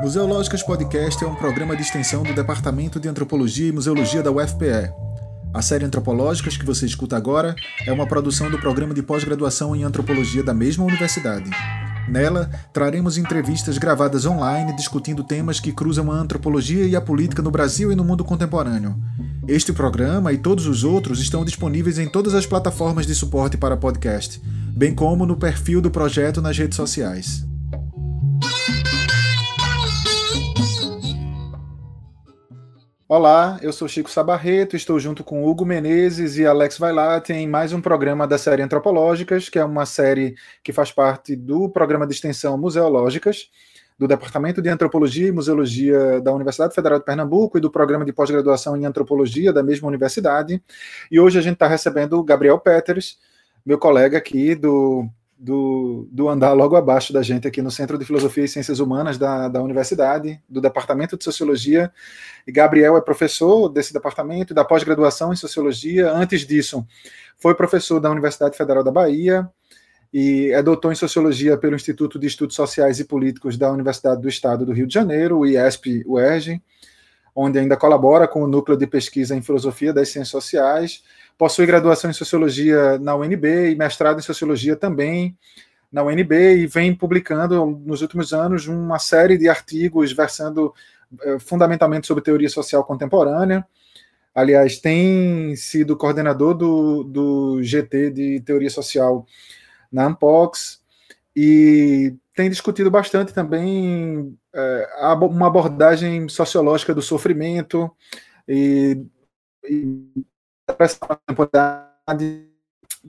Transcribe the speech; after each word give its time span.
Museológicas 0.00 0.62
Podcast 0.62 1.22
é 1.22 1.26
um 1.26 1.34
programa 1.34 1.76
de 1.76 1.82
extensão 1.82 2.22
do 2.22 2.32
Departamento 2.32 2.98
de 2.98 3.06
Antropologia 3.06 3.68
e 3.68 3.72
Museologia 3.72 4.22
da 4.22 4.32
UFPE. 4.32 4.90
A 5.52 5.60
série 5.60 5.84
Antropológicas 5.84 6.56
que 6.56 6.64
você 6.64 6.86
escuta 6.86 7.18
agora 7.18 7.54
é 7.86 7.92
uma 7.92 8.06
produção 8.06 8.50
do 8.50 8.58
programa 8.58 8.94
de 8.94 9.02
pós-graduação 9.02 9.76
em 9.76 9.82
antropologia 9.82 10.42
da 10.42 10.54
mesma 10.54 10.86
universidade. 10.86 11.50
Nela, 12.08 12.50
traremos 12.72 13.18
entrevistas 13.18 13.76
gravadas 13.76 14.24
online 14.24 14.74
discutindo 14.74 15.22
temas 15.22 15.60
que 15.60 15.70
cruzam 15.70 16.10
a 16.10 16.14
antropologia 16.14 16.86
e 16.86 16.96
a 16.96 17.00
política 17.00 17.42
no 17.42 17.50
Brasil 17.50 17.92
e 17.92 17.94
no 17.94 18.02
mundo 18.02 18.24
contemporâneo. 18.24 18.96
Este 19.46 19.70
programa 19.70 20.32
e 20.32 20.38
todos 20.38 20.66
os 20.66 20.82
outros 20.82 21.20
estão 21.20 21.44
disponíveis 21.44 21.98
em 21.98 22.08
todas 22.08 22.34
as 22.34 22.46
plataformas 22.46 23.06
de 23.06 23.14
suporte 23.14 23.58
para 23.58 23.76
podcast, 23.76 24.40
bem 24.74 24.94
como 24.94 25.26
no 25.26 25.36
perfil 25.36 25.82
do 25.82 25.90
projeto 25.90 26.40
nas 26.40 26.56
redes 26.56 26.76
sociais. 26.76 27.49
Olá, 33.12 33.58
eu 33.60 33.72
sou 33.72 33.88
Chico 33.88 34.08
Sabarreto, 34.08 34.76
estou 34.76 34.96
junto 35.00 35.24
com 35.24 35.44
Hugo 35.44 35.66
Menezes 35.66 36.38
e 36.38 36.46
Alex 36.46 36.78
Vailate 36.78 37.32
em 37.32 37.48
mais 37.48 37.72
um 37.72 37.80
programa 37.80 38.24
da 38.24 38.38
série 38.38 38.62
Antropológicas, 38.62 39.48
que 39.48 39.58
é 39.58 39.64
uma 39.64 39.84
série 39.84 40.36
que 40.62 40.72
faz 40.72 40.92
parte 40.92 41.34
do 41.34 41.68
programa 41.68 42.06
de 42.06 42.14
extensão 42.14 42.56
Museológicas, 42.56 43.50
do 43.98 44.06
Departamento 44.06 44.62
de 44.62 44.68
Antropologia 44.68 45.26
e 45.26 45.32
Museologia 45.32 46.20
da 46.20 46.32
Universidade 46.32 46.72
Federal 46.72 47.00
de 47.00 47.04
Pernambuco 47.04 47.58
e 47.58 47.60
do 47.60 47.68
programa 47.68 48.04
de 48.04 48.12
pós-graduação 48.12 48.76
em 48.76 48.86
Antropologia 48.86 49.52
da 49.52 49.60
mesma 49.60 49.88
universidade. 49.88 50.62
E 51.10 51.18
hoje 51.18 51.36
a 51.36 51.42
gente 51.42 51.54
está 51.54 51.66
recebendo 51.66 52.12
o 52.12 52.22
Gabriel 52.22 52.60
Peters, 52.60 53.18
meu 53.66 53.76
colega 53.76 54.18
aqui 54.18 54.54
do 54.54 55.10
do, 55.40 56.06
do 56.12 56.28
andar 56.28 56.52
logo 56.52 56.76
abaixo 56.76 57.14
da 57.14 57.22
gente 57.22 57.48
aqui 57.48 57.62
no 57.62 57.70
Centro 57.70 57.96
de 57.96 58.04
Filosofia 58.04 58.44
e 58.44 58.48
Ciências 58.48 58.78
Humanas 58.78 59.16
da, 59.16 59.48
da 59.48 59.62
Universidade, 59.62 60.38
do 60.46 60.60
Departamento 60.60 61.16
de 61.16 61.24
Sociologia. 61.24 61.90
E 62.46 62.52
Gabriel 62.52 62.94
é 62.94 63.00
professor 63.00 63.70
desse 63.70 63.90
departamento 63.90 64.52
da 64.52 64.66
pós-graduação 64.66 65.32
em 65.32 65.36
Sociologia. 65.36 66.12
Antes 66.12 66.46
disso, 66.46 66.86
foi 67.38 67.54
professor 67.54 67.98
da 67.98 68.10
Universidade 68.10 68.54
Federal 68.54 68.84
da 68.84 68.90
Bahia 68.90 69.48
e 70.12 70.50
é 70.52 70.62
doutor 70.62 70.92
em 70.92 70.96
Sociologia 70.96 71.56
pelo 71.56 71.74
Instituto 71.74 72.18
de 72.18 72.26
Estudos 72.26 72.54
Sociais 72.54 73.00
e 73.00 73.04
Políticos 73.04 73.56
da 73.56 73.72
Universidade 73.72 74.20
do 74.20 74.28
Estado 74.28 74.66
do 74.66 74.72
Rio 74.72 74.86
de 74.86 74.92
Janeiro, 74.92 75.38
o 75.38 75.46
IESP-UERJ, 75.46 76.60
onde 77.34 77.58
ainda 77.58 77.78
colabora 77.78 78.28
com 78.28 78.42
o 78.42 78.46
Núcleo 78.46 78.76
de 78.76 78.86
Pesquisa 78.86 79.34
em 79.34 79.40
Filosofia 79.40 79.90
das 79.90 80.10
Ciências 80.10 80.28
Sociais 80.28 81.02
Possui 81.40 81.64
graduação 81.64 82.10
em 82.10 82.12
Sociologia 82.12 82.98
na 82.98 83.16
UNB 83.16 83.70
e 83.70 83.74
mestrado 83.74 84.18
em 84.18 84.22
Sociologia 84.22 84.76
também 84.76 85.38
na 85.90 86.02
UNB 86.02 86.34
e 86.34 86.66
vem 86.66 86.94
publicando 86.94 87.64
nos 87.64 88.02
últimos 88.02 88.34
anos 88.34 88.66
uma 88.66 88.98
série 88.98 89.38
de 89.38 89.48
artigos 89.48 90.12
versando 90.12 90.74
eh, 91.22 91.38
fundamentalmente 91.38 92.06
sobre 92.06 92.22
teoria 92.22 92.50
social 92.50 92.84
contemporânea. 92.84 93.66
Aliás, 94.34 94.78
tem 94.80 95.56
sido 95.56 95.96
coordenador 95.96 96.52
do, 96.52 97.04
do 97.04 97.62
GT 97.62 98.10
de 98.10 98.40
Teoria 98.40 98.68
Social 98.68 99.24
na 99.90 100.04
Ampox 100.04 100.82
e 101.34 102.16
tem 102.34 102.50
discutido 102.50 102.90
bastante 102.90 103.32
também 103.32 104.36
é, 104.54 104.88
uma 105.22 105.46
abordagem 105.46 106.28
sociológica 106.28 106.94
do 106.94 107.00
sofrimento 107.00 107.90
e, 108.46 109.02
e 109.64 110.22
temporada 111.26 111.90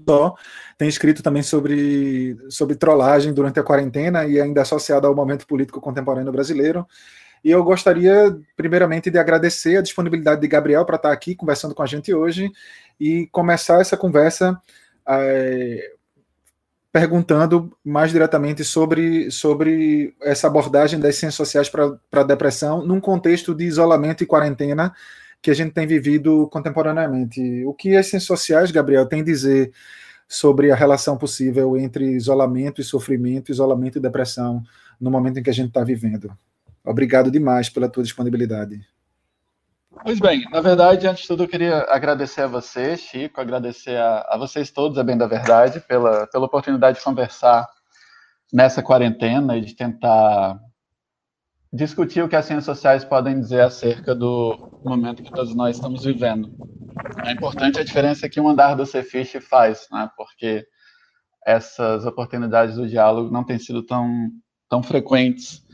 só. 0.07 0.35
Tem 0.77 0.87
escrito 0.87 1.21
também 1.21 1.43
sobre, 1.43 2.37
sobre 2.49 2.75
trollagem 2.75 3.33
durante 3.33 3.59
a 3.59 3.63
quarentena 3.63 4.25
e 4.25 4.39
ainda 4.39 4.61
associado 4.61 5.07
ao 5.07 5.15
momento 5.15 5.45
político 5.45 5.81
contemporâneo 5.81 6.31
brasileiro. 6.31 6.87
E 7.43 7.49
eu 7.49 7.63
gostaria, 7.63 8.37
primeiramente, 8.55 9.09
de 9.09 9.17
agradecer 9.17 9.77
a 9.77 9.81
disponibilidade 9.81 10.41
de 10.41 10.47
Gabriel 10.47 10.85
para 10.85 10.95
estar 10.95 11.11
aqui 11.11 11.35
conversando 11.35 11.73
com 11.73 11.81
a 11.81 11.87
gente 11.87 12.13
hoje 12.13 12.51
e 12.99 13.27
começar 13.31 13.81
essa 13.81 13.97
conversa 13.97 14.59
é, 15.07 15.91
perguntando 16.91 17.75
mais 17.83 18.11
diretamente 18.11 18.63
sobre, 18.63 19.31
sobre 19.31 20.13
essa 20.21 20.47
abordagem 20.47 20.99
das 20.99 21.15
ciências 21.15 21.35
sociais 21.35 21.69
para 21.69 21.97
a 22.11 22.23
depressão 22.23 22.85
num 22.85 22.99
contexto 22.99 23.55
de 23.55 23.65
isolamento 23.65 24.23
e 24.23 24.27
quarentena 24.27 24.93
que 25.41 25.49
a 25.49 25.53
gente 25.53 25.73
tem 25.73 25.87
vivido 25.87 26.47
contemporaneamente. 26.49 27.65
O 27.65 27.73
que 27.73 27.95
as 27.95 28.07
ciências 28.07 28.27
sociais, 28.27 28.71
Gabriel, 28.71 29.07
tem 29.07 29.21
a 29.21 29.25
dizer 29.25 29.73
sobre 30.27 30.71
a 30.71 30.75
relação 30.75 31.17
possível 31.17 31.75
entre 31.75 32.11
isolamento 32.11 32.79
e 32.79 32.83
sofrimento, 32.83 33.51
isolamento 33.51 33.97
e 33.97 34.01
depressão 34.01 34.63
no 34.99 35.09
momento 35.09 35.39
em 35.39 35.43
que 35.43 35.49
a 35.49 35.53
gente 35.53 35.69
está 35.69 35.83
vivendo? 35.83 36.31
Obrigado 36.85 37.31
demais 37.31 37.69
pela 37.69 37.89
tua 37.89 38.03
disponibilidade. 38.03 38.79
Pois 40.03 40.19
bem, 40.19 40.45
na 40.49 40.61
verdade, 40.61 41.05
antes 41.05 41.23
de 41.23 41.27
tudo, 41.27 41.43
eu 41.43 41.47
queria 41.47 41.85
agradecer 41.89 42.41
a 42.41 42.47
você, 42.47 42.95
Chico, 42.95 43.41
agradecer 43.41 43.97
a, 43.97 44.25
a 44.29 44.37
vocês 44.37 44.71
todos, 44.71 44.97
a 44.97 45.03
bem 45.03 45.17
da 45.17 45.27
verdade, 45.27 45.79
pela, 45.81 46.25
pela 46.27 46.45
oportunidade 46.45 46.97
de 46.97 47.03
conversar 47.03 47.67
nessa 48.53 48.81
quarentena 48.81 49.57
e 49.57 49.61
de 49.61 49.75
tentar 49.75 50.59
discutir 51.71 52.21
o 52.21 52.27
que 52.27 52.35
as 52.35 52.45
ciências 52.45 52.65
sociais 52.65 53.05
podem 53.05 53.39
dizer 53.39 53.61
acerca 53.61 54.13
do 54.13 54.81
momento 54.83 55.23
que 55.23 55.31
todos 55.31 55.55
nós 55.55 55.77
estamos 55.77 56.03
vivendo. 56.03 56.51
É 57.25 57.31
importante 57.31 57.79
a 57.79 57.83
diferença 57.83 58.27
que 58.27 58.41
um 58.41 58.49
andar 58.49 58.75
do 58.75 58.85
Cefish 58.85 59.37
faz, 59.41 59.87
né? 59.91 60.09
porque 60.17 60.67
essas 61.45 62.05
oportunidades 62.05 62.75
do 62.75 62.87
diálogo 62.87 63.31
não 63.31 63.43
têm 63.43 63.57
sido 63.57 63.83
tão, 63.83 64.29
tão 64.69 64.83
frequentes 64.83 65.65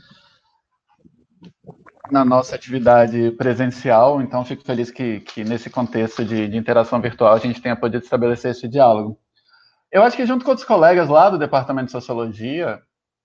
na 2.10 2.24
nossa 2.24 2.54
atividade 2.54 3.32
presencial, 3.32 4.22
então 4.22 4.44
fico 4.44 4.64
feliz 4.64 4.90
que, 4.90 5.20
que 5.20 5.44
nesse 5.44 5.68
contexto 5.68 6.24
de, 6.24 6.48
de 6.48 6.56
interação 6.56 7.00
virtual 7.00 7.34
a 7.34 7.38
gente 7.38 7.60
tenha 7.60 7.76
podido 7.76 8.02
estabelecer 8.02 8.52
esse 8.52 8.66
diálogo. 8.66 9.18
Eu 9.92 10.02
acho 10.02 10.16
que 10.16 10.24
junto 10.24 10.44
com 10.44 10.50
outros 10.50 10.66
colegas 10.66 11.08
lá 11.08 11.28
do 11.28 11.38
Departamento 11.38 11.86
de 11.86 11.92
Sociologia, 11.92 12.80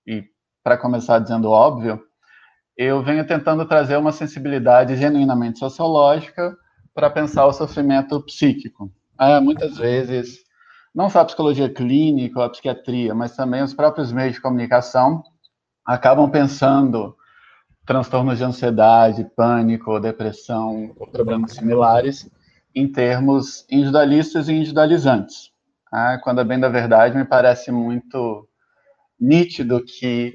e 0.06 0.26
para 0.62 0.78
começar 0.78 1.20
dizendo 1.20 1.50
óbvio, 1.50 2.04
eu 2.78 3.04
venho 3.04 3.26
tentando 3.26 3.66
trazer 3.66 3.98
uma 3.98 4.12
sensibilidade 4.12 4.96
genuinamente 4.96 5.60
sociológica 5.60 6.56
para 6.94 7.10
pensar 7.10 7.46
o 7.46 7.54
sofrimento 7.54 8.22
psíquico. 8.22 8.92
É, 9.20 9.40
muitas 9.40 9.78
vezes, 9.78 10.40
não 10.94 11.10
só 11.10 11.22
a 11.22 11.26
psicologia 11.26 11.70
clínica 11.70 12.40
ou 12.40 12.46
a 12.46 12.50
psiquiatria, 12.50 13.14
mas 13.14 13.36
também 13.36 13.64
os 13.64 13.74
próprios 13.74 14.12
meios 14.12 14.36
de 14.36 14.42
comunicação 14.42 15.24
acabam 15.86 16.30
pensando 16.30 17.16
transtornos 17.86 18.38
de 18.38 18.44
ansiedade, 18.44 19.28
pânico, 19.36 20.00
depressão 20.00 20.94
ou 20.98 21.08
problemas 21.08 21.54
similares 21.54 22.30
em 22.74 22.88
termos 22.92 23.66
individualistas 23.70 24.48
e 24.48 24.54
individualizantes. 24.54 25.52
Ah, 25.92 26.18
quando 26.24 26.40
a 26.40 26.44
bem 26.44 26.60
da 26.60 26.70
verdade 26.70 27.16
me 27.16 27.26
parece 27.26 27.72
muito 27.72 28.48
nítido 29.20 29.84
que 29.84 30.34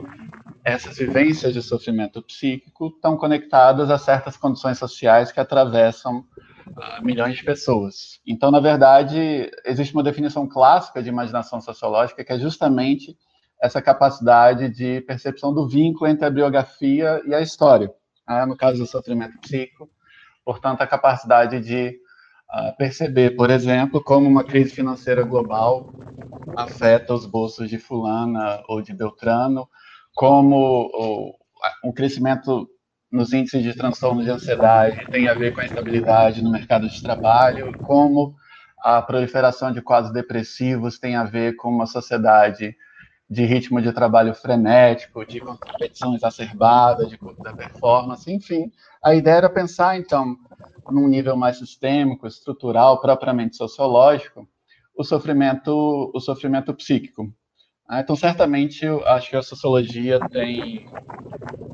essas 0.65 0.97
vivências 0.97 1.53
de 1.53 1.63
sofrimento 1.63 2.23
psíquico 2.23 2.89
estão 2.89 3.17
conectadas 3.17 3.91
a 3.91 3.99
certas 3.99 4.37
condições 4.37 4.79
sociais 4.79 5.33
que 5.33 5.41
atravessam 5.41 6.19
uh, 6.19 7.05
milhões 7.05 7.37
de 7.37 7.45
pessoas. 7.45 8.21
Então, 8.27 8.51
na 8.51 8.61
verdade, 8.61 9.51
existe 9.65 9.95
uma 9.95 10.03
definição 10.03 10.47
clássica 10.47 11.03
de 11.03 11.09
imaginação 11.09 11.61
sociológica 11.61 12.25
que 12.25 12.33
é 12.33 12.39
justamente 12.39 13.17
essa 13.61 13.83
capacidade 13.83 14.69
de 14.69 15.01
percepção 15.03 15.53
do 15.53 15.69
vínculo 15.69 16.09
entre 16.09 16.25
a 16.25 16.31
biografia 16.31 17.21
e 17.27 17.35
a 17.35 17.41
história. 17.41 17.93
Né? 18.29 18.47
No 18.47 18.57
caso 18.57 18.79
do 18.79 18.87
sofrimento 18.87 19.39
psíquico, 19.41 19.89
portanto, 20.45 20.83
a 20.83 20.87
capacidade 20.87 21.61
de 21.61 21.99
perceber, 22.77 23.37
por 23.37 23.51
exemplo, 23.51 24.03
como 24.03 24.29
uma 24.29 24.45
crise 24.45 24.71
financeira 24.71 25.23
global 25.23 25.87
afeta 26.57 27.15
os 27.15 27.27
bolsos 27.27 27.69
de 27.69 27.79
fulana 27.79 28.63
ou 28.69 28.83
de 28.83 28.93
Beltrano, 28.93 29.69
como 30.15 30.91
o, 30.93 31.35
um 31.85 31.93
crescimento 31.93 32.69
nos 33.11 33.33
índices 33.33 33.63
de 33.63 33.75
transtorno 33.75 34.23
de 34.23 34.31
ansiedade 34.31 34.99
tem 35.11 35.29
a 35.29 35.35
ver 35.35 35.55
com 35.55 35.61
a 35.61 35.65
instabilidade 35.65 36.43
no 36.43 36.51
mercado 36.51 36.89
de 36.89 37.03
trabalho, 37.03 37.73
como 37.83 38.35
a 38.81 39.01
proliferação 39.01 39.73
de 39.73 39.81
quadros 39.81 40.13
depressivos 40.13 40.99
tem 40.99 41.17
a 41.17 41.25
ver 41.25 41.57
com 41.57 41.69
uma 41.69 41.87
sociedade 41.87 42.77
de 43.31 43.45
ritmo 43.45 43.83
de 43.83 43.93
trabalho 43.93 44.35
frenético, 44.35 45.25
de 45.27 45.41
competição 45.41 46.15
exacerbada, 46.15 47.07
de 47.07 47.19
da 47.43 47.53
performance, 47.53 48.33
enfim. 48.33 48.73
A 49.05 49.15
ideia 49.15 49.37
era 49.37 49.51
pensar, 49.51 49.99
então, 49.99 50.37
num 50.91 51.07
nível 51.07 51.37
mais 51.37 51.59
sistêmico, 51.59 52.27
estrutural, 52.27 53.01
propriamente 53.01 53.57
sociológico, 53.57 54.49
o 54.97 55.05
sofrimento, 55.05 56.11
o 56.15 56.21
sofrimento 56.21 56.73
psíquico. 56.75 57.31
Ah, 57.87 58.01
então, 58.01 58.17
certamente, 58.17 58.85
eu 58.85 59.07
acho 59.07 59.31
que 59.31 59.37
a 59.37 59.43
sociologia 59.43 60.19
tem, 60.31 60.89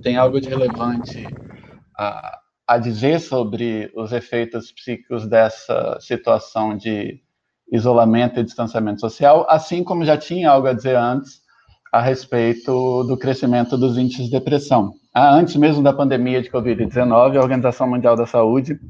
tem 0.03 0.17
algo 0.17 0.41
de 0.41 0.49
relevante 0.49 1.25
a, 1.97 2.41
a 2.67 2.79
dizer 2.79 3.21
sobre 3.21 3.93
os 3.97 4.13
efeitos 4.13 4.73
psíquicos 4.73 5.27
dessa 5.27 5.99
situação 6.01 6.77
de 6.77 7.21
isolamento 7.73 8.39
e 8.39 8.45
distanciamento 8.45 9.01
social, 9.01 9.47
assim 9.49 9.83
como 9.83 10.05
já 10.05 10.17
tinha 10.17 10.51
algo 10.51 10.67
a 10.67 10.73
dizer 10.73 10.97
antes 10.97 11.44
a 11.95 12.01
respeito 12.01 13.05
do 13.05 13.17
crescimento 13.17 13.79
dos 13.79 13.97
índices 13.97 14.25
de 14.25 14.33
depressão. 14.33 14.95
Ah, 15.15 15.33
antes 15.33 15.55
mesmo 15.55 15.81
da 15.81 15.93
pandemia 15.93 16.43
de 16.43 16.51
Covid-19, 16.51 17.37
a 17.37 17.41
Organização 17.41 17.89
Mundial 17.89 18.17
da 18.17 18.27
Saúde 18.27 18.81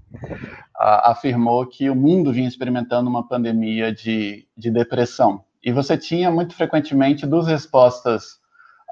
ah, 0.75 1.11
afirmou 1.11 1.67
que 1.67 1.91
o 1.91 1.95
mundo 1.95 2.33
vinha 2.33 2.49
experimentando 2.49 3.11
uma 3.11 3.29
pandemia 3.29 3.93
de, 3.93 4.49
de 4.57 4.71
depressão. 4.71 5.45
E 5.63 5.71
você 5.71 5.99
tinha 5.99 6.31
muito 6.31 6.55
frequentemente 6.55 7.27
duas 7.27 7.47
respostas 7.47 8.39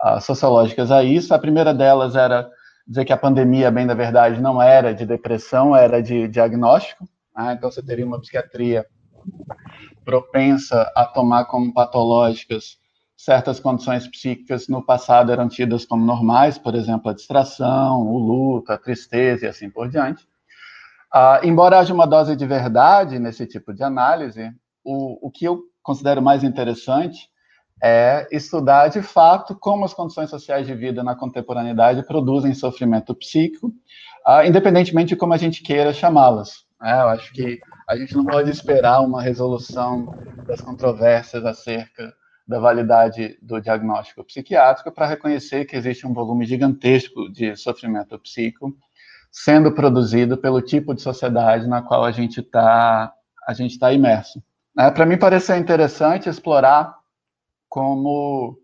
ah, 0.03 0.21
sociológicas 0.21 0.91
a 0.91 1.03
isso. 1.03 1.33
A 1.33 1.39
primeira 1.39 1.73
delas 1.73 2.15
era 2.15 2.47
dizer 2.87 3.07
que 3.07 3.15
a 3.15 3.17
pandemia, 3.17 3.71
bem 3.71 3.87
da 3.87 3.95
verdade, 3.95 4.43
não 4.43 4.61
era 4.61 4.93
de 4.93 5.07
depressão, 5.07 5.75
era 5.75 6.03
de 6.03 6.29
diagnóstico. 6.29 7.09
Ah, 7.35 7.55
então 7.55 7.71
você 7.71 7.83
teria 7.83 8.05
uma 8.05 8.21
psiquiatria 8.21 8.85
propensa 10.05 10.93
a 10.95 11.07
tomar 11.07 11.47
como 11.47 11.73
patológicas 11.73 12.82
certas 13.25 13.61
condições 13.61 14.09
psíquicas 14.09 14.67
no 14.67 14.85
passado 14.85 15.31
eram 15.31 15.49
tidas 15.49 15.85
como 15.85 16.05
normais, 16.05 16.59
por 16.59 16.75
exemplo, 16.75 17.09
a 17.09 17.15
distração, 17.15 18.05
o 18.09 18.19
luto, 18.19 18.73
a 18.73 18.79
tristeza 18.79 19.47
e 19.47 19.49
assim 19.49 19.71
por 19.71 19.89
diante. 19.89 20.27
Ah, 21.13 21.41
embora 21.45 21.79
haja 21.79 21.95
uma 21.95 22.07
dose 22.07 22.35
de 22.35 22.45
verdade 22.45 23.21
nesse 23.21 23.47
tipo 23.47 23.73
de 23.73 23.85
análise, 23.85 24.53
o, 24.83 25.29
o 25.29 25.31
que 25.31 25.45
eu 25.45 25.61
considero 25.85 26.21
mais 26.21 26.43
interessante 26.43 27.29
é 27.81 28.27
estudar 28.33 28.89
de 28.89 29.03
fato 29.03 29.55
como 29.55 29.85
as 29.85 29.95
condições 29.95 30.29
sociais 30.29 30.67
de 30.67 30.75
vida 30.75 31.05
na 31.05 31.15
contemporaneidade 31.15 32.05
produzem 32.05 32.53
sofrimento 32.55 33.15
psíquico, 33.15 33.73
ah, 34.27 34.45
independentemente 34.45 35.11
de 35.11 35.17
como 35.17 35.33
a 35.33 35.39
gente 35.39 35.63
queira 35.63 35.93
chamá-las. 35.93 36.65
É, 36.83 37.03
eu 37.03 37.09
acho 37.11 37.33
que 37.33 37.61
a 37.89 37.97
gente 37.97 38.17
não 38.17 38.25
pode 38.25 38.51
esperar 38.51 39.01
uma 39.01 39.23
resolução 39.23 40.13
das 40.45 40.61
controvérsias 40.61 41.45
acerca 41.45 42.13
da 42.53 42.61
validade 42.61 43.39
do 43.41 43.61
diagnóstico 43.61 44.23
psiquiátrico 44.23 44.93
para 44.93 45.07
reconhecer 45.07 45.65
que 45.65 45.75
existe 45.75 46.07
um 46.07 46.13
volume 46.13 46.45
gigantesco 46.45 47.29
de 47.33 47.57
sofrimento 47.57 48.19
psíquico 48.19 48.77
sendo 49.31 49.73
produzido 49.73 50.37
pelo 50.37 50.61
tipo 50.61 50.95
de 50.95 51.01
sociedade 51.01 51.67
na 51.67 51.81
qual 51.81 52.05
a 52.05 52.13
gente 52.13 52.41
está 52.41 53.13
a 53.49 53.55
gente 53.55 53.73
está 53.73 53.93
imerso. 53.93 54.41
É, 54.79 54.91
para 54.91 55.07
mim 55.07 55.19
pareceu 55.19 55.57
interessante 55.57 56.29
explorar 56.29 56.95
como 57.69 58.57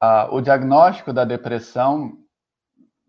ah, 0.00 0.28
o 0.30 0.40
diagnóstico 0.40 1.12
da 1.12 1.24
depressão 1.24 2.16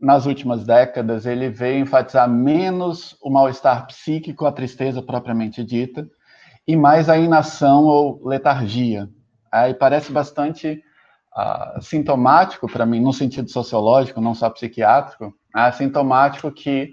nas 0.01 0.25
últimas 0.25 0.65
décadas 0.65 1.25
ele 1.25 1.49
veio 1.49 1.79
enfatizar 1.79 2.27
menos 2.27 3.15
o 3.21 3.29
mal-estar 3.29 3.85
psíquico, 3.87 4.45
a 4.45 4.51
tristeza 4.51 5.01
propriamente 5.01 5.63
dita, 5.63 6.09
e 6.67 6.75
mais 6.75 7.09
a 7.09 7.17
inação 7.17 7.85
ou 7.85 8.25
letargia, 8.27 9.09
Aí 9.51 9.73
parece 9.73 10.11
bastante 10.11 10.83
uh, 11.35 11.81
sintomático 11.81 12.67
para 12.67 12.85
mim, 12.85 12.99
no 12.99 13.13
sentido 13.13 13.49
sociológico, 13.49 14.21
não 14.21 14.33
só 14.33 14.49
psiquiátrico, 14.49 15.33
uh, 15.55 15.73
sintomático 15.75 16.51
que 16.51 16.91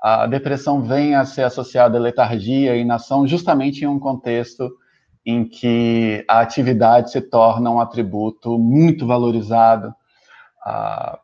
a 0.00 0.26
depressão 0.26 0.80
venha 0.80 1.20
a 1.20 1.26
ser 1.26 1.42
associada 1.42 1.98
à 1.98 2.00
letargia 2.00 2.76
e 2.76 2.80
inação 2.80 3.26
justamente 3.26 3.82
em 3.82 3.86
um 3.88 3.98
contexto 3.98 4.70
em 5.26 5.44
que 5.44 6.24
a 6.28 6.40
atividade 6.40 7.10
se 7.10 7.20
torna 7.20 7.70
um 7.70 7.80
atributo 7.80 8.58
muito 8.58 9.06
valorizado 9.06 9.88
uh, 9.88 11.18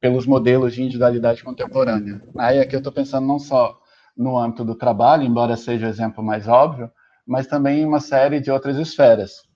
pelos 0.00 0.26
modelos 0.26 0.74
de 0.74 0.82
individualidade 0.82 1.44
contemporânea. 1.44 2.20
Aí 2.36 2.58
aqui 2.58 2.74
eu 2.74 2.78
estou 2.78 2.92
pensando 2.92 3.26
não 3.26 3.38
só 3.38 3.78
no 4.16 4.36
âmbito 4.36 4.64
do 4.64 4.74
trabalho, 4.74 5.22
embora 5.22 5.56
seja 5.56 5.86
o 5.86 5.88
exemplo 5.88 6.22
mais 6.22 6.48
óbvio, 6.48 6.90
mas 7.26 7.46
também 7.46 7.80
em 7.80 7.86
uma 7.86 8.00
série 8.00 8.40
de 8.40 8.50
outras 8.50 8.76
esferas 8.76 9.51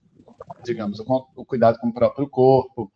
digamos, 0.64 1.00
o, 1.00 1.44
cuidado 1.44 1.78
com 1.78 1.88
o 1.88 1.94
próprio 1.94 2.28
corpo, 2.28 2.90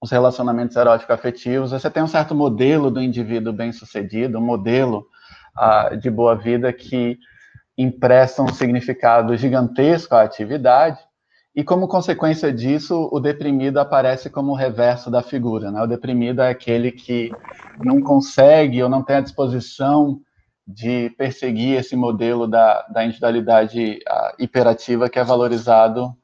os 0.00 0.10
relacionamentos 0.10 0.76
eróticos 0.76 1.14
afetivos, 1.14 1.70
você 1.72 1.90
tem 1.90 2.02
um 2.02 2.08
certo 2.08 2.34
modelo 2.34 2.90
do 2.90 3.02
indivíduo 3.02 3.52
bem-sucedido, 3.52 4.38
um 4.38 4.44
modelo 4.44 5.06
uh, 5.56 5.96
de 5.96 6.10
boa 6.10 6.36
vida 6.36 6.72
que 6.72 7.18
empresta 7.76 8.42
um 8.42 8.52
significado 8.52 9.36
gigantesco 9.36 10.14
à 10.14 10.22
atividade, 10.22 10.98
e 11.54 11.64
como 11.64 11.88
consequência 11.88 12.52
disso, 12.52 13.08
o 13.10 13.18
deprimido 13.18 13.78
aparece 13.78 14.30
como 14.30 14.52
o 14.52 14.54
reverso 14.54 15.10
da 15.10 15.22
figura. 15.22 15.72
Né? 15.72 15.82
O 15.82 15.88
deprimido 15.88 16.40
é 16.40 16.50
aquele 16.50 16.92
que 16.92 17.32
não 17.82 18.00
consegue 18.00 18.80
ou 18.80 18.88
não 18.88 19.02
tem 19.02 19.16
a 19.16 19.20
disposição 19.20 20.20
de 20.64 21.10
perseguir 21.18 21.78
esse 21.78 21.96
modelo 21.96 22.46
da, 22.46 22.82
da 22.82 23.04
individualidade 23.04 23.98
uh, 24.08 24.34
hiperativa 24.38 25.08
que 25.08 25.18
é 25.18 25.24
valorizado 25.24 26.14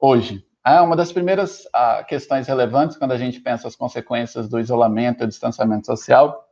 hoje. 0.00 0.44
É 0.64 0.80
uma 0.80 0.96
das 0.96 1.12
primeiras 1.12 1.66
ah, 1.72 2.04
questões 2.04 2.46
relevantes 2.46 2.96
quando 2.96 3.12
a 3.12 3.18
gente 3.18 3.40
pensa 3.40 3.68
as 3.68 3.76
consequências 3.76 4.48
do 4.48 4.60
isolamento 4.60 5.24
e 5.24 5.26
distanciamento 5.26 5.86
social 5.86 6.46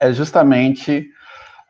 é 0.00 0.12
justamente 0.12 1.10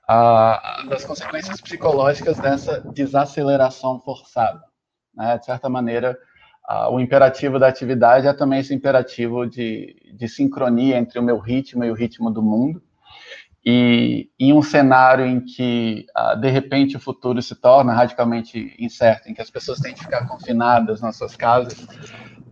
ah, 0.08 0.84
das 0.88 1.05
consequências 1.05 1.61
psicológicas 1.61 2.38
dessa 2.38 2.81
desaceleração 2.81 3.99
forçada. 4.00 4.62
Né? 5.14 5.38
De 5.38 5.44
certa 5.44 5.69
maneira, 5.69 6.19
o 6.90 7.00
imperativo 7.00 7.58
da 7.58 7.67
atividade 7.67 8.28
é 8.28 8.32
também 8.32 8.61
esse 8.61 8.72
imperativo 8.72 9.44
de, 9.44 9.96
de 10.14 10.28
sincronia 10.28 10.96
entre 10.96 11.19
o 11.19 11.22
meu 11.22 11.38
ritmo 11.38 11.82
e 11.82 11.90
o 11.90 11.94
ritmo 11.94 12.31
do 12.31 12.43
mundo. 12.43 12.81
E 13.65 14.31
em 14.39 14.55
um 14.55 14.62
cenário 14.62 15.27
em 15.27 15.41
que, 15.41 16.07
ah, 16.17 16.35
de 16.35 16.49
repente, 16.49 16.97
o 16.97 17.01
futuro 17.01 17.43
se 17.43 17.55
torna 17.55 17.93
radicalmente 17.93 18.75
incerto, 18.79 19.29
em 19.29 19.35
que 19.35 19.43
as 19.43 19.51
pessoas 19.51 19.81
têm 19.81 19.93
que 19.93 20.01
ficar 20.01 20.27
confinadas 20.27 21.03
nas 21.03 21.17
suas 21.17 21.37
casas, 21.37 21.87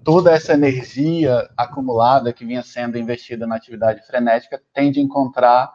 toda 0.05 0.33
essa 0.33 0.53
energia 0.53 1.49
acumulada 1.57 2.33
que 2.33 2.45
vinha 2.45 2.63
sendo 2.63 2.99
investida 2.99 3.47
na 3.47 3.57
atividade 3.57 4.07
frenética 4.07 4.61
tende 4.75 5.01
a 5.01 5.03
encontrar 5.03 5.73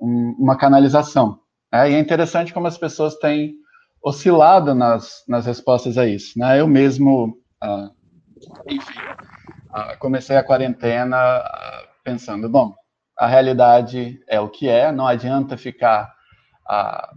um, 0.00 0.34
uma 0.38 0.56
canalização. 0.56 1.40
Né? 1.72 1.90
E 1.90 1.94
é 1.94 1.98
interessante 1.98 2.52
como 2.52 2.66
as 2.66 2.78
pessoas 2.78 3.16
têm 3.16 3.54
oscilado 4.02 4.74
nas, 4.74 5.24
nas 5.28 5.44
respostas 5.46 5.98
a 5.98 6.06
isso. 6.06 6.38
Né? 6.38 6.60
Eu 6.60 6.66
mesmo, 6.66 7.38
ah, 7.60 7.90
enfim, 8.66 8.98
ah, 9.70 9.96
comecei 9.98 10.36
a 10.36 10.44
quarentena 10.44 11.16
ah, 11.16 11.84
pensando, 12.02 12.48
bom, 12.48 12.74
a 13.20 13.26
realidade 13.26 14.18
é 14.26 14.40
o 14.40 14.48
que 14.48 14.66
é, 14.66 14.90
não 14.90 15.06
adianta 15.06 15.54
ficar 15.54 16.10
ah, 16.66 17.12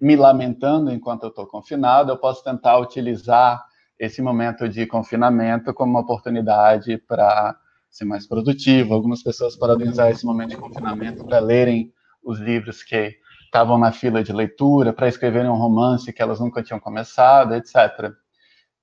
me 0.00 0.16
lamentando 0.16 0.90
enquanto 0.90 1.22
eu 1.22 1.28
estou 1.28 1.46
confinado, 1.46 2.10
eu 2.10 2.18
posso 2.18 2.42
tentar 2.42 2.76
utilizar 2.78 3.64
esse 3.96 4.20
momento 4.20 4.68
de 4.68 4.84
confinamento 4.84 5.72
como 5.72 5.92
uma 5.92 6.00
oportunidade 6.00 6.98
para 6.98 7.56
ser 7.88 8.04
mais 8.04 8.26
produtivo. 8.26 8.94
Algumas 8.94 9.22
pessoas 9.22 9.54
podem 9.54 9.88
usar 9.88 10.10
esse 10.10 10.26
momento 10.26 10.50
de 10.50 10.56
confinamento 10.56 11.24
para 11.24 11.38
lerem 11.38 11.92
os 12.20 12.40
livros 12.40 12.82
que 12.82 13.14
estavam 13.44 13.78
na 13.78 13.92
fila 13.92 14.24
de 14.24 14.32
leitura, 14.32 14.92
para 14.92 15.06
escreverem 15.06 15.48
um 15.48 15.56
romance 15.56 16.12
que 16.12 16.20
elas 16.20 16.40
nunca 16.40 16.64
tinham 16.64 16.80
começado, 16.80 17.54
etc. 17.54 18.12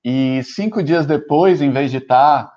E 0.06 0.42
cinco 0.44 0.82
dias 0.82 1.06
depois, 1.06 1.62
em 1.62 1.70
vez 1.70 1.92
de 1.92 1.98
estar 1.98 2.50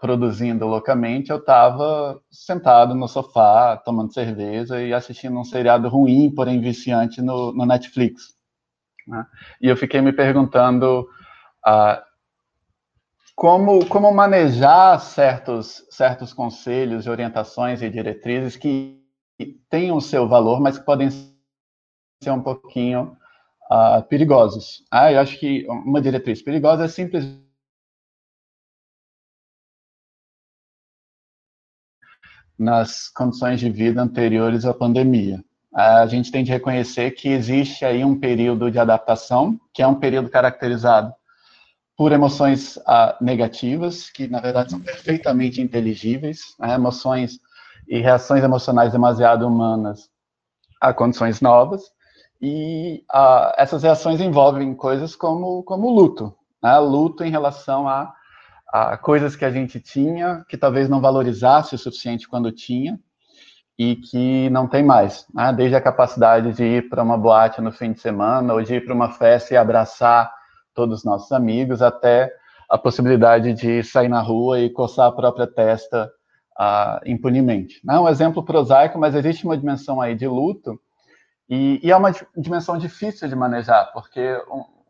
produzindo 0.00 0.66
loucamente, 0.66 1.30
eu 1.30 1.36
estava 1.36 2.20
sentado 2.30 2.94
no 2.94 3.06
sofá, 3.06 3.76
tomando 3.76 4.12
cerveja 4.12 4.82
e 4.82 4.92
assistindo 4.92 5.38
um 5.38 5.44
seriado 5.44 5.88
ruim, 5.88 6.34
porém 6.34 6.60
viciante, 6.60 7.22
no, 7.22 7.52
no 7.52 7.64
Netflix. 7.64 8.34
Né? 9.06 9.24
E 9.60 9.68
eu 9.68 9.76
fiquei 9.76 10.00
me 10.00 10.12
perguntando 10.12 11.08
como, 13.36 13.86
como 13.86 14.12
manejar 14.12 15.00
certos, 15.00 15.86
certos 15.90 16.32
conselhos, 16.32 17.06
orientações 17.06 17.82
e 17.82 17.90
diretrizes 17.90 18.56
que 18.56 19.00
têm 19.70 19.92
o 19.92 20.00
seu 20.00 20.28
valor, 20.28 20.60
mas 20.60 20.78
que 20.78 20.84
podem 20.84 21.08
ser 21.10 22.30
um 22.30 22.42
pouquinho 22.42 23.16
perigosos. 24.08 24.84
Ah, 24.90 25.12
eu 25.12 25.20
acho 25.20 25.38
que 25.38 25.64
uma 25.68 26.00
diretriz 26.00 26.42
perigosa 26.42 26.84
é 26.84 26.88
simplesmente 26.88 27.51
nas 32.58 33.08
condições 33.08 33.60
de 33.60 33.70
vida 33.70 34.02
anteriores 34.02 34.64
à 34.64 34.74
pandemia. 34.74 35.42
A 35.74 36.06
gente 36.06 36.30
tem 36.30 36.44
de 36.44 36.50
reconhecer 36.50 37.12
que 37.12 37.28
existe 37.28 37.84
aí 37.84 38.04
um 38.04 38.18
período 38.18 38.70
de 38.70 38.78
adaptação, 38.78 39.58
que 39.72 39.82
é 39.82 39.86
um 39.86 39.94
período 39.94 40.28
caracterizado 40.28 41.12
por 41.96 42.12
emoções 42.12 42.78
ah, 42.86 43.16
negativas, 43.20 44.10
que 44.10 44.28
na 44.28 44.40
verdade 44.40 44.70
são 44.70 44.80
perfeitamente 44.80 45.60
inteligíveis, 45.60 46.54
né? 46.58 46.74
emoções 46.74 47.38
e 47.88 48.00
reações 48.00 48.42
emocionais 48.44 48.92
demasiado 48.92 49.46
humanas 49.46 50.10
a 50.80 50.92
condições 50.92 51.40
novas, 51.40 51.82
e 52.40 53.04
ah, 53.10 53.54
essas 53.56 53.82
reações 53.82 54.20
envolvem 54.20 54.74
coisas 54.74 55.14
como, 55.14 55.62
como 55.62 55.90
luto, 55.90 56.34
né? 56.62 56.76
luto 56.78 57.24
em 57.24 57.30
relação 57.30 57.88
a 57.88 58.12
a 58.72 58.96
coisas 58.96 59.36
que 59.36 59.44
a 59.44 59.50
gente 59.50 59.78
tinha, 59.78 60.44
que 60.48 60.56
talvez 60.56 60.88
não 60.88 61.00
valorizasse 61.00 61.74
o 61.74 61.78
suficiente 61.78 62.26
quando 62.26 62.50
tinha, 62.50 62.98
e 63.78 63.96
que 63.96 64.48
não 64.50 64.66
tem 64.66 64.82
mais. 64.82 65.26
Né? 65.34 65.52
Desde 65.52 65.76
a 65.76 65.80
capacidade 65.80 66.52
de 66.52 66.64
ir 66.64 66.88
para 66.88 67.02
uma 67.02 67.18
boate 67.18 67.60
no 67.60 67.70
fim 67.70 67.92
de 67.92 68.00
semana, 68.00 68.54
ou 68.54 68.62
de 68.62 68.76
ir 68.76 68.84
para 68.84 68.94
uma 68.94 69.10
festa 69.10 69.52
e 69.52 69.56
abraçar 69.56 70.32
todos 70.74 71.00
os 71.00 71.04
nossos 71.04 71.30
amigos, 71.32 71.82
até 71.82 72.32
a 72.70 72.78
possibilidade 72.78 73.52
de 73.52 73.82
sair 73.82 74.08
na 74.08 74.20
rua 74.20 74.60
e 74.60 74.70
coçar 74.70 75.06
a 75.06 75.12
própria 75.12 75.46
testa 75.46 76.10
impunemente. 77.04 77.80
É 77.88 77.98
um 77.98 78.08
exemplo 78.08 78.42
prosaico, 78.42 78.98
mas 78.98 79.14
existe 79.14 79.44
uma 79.44 79.56
dimensão 79.56 80.00
aí 80.00 80.14
de 80.14 80.26
luto 80.26 80.80
e, 81.48 81.80
e 81.82 81.90
é 81.90 81.96
uma 81.96 82.12
dimensão 82.36 82.78
difícil 82.78 83.28
de 83.28 83.34
manejar, 83.34 83.90
porque 83.92 84.40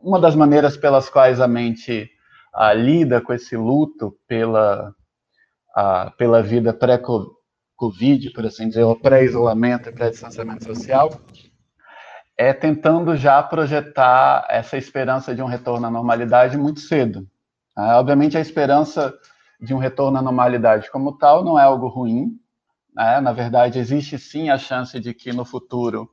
uma 0.00 0.20
das 0.20 0.34
maneiras 0.36 0.76
pelas 0.76 1.08
quais 1.08 1.40
a 1.40 1.48
mente 1.48 2.10
uh, 2.54 2.74
lida 2.74 3.20
com 3.20 3.32
esse 3.32 3.56
luto 3.56 4.16
pela, 4.26 4.94
uh, 5.76 6.10
pela 6.16 6.42
vida 6.42 6.72
pré-Covid, 6.72 8.30
por 8.32 8.46
assim 8.46 8.68
dizer, 8.68 8.84
ou 8.84 8.98
pré-isolamento 8.98 9.88
e 9.88 9.92
pré-distanciamento 9.92 10.64
social, 10.64 11.10
é 12.36 12.52
tentando 12.52 13.16
já 13.16 13.42
projetar 13.42 14.46
essa 14.48 14.76
esperança 14.76 15.34
de 15.34 15.42
um 15.42 15.46
retorno 15.46 15.86
à 15.86 15.90
normalidade 15.90 16.56
muito 16.56 16.80
cedo. 16.80 17.20
Uh, 17.76 17.98
obviamente, 17.98 18.36
a 18.36 18.40
esperança 18.40 19.14
de 19.60 19.72
um 19.72 19.78
retorno 19.78 20.18
à 20.18 20.22
normalidade 20.22 20.90
como 20.90 21.16
tal 21.16 21.44
não 21.44 21.58
é 21.58 21.62
algo 21.62 21.88
ruim. 21.88 22.32
Né? 22.94 23.20
Na 23.20 23.32
verdade, 23.32 23.78
existe 23.78 24.18
sim 24.18 24.50
a 24.50 24.58
chance 24.58 24.98
de 24.98 25.14
que 25.14 25.32
no 25.32 25.44
futuro 25.44 26.10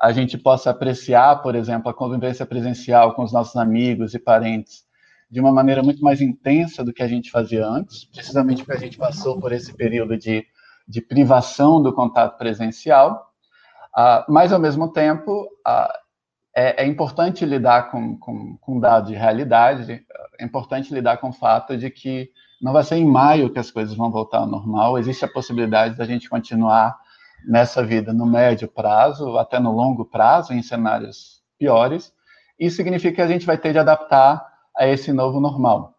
a 0.00 0.12
gente 0.12 0.38
possa 0.38 0.70
apreciar, 0.70 1.42
por 1.42 1.54
exemplo, 1.54 1.90
a 1.90 1.94
convivência 1.94 2.46
presencial 2.46 3.14
com 3.14 3.22
os 3.22 3.32
nossos 3.32 3.56
amigos 3.56 4.14
e 4.14 4.18
parentes 4.18 4.84
de 5.34 5.40
uma 5.40 5.50
maneira 5.50 5.82
muito 5.82 6.00
mais 6.00 6.20
intensa 6.20 6.84
do 6.84 6.92
que 6.92 7.02
a 7.02 7.08
gente 7.08 7.28
fazia 7.28 7.66
antes, 7.66 8.04
precisamente 8.04 8.62
porque 8.62 8.78
a 8.78 8.80
gente 8.80 8.96
passou 8.96 9.40
por 9.40 9.50
esse 9.50 9.74
período 9.74 10.16
de, 10.16 10.46
de 10.86 11.00
privação 11.02 11.82
do 11.82 11.92
contato 11.92 12.38
presencial. 12.38 13.32
Uh, 13.98 14.32
mas, 14.32 14.52
ao 14.52 14.60
mesmo 14.60 14.92
tempo, 14.92 15.42
uh, 15.66 15.92
é, 16.54 16.84
é, 16.84 16.86
importante 16.86 17.44
lidar 17.44 17.90
com, 17.90 18.16
com, 18.16 18.56
com 18.58 18.78
dados 18.78 19.10
de 19.10 19.16
realidade, 19.16 20.06
é 20.38 20.44
importante 20.44 20.94
lidar 20.94 21.16
com 21.16 21.30
o 21.30 21.32
fato 21.32 21.76
de 21.76 21.90
que 21.90 22.30
não 22.62 22.72
vai 22.72 22.84
ser 22.84 22.94
em 22.94 23.04
maio 23.04 23.50
que 23.50 23.58
as 23.58 23.72
coisas 23.72 23.96
vão 23.96 24.12
voltar 24.12 24.38
ao 24.38 24.46
normal. 24.46 24.96
Existe 24.98 25.24
a 25.24 25.28
possibilidade 25.28 25.96
da 25.96 26.04
gente 26.04 26.30
continuar 26.30 26.96
nessa 27.44 27.84
vida 27.84 28.12
no 28.12 28.24
médio 28.24 28.68
prazo, 28.68 29.36
até 29.36 29.58
no 29.58 29.72
longo 29.72 30.04
prazo, 30.04 30.52
em 30.52 30.62
cenários 30.62 31.42
piores. 31.58 32.12
Isso 32.56 32.76
significa 32.76 33.16
que 33.16 33.22
a 33.22 33.26
gente 33.26 33.44
vai 33.44 33.58
ter 33.58 33.72
de 33.72 33.80
adaptar 33.80 34.53
a 34.76 34.86
esse 34.86 35.12
novo 35.12 35.40
normal. 35.40 35.94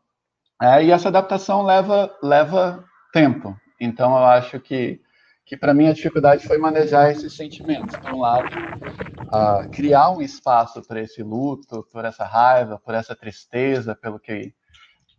É, 0.61 0.83
e 0.83 0.91
essa 0.91 1.09
adaptação 1.09 1.63
leva, 1.63 2.13
leva 2.23 2.83
tempo. 3.11 3.55
Então, 3.79 4.11
eu 4.11 4.25
acho 4.25 4.59
que, 4.59 5.01
que 5.45 5.57
para 5.57 5.73
mim, 5.73 5.87
a 5.87 5.93
dificuldade 5.93 6.47
foi 6.47 6.57
manejar 6.57 7.11
esses 7.11 7.35
sentimentos. 7.35 7.95
Por 7.97 8.13
um 8.13 8.21
lado, 8.21 8.47
uh, 8.47 9.69
criar 9.71 10.09
um 10.11 10.21
espaço 10.21 10.81
para 10.87 11.01
esse 11.01 11.21
luto, 11.21 11.85
por 11.91 12.05
essa 12.05 12.25
raiva, 12.25 12.79
por 12.83 12.93
essa 12.93 13.15
tristeza, 13.15 13.95
pelo 13.95 14.19
que 14.19 14.53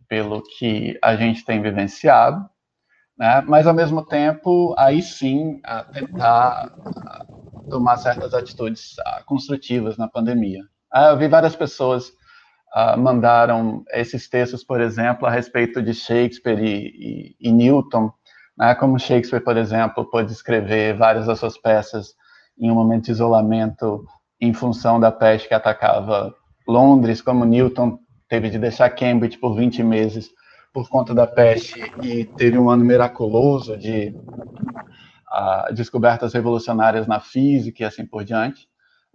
pelo 0.07 0.41
que 0.41 0.97
a 1.01 1.15
gente 1.15 1.43
tem 1.43 1.61
vivenciado, 1.61 2.49
né? 3.17 3.41
mas 3.41 3.67
ao 3.67 3.73
mesmo 3.73 4.05
tempo, 4.05 4.73
aí 4.77 5.01
sim, 5.01 5.59
tentar 5.93 6.73
tomar 7.69 7.97
certas 7.97 8.33
atitudes 8.33 8.95
construtivas 9.25 9.97
na 9.97 10.07
pandemia. 10.07 10.63
Eu 10.93 11.17
vi 11.17 11.27
várias 11.27 11.55
pessoas 11.55 12.13
uh, 12.77 12.99
mandaram 12.99 13.83
esses 13.91 14.29
textos, 14.29 14.63
por 14.63 14.79
exemplo, 14.79 15.27
a 15.27 15.31
respeito 15.31 15.81
de 15.81 15.93
Shakespeare 15.93 16.59
e, 16.59 17.35
e, 17.39 17.49
e 17.49 17.51
Newton, 17.51 18.11
né? 18.57 18.75
como 18.75 18.99
Shakespeare, 18.99 19.43
por 19.43 19.57
exemplo, 19.57 20.09
pôde 20.09 20.31
escrever 20.31 20.95
várias 20.95 21.25
das 21.25 21.39
suas 21.39 21.57
peças 21.57 22.13
em 22.59 22.69
um 22.69 22.75
momento 22.75 23.05
de 23.05 23.11
isolamento 23.11 24.05
em 24.39 24.53
função 24.53 24.99
da 24.99 25.11
peste 25.11 25.47
que 25.47 25.53
atacava 25.53 26.33
Londres, 26.67 27.21
como 27.21 27.45
Newton 27.45 27.97
teve 28.29 28.49
de 28.49 28.59
deixar 28.59 28.89
Cambridge 28.91 29.37
por 29.37 29.55
20 29.55 29.81
meses 29.83 30.29
por 30.73 30.89
conta 30.89 31.13
da 31.13 31.25
peste 31.25 31.81
e 32.03 32.25
teve 32.25 32.57
um 32.57 32.69
ano 32.69 32.85
miraculoso 32.85 33.77
de 33.77 34.13
uh, 35.31 35.73
descobertas 35.73 36.33
revolucionárias 36.33 37.07
na 37.07 37.19
física 37.19 37.83
e 37.83 37.85
assim 37.85 38.05
por 38.05 38.23
diante. 38.23 38.67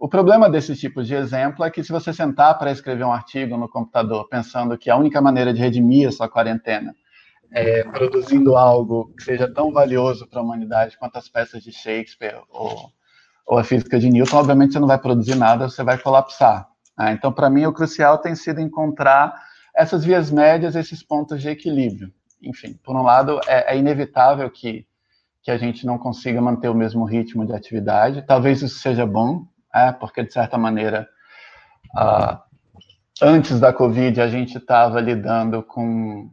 O 0.03 0.07
problema 0.09 0.49
desse 0.49 0.75
tipo 0.75 1.01
de 1.01 1.15
exemplo 1.15 1.63
é 1.63 1.71
que 1.71 1.81
se 1.81 1.89
você 1.89 2.11
sentar 2.11 2.59
para 2.59 2.73
escrever 2.73 3.05
um 3.05 3.13
artigo 3.13 3.55
no 3.55 3.69
computador 3.69 4.27
pensando 4.27 4.77
que 4.77 4.89
a 4.89 4.97
única 4.97 5.21
maneira 5.21 5.53
de 5.53 5.61
redimir 5.61 6.09
a 6.09 6.11
sua 6.11 6.27
quarentena 6.27 6.93
é 7.49 7.85
produzindo 7.85 8.57
algo 8.57 9.13
que 9.15 9.23
seja 9.23 9.49
tão 9.49 9.71
valioso 9.71 10.27
para 10.27 10.41
a 10.41 10.43
humanidade 10.43 10.97
quanto 10.97 11.15
as 11.15 11.29
peças 11.29 11.63
de 11.63 11.71
Shakespeare 11.71 12.41
ou, 12.49 12.91
ou 13.47 13.57
a 13.57 13.63
física 13.63 13.97
de 13.97 14.09
Newton, 14.09 14.39
obviamente 14.39 14.73
você 14.73 14.79
não 14.81 14.89
vai 14.89 14.99
produzir 14.99 15.35
nada, 15.35 15.69
você 15.69 15.85
vai 15.85 15.97
colapsar. 15.97 16.67
Ah, 16.97 17.13
então, 17.13 17.31
para 17.31 17.49
mim, 17.49 17.65
o 17.65 17.71
crucial 17.71 18.17
tem 18.17 18.35
sido 18.35 18.59
encontrar 18.59 19.33
essas 19.73 20.03
vias 20.03 20.29
médias, 20.29 20.75
esses 20.75 21.01
pontos 21.01 21.41
de 21.41 21.47
equilíbrio. 21.47 22.11
Enfim, 22.41 22.77
por 22.83 22.93
um 22.93 23.03
lado, 23.03 23.39
é, 23.47 23.73
é 23.73 23.77
inevitável 23.77 24.49
que, 24.49 24.85
que 25.41 25.49
a 25.49 25.57
gente 25.57 25.85
não 25.85 25.97
consiga 25.97 26.41
manter 26.41 26.67
o 26.67 26.75
mesmo 26.75 27.05
ritmo 27.05 27.45
de 27.45 27.53
atividade. 27.53 28.21
Talvez 28.27 28.61
isso 28.61 28.79
seja 28.79 29.05
bom, 29.05 29.47
é, 29.73 29.91
porque, 29.91 30.23
de 30.23 30.31
certa 30.31 30.57
maneira, 30.57 31.07
uh, 31.95 32.37
antes 33.21 33.59
da 33.59 33.73
Covid, 33.73 34.21
a 34.21 34.27
gente 34.27 34.57
estava 34.57 34.99
lidando 34.99 35.63
com 35.63 36.29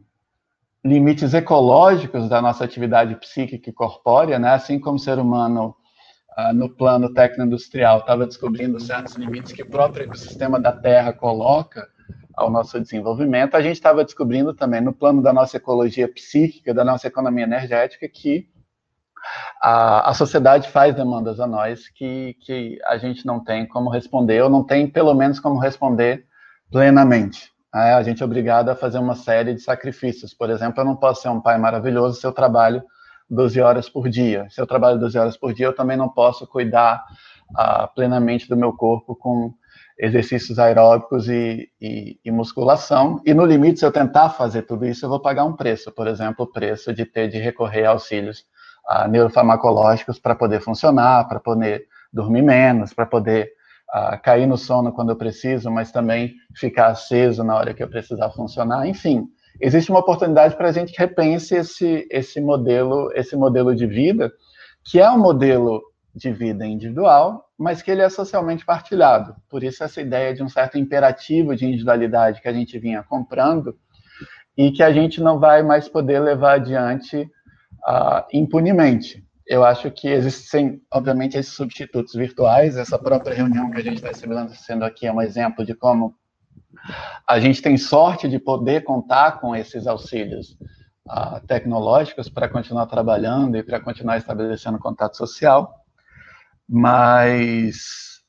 limites 0.83 1.33
ecológicos 1.33 2.27
da 2.27 2.41
nossa 2.41 2.63
atividade 2.63 3.15
psíquica 3.15 3.69
e 3.69 3.73
corpórea, 3.73 4.39
né? 4.39 4.49
assim 4.49 4.79
como 4.79 4.95
o 4.95 4.99
ser 4.99 5.19
humano 5.19 5.75
ah, 6.35 6.53
no 6.53 6.69
plano 6.69 7.13
tecno-industrial, 7.13 7.99
estava 7.99 8.25
descobrindo 8.25 8.79
certos 8.79 9.15
limites 9.15 9.51
que 9.51 9.61
o 9.61 9.69
próprio 9.69 10.05
ecossistema 10.05 10.59
da 10.59 10.71
Terra 10.71 11.13
coloca 11.13 11.87
ao 12.33 12.49
nosso 12.49 12.79
desenvolvimento, 12.79 13.55
a 13.55 13.61
gente 13.61 13.75
estava 13.75 14.03
descobrindo 14.03 14.53
também 14.53 14.81
no 14.81 14.93
plano 14.93 15.21
da 15.21 15.33
nossa 15.33 15.57
ecologia 15.57 16.11
psíquica, 16.11 16.73
da 16.73 16.85
nossa 16.85 17.07
economia 17.07 17.43
energética, 17.43 18.07
que 18.07 18.47
a, 19.61 20.09
a 20.09 20.13
sociedade 20.13 20.69
faz 20.69 20.95
demandas 20.95 21.39
a 21.39 21.47
nós 21.47 21.87
que, 21.89 22.35
que 22.41 22.79
a 22.85 22.97
gente 22.97 23.25
não 23.25 23.43
tem 23.43 23.67
como 23.67 23.89
responder, 23.89 24.41
ou 24.41 24.49
não 24.49 24.63
tem, 24.63 24.87
pelo 24.87 25.13
menos, 25.13 25.39
como 25.39 25.59
responder 25.59 26.25
plenamente. 26.71 27.51
É, 27.73 27.93
a 27.93 28.03
gente 28.03 28.21
é 28.21 28.25
obrigado 28.25 28.69
a 28.69 28.75
fazer 28.75 28.99
uma 28.99 29.15
série 29.15 29.53
de 29.53 29.61
sacrifícios. 29.61 30.33
Por 30.33 30.49
exemplo, 30.49 30.81
eu 30.81 30.85
não 30.85 30.95
posso 30.95 31.21
ser 31.21 31.29
um 31.29 31.39
pai 31.39 31.57
maravilhoso 31.57 32.19
se 32.19 32.27
eu 32.27 32.33
trabalho 32.33 32.83
12 33.29 33.61
horas 33.61 33.89
por 33.89 34.09
dia. 34.09 34.47
Se 34.49 34.59
eu 34.59 34.67
trabalho 34.67 34.99
12 34.99 35.17
horas 35.17 35.37
por 35.37 35.53
dia, 35.53 35.67
eu 35.67 35.75
também 35.75 35.95
não 35.95 36.09
posso 36.09 36.45
cuidar 36.45 37.01
uh, 37.51 37.87
plenamente 37.95 38.49
do 38.49 38.57
meu 38.57 38.73
corpo 38.73 39.15
com 39.15 39.53
exercícios 39.97 40.59
aeróbicos 40.59 41.29
e, 41.29 41.69
e, 41.79 42.19
e, 42.25 42.31
musculação. 42.31 43.21
E 43.25 43.33
no 43.33 43.45
limite, 43.45 43.79
se 43.79 43.85
eu 43.85 43.91
tentar 43.91 44.31
fazer 44.31 44.63
tudo 44.63 44.85
isso, 44.85 45.05
eu 45.05 45.09
vou 45.09 45.21
pagar 45.21 45.45
um 45.45 45.55
preço. 45.55 45.91
Por 45.91 46.07
exemplo, 46.07 46.45
o 46.45 46.51
preço 46.51 46.93
de 46.93 47.05
ter 47.05 47.29
de 47.29 47.37
recorrer 47.37 47.85
a 47.85 47.91
auxílios 47.91 48.43
uh, 48.89 49.07
neurofarmacológicos 49.07 50.19
para 50.19 50.35
poder 50.35 50.61
funcionar, 50.61 51.27
para 51.27 51.39
poder 51.39 51.85
dormir 52.11 52.41
menos, 52.41 52.93
para 52.93 53.05
poder 53.05 53.51
uh, 53.93 54.21
cair 54.21 54.45
no 54.45 54.57
sono 54.57 54.91
quando 54.91 55.09
eu 55.09 55.15
preciso, 55.15 55.69
mas 55.69 55.91
também 55.91 56.33
ficar 56.55 56.87
aceso 56.87 57.43
na 57.43 57.55
hora 57.55 57.73
que 57.73 57.83
eu 57.83 57.89
precisar 57.89 58.29
funcionar. 58.31 58.87
Enfim, 58.87 59.27
existe 59.59 59.89
uma 59.89 59.99
oportunidade 59.99 60.55
para 60.55 60.69
a 60.69 60.71
gente 60.71 60.93
que 60.93 60.99
repense 60.99 61.55
esse, 61.55 62.07
esse 62.09 62.41
modelo, 62.41 63.11
esse 63.13 63.35
modelo 63.35 63.75
de 63.75 63.85
vida, 63.85 64.31
que 64.83 64.99
é 64.99 65.09
um 65.09 65.19
modelo 65.19 65.81
de 66.13 66.31
vida 66.31 66.65
individual, 66.65 67.45
mas 67.57 67.81
que 67.81 67.91
ele 67.91 68.01
é 68.01 68.09
socialmente 68.09 68.65
partilhado. 68.65 69.35
Por 69.49 69.63
isso 69.63 69.83
essa 69.83 70.01
ideia 70.01 70.33
de 70.33 70.43
um 70.43 70.49
certo 70.49 70.77
imperativo 70.77 71.55
de 71.55 71.65
individualidade 71.65 72.41
que 72.41 72.47
a 72.47 72.53
gente 72.53 72.77
vinha 72.77 73.03
comprando 73.03 73.77
e 74.57 74.71
que 74.71 74.83
a 74.83 74.91
gente 74.91 75.21
não 75.21 75.39
vai 75.39 75.63
mais 75.63 75.87
poder 75.87 76.19
levar 76.19 76.55
adiante 76.55 77.29
uh, 77.87 78.23
impunemente. 78.33 79.23
Eu 79.45 79.65
acho 79.65 79.91
que 79.91 80.07
existem, 80.07 80.81
obviamente, 80.91 81.37
esses 81.37 81.53
substitutos 81.53 82.13
virtuais. 82.13 82.77
Essa 82.77 82.97
própria 82.97 83.33
reunião 83.33 83.69
que 83.69 83.77
a 83.77 83.83
gente 83.83 83.97
está 83.97 84.11
estabelecendo 84.11 84.85
aqui 84.85 85.07
é 85.07 85.13
um 85.13 85.21
exemplo 85.21 85.65
de 85.65 85.75
como 85.75 86.15
a 87.27 87.39
gente 87.39 87.61
tem 87.61 87.77
sorte 87.77 88.29
de 88.29 88.39
poder 88.39 88.83
contar 88.83 89.39
com 89.39 89.55
esses 89.55 89.87
auxílios 89.87 90.57
uh, 91.07 91.45
tecnológicos 91.47 92.29
para 92.29 92.47
continuar 92.47 92.85
trabalhando 92.85 93.57
e 93.57 93.63
para 93.63 93.79
continuar 93.79 94.17
estabelecendo 94.17 94.79
contato 94.79 95.17
social, 95.17 95.73
mas, 96.67 98.21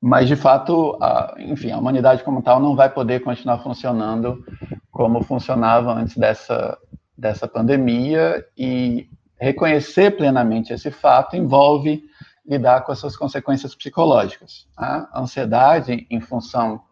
mas 0.00 0.28
de 0.28 0.36
fato, 0.36 0.98
enfim, 1.38 1.70
a 1.70 1.78
humanidade 1.78 2.22
como 2.22 2.42
tal 2.42 2.60
não 2.60 2.76
vai 2.76 2.90
poder 2.90 3.20
continuar 3.20 3.62
funcionando 3.62 4.44
como 4.90 5.24
funcionava 5.24 5.92
antes 5.92 6.16
dessa, 6.16 6.78
dessa 7.16 7.46
pandemia 7.46 8.44
e 8.56 9.08
reconhecer 9.38 10.16
plenamente 10.16 10.72
esse 10.72 10.90
fato 10.90 11.36
envolve 11.36 12.02
lidar 12.46 12.82
com 12.82 12.92
as 12.92 12.98
suas 12.98 13.16
consequências 13.16 13.74
psicológicas. 13.74 14.66
A 14.76 15.20
ansiedade, 15.20 16.06
em 16.10 16.20
função 16.20 16.82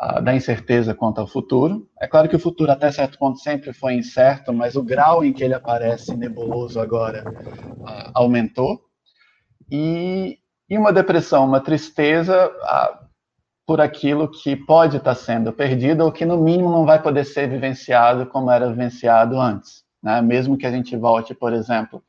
uh, 0.00 0.22
da 0.22 0.34
incerteza 0.34 0.94
quanto 0.94 1.20
ao 1.20 1.26
futuro. 1.26 1.88
É 2.00 2.06
claro 2.06 2.28
que 2.28 2.36
o 2.36 2.40
futuro, 2.40 2.70
até 2.70 2.90
certo 2.92 3.18
ponto, 3.18 3.38
sempre 3.38 3.72
foi 3.72 3.94
incerto, 3.94 4.52
mas 4.52 4.76
o 4.76 4.82
grau 4.82 5.24
em 5.24 5.32
que 5.32 5.42
ele 5.42 5.54
aparece 5.54 6.16
nebuloso 6.16 6.80
agora 6.80 7.24
uh, 7.28 8.10
aumentou. 8.14 8.80
E, 9.70 10.38
uma 10.70 10.92
depressão, 10.92 11.44
uma 11.44 11.60
tristeza, 11.60 12.48
uh, 12.48 13.05
por 13.66 13.80
aquilo 13.80 14.30
que 14.30 14.54
pode 14.54 14.96
estar 14.96 15.16
sendo 15.16 15.52
perdido 15.52 16.04
ou 16.04 16.12
que, 16.12 16.24
no 16.24 16.38
mínimo, 16.38 16.70
não 16.70 16.86
vai 16.86 17.02
poder 17.02 17.24
ser 17.24 17.48
vivenciado 17.48 18.24
como 18.26 18.50
era 18.50 18.68
vivenciado 18.68 19.40
antes. 19.40 19.84
Né? 20.00 20.22
Mesmo 20.22 20.56
que 20.56 20.66
a 20.66 20.70
gente 20.70 20.96
volte, 20.96 21.34
por 21.34 21.52
exemplo, 21.52 22.00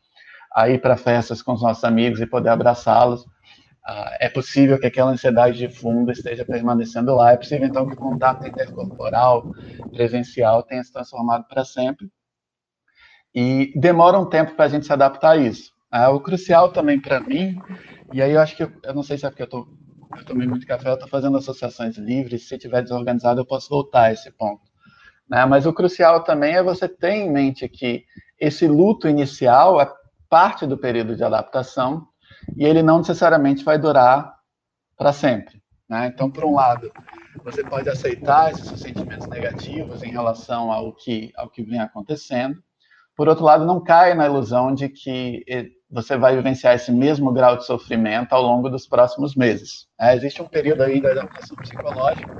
a 0.54 0.70
ir 0.70 0.80
para 0.80 0.96
festas 0.96 1.42
com 1.42 1.54
os 1.54 1.62
nossos 1.64 1.84
amigos 1.84 2.22
e 2.22 2.28
poder 2.28 2.50
abraçá-los, 2.50 3.24
uh, 3.24 4.10
é 4.20 4.30
possível 4.30 4.80
que 4.80 4.86
aquela 4.86 5.10
ansiedade 5.10 5.58
de 5.58 5.68
fundo 5.68 6.12
esteja 6.12 6.46
permanecendo 6.46 7.16
lá. 7.16 7.32
É 7.32 7.38
possível, 7.38 7.68
então, 7.68 7.88
que 7.88 7.94
o 7.94 7.98
contato 7.98 8.48
intercorporal, 8.48 9.52
presencial, 9.92 10.62
tenha 10.62 10.84
se 10.84 10.94
transformado 10.94 11.46
para 11.48 11.66
sempre. 11.66 12.08
E 13.34 13.74
demora 13.76 14.20
um 14.20 14.30
tempo 14.30 14.54
para 14.56 14.66
a 14.66 14.70
gente 14.70 14.86
se 14.86 14.94
adaptar 14.94 15.32
a 15.32 15.38
isso. 15.38 15.72
Uh, 15.92 16.14
o 16.14 16.20
crucial 16.20 16.72
também 16.72 17.00
para 17.00 17.20
mim, 17.20 17.58
e 18.14 18.22
aí 18.22 18.34
eu 18.34 18.42
acho 18.42 18.56
que, 18.56 18.64
eu 18.64 18.94
não 18.94 19.02
sei 19.02 19.18
se 19.18 19.26
é 19.26 19.30
porque 19.30 19.42
eu 19.42 19.46
estou 19.46 19.68
eu 20.16 20.26
tomei 20.26 20.48
muito 20.48 20.66
café, 20.66 20.90
eu 20.90 20.94
estou 20.94 21.10
fazendo 21.10 21.38
associações 21.38 21.98
livres, 21.98 22.48
se 22.48 22.58
tiver 22.58 22.82
desorganizado 22.82 23.42
eu 23.42 23.46
posso 23.46 23.70
voltar 23.70 24.04
a 24.04 24.14
esse 24.14 24.32
ponto. 24.32 24.62
Né? 25.30 25.46
Mas 25.46 25.66
o 25.66 25.74
crucial 25.74 26.24
também 26.24 26.56
é 26.56 26.64
você 26.64 26.88
ter 26.88 27.12
em 27.12 27.32
mente 27.32 27.68
que 27.68 28.06
esse 28.40 28.68
luto 28.68 29.08
inicial 29.08 29.82
é 29.82 29.92
parte 30.30 30.66
do 30.66 30.78
período 30.78 31.16
de 31.16 31.24
adaptação 31.24 32.08
e 32.56 32.66
ele 32.66 32.84
não 32.84 33.00
necessariamente 33.00 33.64
vai 33.64 33.78
durar 33.78 34.36
para 34.96 35.12
sempre. 35.12 35.62
Né? 35.90 36.08
Então, 36.08 36.30
por 36.30 36.44
um 36.44 36.56
lado, 36.56 36.92
você 37.44 37.64
pode 37.64 37.90
aceitar 37.90 38.52
esses 38.52 38.80
sentimentos 38.80 39.28
negativos 39.28 40.04
em 40.04 40.12
relação 40.12 40.72
ao 40.72 40.94
que, 40.94 41.32
ao 41.36 41.50
que 41.50 41.64
vem 41.64 41.80
acontecendo. 41.80 42.62
Por 43.18 43.28
outro 43.28 43.44
lado, 43.44 43.66
não 43.66 43.84
caia 43.84 44.14
na 44.14 44.28
ilusão 44.28 44.74
de 44.74 44.88
que 44.88 45.44
você 45.90 46.16
vai 46.16 46.36
vivenciar 46.36 46.76
esse 46.76 46.92
mesmo 46.92 47.34
grau 47.34 47.58
de 47.58 47.66
sofrimento 47.66 48.34
ao 48.34 48.44
longo 48.44 48.70
dos 48.70 48.88
próximos 48.88 49.36
meses. 49.36 49.88
É, 50.00 50.16
existe 50.16 50.40
um 50.40 50.48
período 50.48 50.84
aí 50.84 51.02
da 51.02 51.12
adaptação 51.12 51.58
psicológica 51.58 52.38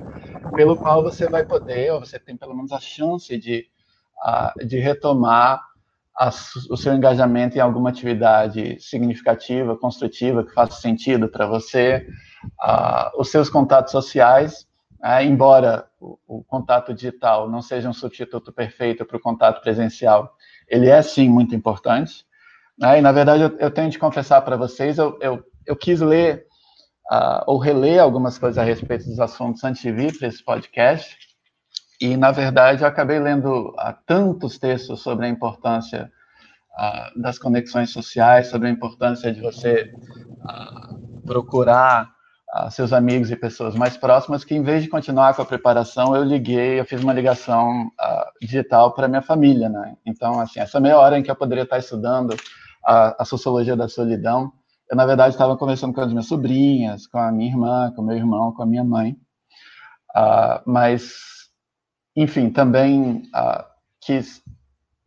pelo 0.56 0.78
qual 0.78 1.02
você 1.02 1.28
vai 1.28 1.44
poder, 1.44 1.92
ou 1.92 2.00
você 2.00 2.20
tem 2.20 2.38
pelo 2.38 2.56
menos 2.56 2.72
a 2.72 2.80
chance 2.80 3.36
de, 3.38 3.66
de 4.66 4.80
retomar 4.80 5.62
o 6.70 6.78
seu 6.78 6.94
engajamento 6.94 7.58
em 7.58 7.62
alguma 7.62 7.90
atividade 7.90 8.80
significativa, 8.80 9.76
construtiva, 9.76 10.44
que 10.44 10.54
faça 10.54 10.80
sentido 10.80 11.28
para 11.28 11.48
você, 11.48 12.08
os 13.18 13.30
seus 13.30 13.50
contatos 13.50 13.92
sociais, 13.92 14.68
uh, 15.04 15.22
embora 15.22 15.88
o, 16.00 16.18
o 16.28 16.44
contato 16.44 16.94
digital 16.94 17.50
não 17.50 17.62
seja 17.62 17.90
um 17.90 17.94
substituto 17.94 18.52
perfeito 18.52 19.06
para 19.06 19.18
o 19.18 19.22
contato 19.22 19.62
presencial, 19.62 20.36
ele 20.68 20.90
é 20.90 21.02
sim 21.02 21.30
muito 21.30 21.56
importante. 21.56 22.26
Né? 22.78 23.00
E, 23.00 23.02
na 23.02 23.12
verdade, 23.12 23.44
eu, 23.44 23.58
eu 23.58 23.72
tenho 23.72 23.90
de 23.90 24.00
confessar 24.00 24.42
para 24.42 24.56
vocês, 24.56 24.98
eu, 24.98 25.18
eu, 25.22 25.44
eu, 25.66 25.76
quis 25.76 26.00
ler 26.02 26.46
uh, 27.12 27.44
ou 27.48 27.58
reler 27.58 28.02
algumas 28.02 28.38
coisas 28.38 28.58
a 28.58 28.64
respeito 28.64 29.06
dos 29.06 29.20
assuntos 29.20 29.64
antes 29.64 29.82
de 29.82 29.92
vir 29.92 30.18
para 30.18 30.28
esse 30.28 30.44
podcast. 30.44 31.18
E, 32.00 32.16
na 32.16 32.32
verdade, 32.32 32.84
eu 32.84 32.88
acabei 32.88 33.20
lendo 33.20 33.70
uh, 33.70 33.96
tantos 34.06 34.60
textos 34.60 35.02
sobre 35.02 35.26
a 35.26 35.30
importância 35.30 36.12
das 37.16 37.40
conexões 37.40 37.90
sociais, 37.90 38.50
sobre 38.50 38.68
a 38.68 38.72
importância 38.72 39.34
de 39.34 39.42
você 39.42 39.92
procurar 41.26 42.08
seus 42.72 42.94
amigos 42.94 43.30
e 43.30 43.36
pessoas 43.36 43.76
mais 43.76 43.98
próximas, 43.98 44.44
que 44.44 44.56
em 44.56 44.64
vez 44.64 44.82
de 44.84 44.90
continuar 44.90 45.36
com 45.36 45.42
a 45.42 45.46
preparação, 45.46 46.16
eu 46.16 46.24
liguei, 46.24 46.80
eu 46.80 46.86
fiz 46.86 47.04
uma 47.04 47.14
ligação 47.14 47.92
digital 48.42 48.94
para 48.94 49.08
minha 49.08 49.22
família, 49.22 49.70
né? 49.70 49.96
Então, 50.06 50.40
assim, 50.40 50.60
essa 50.60 50.80
meia 50.80 50.98
hora 50.98 51.20
em 51.20 51.24
que 51.24 51.30
eu 51.30 51.36
poderia 51.36 51.64
estar 51.64 51.78
estudando 51.78 52.36
a, 52.88 53.22
a 53.22 53.26
sociologia 53.26 53.76
da 53.76 53.90
solidão. 53.90 54.52
Eu, 54.90 54.96
na 54.96 55.06
verdade, 55.06 55.34
estava 55.36 55.58
conversando 55.58 55.94
com 55.94 56.00
as 56.00 56.10
minhas 56.10 56.28
sobrinhas, 56.28 57.06
com 57.06 57.20
a 57.20 57.32
minha 57.32 57.52
irmã, 57.52 57.92
com 57.94 58.02
meu 58.02 58.16
irmão, 58.16 58.54
com 58.54 58.64
a 58.64 58.66
minha 58.66 58.84
mãe. 58.84 59.18
Uh, 60.16 60.62
mas, 60.66 61.50
enfim, 62.16 62.50
também 62.50 63.24
uh, 63.36 63.64
quis 64.00 64.42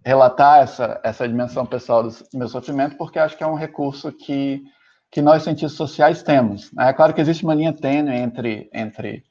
relatar 0.05 0.63
essa, 0.63 1.01
essa 1.03 1.27
dimensão 1.27 1.65
pessoal 1.65 2.03
do 2.03 2.15
meu 2.35 2.49
sofrimento, 2.49 2.97
porque 2.97 3.19
acho 3.19 3.37
que 3.37 3.43
é 3.43 3.47
um 3.47 3.55
recurso 3.55 4.13
que, 4.13 4.63
que 5.11 5.21
nós, 5.21 5.43
cientistas 5.43 5.73
sociais, 5.73 6.23
temos. 6.23 6.71
É 6.79 6.93
claro 6.93 7.13
que 7.13 7.21
existe 7.21 7.45
uma 7.45 7.55
linha 7.55 7.73
tênue 7.73 8.15
entre, 8.15 8.71
entre 8.73 9.25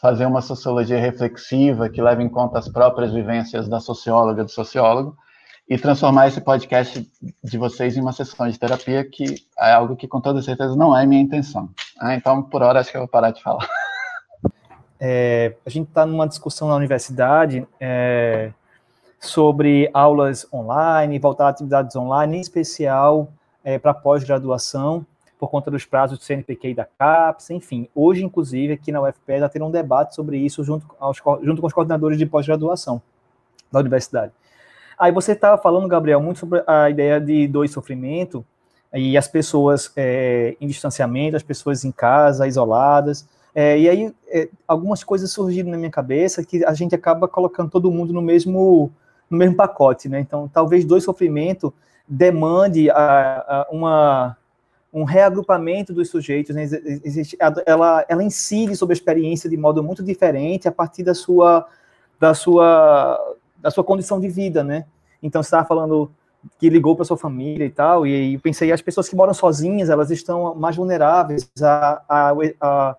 fazer 0.00 0.26
uma 0.26 0.42
sociologia 0.42 0.98
reflexiva, 0.98 1.88
que 1.88 2.02
leva 2.02 2.22
em 2.22 2.28
conta 2.28 2.58
as 2.58 2.68
próprias 2.68 3.12
vivências 3.12 3.68
da 3.68 3.78
socióloga, 3.78 4.42
do 4.42 4.50
sociólogo, 4.50 5.16
e 5.68 5.78
transformar 5.78 6.26
esse 6.26 6.40
podcast 6.40 7.08
de 7.42 7.56
vocês 7.56 7.96
em 7.96 8.00
uma 8.00 8.12
sessão 8.12 8.48
de 8.48 8.58
terapia, 8.58 9.08
que 9.08 9.36
é 9.58 9.72
algo 9.72 9.94
que 9.94 10.08
com 10.08 10.20
toda 10.20 10.42
certeza 10.42 10.74
não 10.74 10.96
é 10.96 11.06
minha 11.06 11.22
intenção. 11.22 11.70
Ah, 12.00 12.14
então, 12.14 12.42
por 12.42 12.62
hora, 12.62 12.80
acho 12.80 12.90
que 12.90 12.96
eu 12.96 13.02
vou 13.02 13.08
parar 13.08 13.30
de 13.30 13.42
falar. 13.42 13.66
É, 15.04 15.56
a 15.66 15.68
gente 15.68 15.88
está 15.88 16.06
numa 16.06 16.28
discussão 16.28 16.68
na 16.68 16.76
universidade 16.76 17.66
é, 17.80 18.52
sobre 19.18 19.90
aulas 19.92 20.46
online, 20.54 21.18
voltar 21.18 21.46
a 21.46 21.48
atividades 21.48 21.96
online, 21.96 22.36
em 22.36 22.40
especial 22.40 23.28
é, 23.64 23.80
para 23.80 23.92
pós-graduação, 23.92 25.04
por 25.42 25.50
conta 25.50 25.72
dos 25.72 25.84
prazos 25.84 26.20
do 26.20 26.24
CNPq 26.24 26.68
e 26.68 26.74
da 26.74 26.84
CAPES, 26.84 27.50
enfim. 27.50 27.88
Hoje, 27.92 28.24
inclusive, 28.24 28.74
aqui 28.74 28.92
na 28.92 29.02
UFPE, 29.02 29.32
está 29.32 29.48
tendo 29.48 29.64
um 29.64 29.72
debate 29.72 30.14
sobre 30.14 30.36
isso 30.36 30.62
junto, 30.62 30.86
aos, 31.00 31.20
junto 31.42 31.60
com 31.60 31.66
os 31.66 31.72
coordenadores 31.72 32.16
de 32.16 32.24
pós-graduação 32.24 33.02
da 33.72 33.80
universidade. 33.80 34.30
Aí 34.96 35.10
você 35.10 35.32
estava 35.32 35.60
falando, 35.60 35.88
Gabriel, 35.88 36.20
muito 36.20 36.38
sobre 36.38 36.62
a 36.64 36.88
ideia 36.88 37.20
de 37.20 37.48
dor 37.48 37.64
e 37.64 37.68
sofrimento, 37.68 38.46
e 38.94 39.18
as 39.18 39.26
pessoas 39.26 39.90
é, 39.96 40.56
em 40.60 40.68
distanciamento, 40.68 41.36
as 41.36 41.42
pessoas 41.42 41.84
em 41.84 41.90
casa, 41.90 42.46
isoladas. 42.46 43.28
É, 43.52 43.76
e 43.76 43.88
aí 43.88 44.14
é, 44.28 44.48
algumas 44.68 45.02
coisas 45.02 45.32
surgiram 45.32 45.72
na 45.72 45.76
minha 45.76 45.90
cabeça 45.90 46.44
que 46.44 46.64
a 46.64 46.72
gente 46.72 46.94
acaba 46.94 47.26
colocando 47.26 47.68
todo 47.68 47.90
mundo 47.90 48.12
no 48.12 48.22
mesmo, 48.22 48.92
no 49.28 49.36
mesmo 49.36 49.56
pacote, 49.56 50.08
né? 50.08 50.20
Então, 50.20 50.46
talvez 50.46 50.84
dor 50.84 50.98
e 50.98 51.00
sofrimento 51.00 51.74
demande 52.06 52.88
a, 52.90 53.66
a 53.66 53.66
uma, 53.72 54.36
um 54.92 55.04
reagrupamento 55.04 55.92
dos 55.92 56.10
sujeitos, 56.10 56.54
né? 56.54 56.68
Ela, 57.64 58.04
ela 58.08 58.22
incide 58.22 58.76
sobre 58.76 58.92
a 58.92 58.96
experiência 58.96 59.48
de 59.48 59.56
modo 59.56 59.82
muito 59.82 60.02
diferente 60.02 60.68
a 60.68 60.72
partir 60.72 61.02
da 61.02 61.14
sua, 61.14 61.66
da 62.20 62.34
sua 62.34 63.18
da 63.62 63.70
sua 63.70 63.84
condição 63.84 64.18
de 64.20 64.28
vida, 64.28 64.64
né? 64.64 64.84
Então, 65.22 65.40
você 65.42 65.46
estava 65.46 65.66
falando 65.66 66.10
que 66.58 66.68
ligou 66.68 66.96
para 66.96 67.04
sua 67.04 67.16
família 67.16 67.64
e 67.64 67.70
tal, 67.70 68.04
e, 68.04 68.34
e 68.34 68.38
pensei, 68.38 68.72
as 68.72 68.82
pessoas 68.82 69.08
que 69.08 69.14
moram 69.14 69.32
sozinhas, 69.32 69.88
elas 69.88 70.10
estão 70.10 70.54
mais 70.56 70.74
vulneráveis 70.74 71.48
a, 71.62 72.02
a, 72.08 72.32
a, 72.60 72.96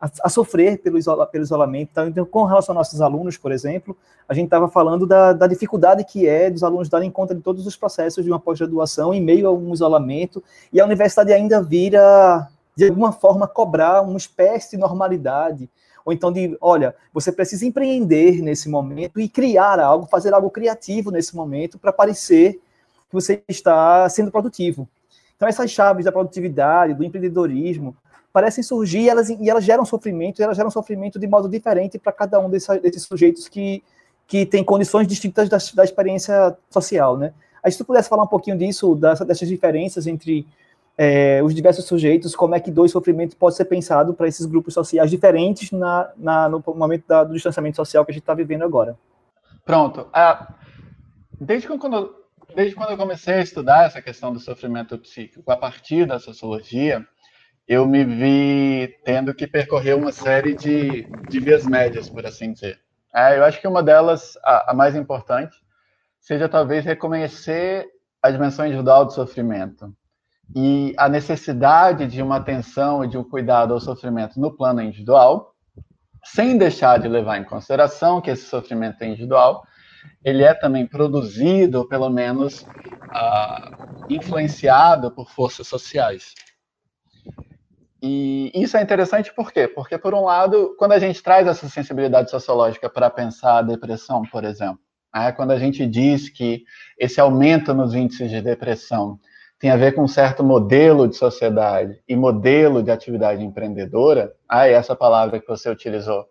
a 0.00 0.28
sofrer 0.30 0.78
pelo, 0.78 0.96
isola, 0.96 1.26
pelo 1.26 1.44
isolamento. 1.44 2.00
Então, 2.00 2.24
com 2.24 2.44
relação 2.44 2.72
aos 2.74 2.86
nossos 2.86 3.02
alunos, 3.02 3.36
por 3.36 3.52
exemplo, 3.52 3.94
a 4.26 4.32
gente 4.32 4.46
estava 4.46 4.66
falando 4.66 5.06
da, 5.06 5.34
da, 5.34 5.46
dificuldade 5.46 6.04
que 6.04 6.26
é 6.26 6.48
dos 6.48 6.62
alunos 6.62 6.88
darem 6.88 7.10
conta 7.10 7.34
de 7.34 7.42
todos 7.42 7.66
os 7.66 7.76
processos 7.76 8.24
de 8.24 8.30
uma 8.30 8.40
pós-graduação 8.40 9.12
em 9.12 9.20
meio 9.20 9.46
a 9.46 9.52
um 9.52 9.74
isolamento, 9.74 10.42
e 10.72 10.80
a 10.80 10.86
universidade 10.86 11.32
ainda 11.32 11.62
vira, 11.62 12.48
de 12.74 12.88
alguma 12.88 13.12
forma, 13.12 13.46
cobrar 13.46 14.00
uma 14.00 14.16
espécie 14.16 14.70
de 14.70 14.76
normalidade, 14.78 15.68
ou 16.02 16.14
então 16.14 16.32
de, 16.32 16.56
olha, 16.62 16.94
você 17.12 17.30
precisa 17.30 17.66
empreender 17.66 18.40
nesse 18.40 18.70
momento 18.70 19.20
e 19.20 19.28
criar 19.28 19.78
algo, 19.78 20.06
fazer 20.06 20.32
algo 20.32 20.48
criativo 20.48 21.10
nesse 21.10 21.36
momento 21.36 21.78
para 21.78 21.92
parecer 21.92 22.54
que 22.54 23.12
você 23.12 23.42
está 23.46 24.08
sendo 24.08 24.30
produtivo. 24.30 24.88
Então 25.36 25.46
essas 25.46 25.70
chaves 25.70 26.06
da 26.06 26.12
produtividade, 26.12 26.94
do 26.94 27.04
empreendedorismo, 27.04 27.94
parecem 28.32 28.62
surgir 28.62 29.00
e 29.00 29.08
elas, 29.08 29.28
e 29.28 29.50
elas 29.50 29.64
geram 29.64 29.84
sofrimento, 29.84 30.40
e 30.40 30.42
elas 30.42 30.56
geram 30.56 30.70
sofrimento 30.70 31.18
de 31.18 31.26
modo 31.26 31.48
diferente 31.48 31.98
para 31.98 32.12
cada 32.12 32.38
um 32.38 32.48
desses, 32.48 32.80
desses 32.80 33.02
sujeitos 33.02 33.48
que, 33.48 33.82
que 34.26 34.46
tem 34.46 34.62
condições 34.62 35.06
distintas 35.06 35.48
da, 35.48 35.58
da 35.74 35.84
experiência 35.84 36.56
social, 36.70 37.16
né? 37.16 37.32
Aí 37.62 37.70
se 37.70 37.78
tu 37.78 37.84
pudesse 37.84 38.08
falar 38.08 38.22
um 38.22 38.28
pouquinho 38.28 38.56
disso, 38.56 38.94
dessa, 38.94 39.24
dessas 39.24 39.48
diferenças 39.48 40.06
entre 40.06 40.46
é, 40.96 41.42
os 41.42 41.54
diversos 41.54 41.84
sujeitos, 41.84 42.34
como 42.34 42.54
é 42.54 42.60
que 42.60 42.70
dois 42.70 42.90
sofrimentos 42.90 43.34
pode 43.34 43.56
ser 43.56 43.64
pensado 43.64 44.14
para 44.14 44.28
esses 44.28 44.46
grupos 44.46 44.74
sociais 44.74 45.10
diferentes 45.10 45.70
na, 45.70 46.10
na 46.16 46.48
no 46.48 46.62
momento 46.74 47.04
da, 47.06 47.24
do 47.24 47.34
distanciamento 47.34 47.76
social 47.76 48.04
que 48.04 48.12
a 48.12 48.14
gente 48.14 48.22
está 48.22 48.34
vivendo 48.34 48.62
agora. 48.62 48.98
Pronto. 49.64 50.08
Ah, 50.12 50.54
desde, 51.40 51.68
quando, 51.68 52.14
desde 52.54 52.74
quando 52.74 52.90
eu 52.90 52.96
comecei 52.96 53.34
a 53.34 53.42
estudar 53.42 53.86
essa 53.86 54.02
questão 54.02 54.32
do 54.32 54.40
sofrimento 54.40 54.98
psíquico 54.98 55.50
a 55.50 55.56
partir 55.56 56.06
da 56.06 56.18
sociologia, 56.18 57.06
eu 57.70 57.86
me 57.86 58.04
vi 58.04 58.98
tendo 59.04 59.32
que 59.32 59.46
percorrer 59.46 59.94
uma 59.94 60.10
série 60.10 60.56
de, 60.56 61.06
de 61.28 61.38
vias 61.38 61.64
médias, 61.64 62.10
por 62.10 62.26
assim 62.26 62.52
dizer. 62.52 62.80
É, 63.14 63.38
eu 63.38 63.44
acho 63.44 63.60
que 63.60 63.68
uma 63.68 63.80
delas, 63.80 64.36
a, 64.42 64.72
a 64.72 64.74
mais 64.74 64.96
importante, 64.96 65.56
seja 66.18 66.48
talvez 66.48 66.84
reconhecer 66.84 67.86
a 68.20 68.28
dimensão 68.28 68.66
individual 68.66 69.04
do 69.04 69.12
sofrimento 69.12 69.94
e 70.52 70.92
a 70.98 71.08
necessidade 71.08 72.08
de 72.08 72.20
uma 72.20 72.38
atenção 72.38 73.04
e 73.04 73.08
de 73.08 73.16
um 73.16 73.22
cuidado 73.22 73.72
ao 73.72 73.78
sofrimento 73.78 74.40
no 74.40 74.56
plano 74.56 74.82
individual, 74.82 75.54
sem 76.24 76.58
deixar 76.58 76.98
de 76.98 77.06
levar 77.06 77.38
em 77.38 77.44
consideração 77.44 78.20
que 78.20 78.32
esse 78.32 78.46
sofrimento 78.46 79.00
é 79.02 79.06
individual, 79.06 79.62
ele 80.24 80.42
é 80.42 80.54
também 80.54 80.88
produzido, 80.88 81.78
ou 81.78 81.88
pelo 81.88 82.10
menos 82.10 82.62
uh, 82.62 84.06
influenciado 84.08 85.12
por 85.12 85.30
forças 85.30 85.68
sociais. 85.68 86.34
E 88.02 88.50
isso 88.54 88.76
é 88.76 88.82
interessante 88.82 89.32
por 89.34 89.52
quê? 89.52 89.68
Porque, 89.68 89.98
por 89.98 90.14
um 90.14 90.24
lado, 90.24 90.74
quando 90.78 90.92
a 90.92 90.98
gente 90.98 91.22
traz 91.22 91.46
essa 91.46 91.68
sensibilidade 91.68 92.30
sociológica 92.30 92.88
para 92.88 93.10
pensar 93.10 93.58
a 93.58 93.62
depressão, 93.62 94.22
por 94.22 94.44
exemplo, 94.44 94.80
né, 95.14 95.32
quando 95.32 95.50
a 95.50 95.58
gente 95.58 95.86
diz 95.86 96.30
que 96.30 96.64
esse 96.98 97.20
aumento 97.20 97.74
nos 97.74 97.94
índices 97.94 98.30
de 98.30 98.40
depressão 98.40 99.18
tem 99.58 99.70
a 99.70 99.76
ver 99.76 99.92
com 99.92 100.04
um 100.04 100.08
certo 100.08 100.42
modelo 100.42 101.06
de 101.06 101.16
sociedade 101.16 102.00
e 102.08 102.16
modelo 102.16 102.82
de 102.82 102.90
atividade 102.90 103.44
empreendedora, 103.44 104.32
ah, 104.48 104.66
e 104.66 104.72
essa 104.72 104.96
palavra 104.96 105.38
que 105.38 105.46
você 105.46 105.68
utilizou 105.68 106.24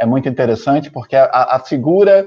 é 0.00 0.06
muito 0.06 0.26
interessante, 0.26 0.90
porque 0.90 1.14
a, 1.14 1.26
a 1.26 1.58
figura 1.58 2.26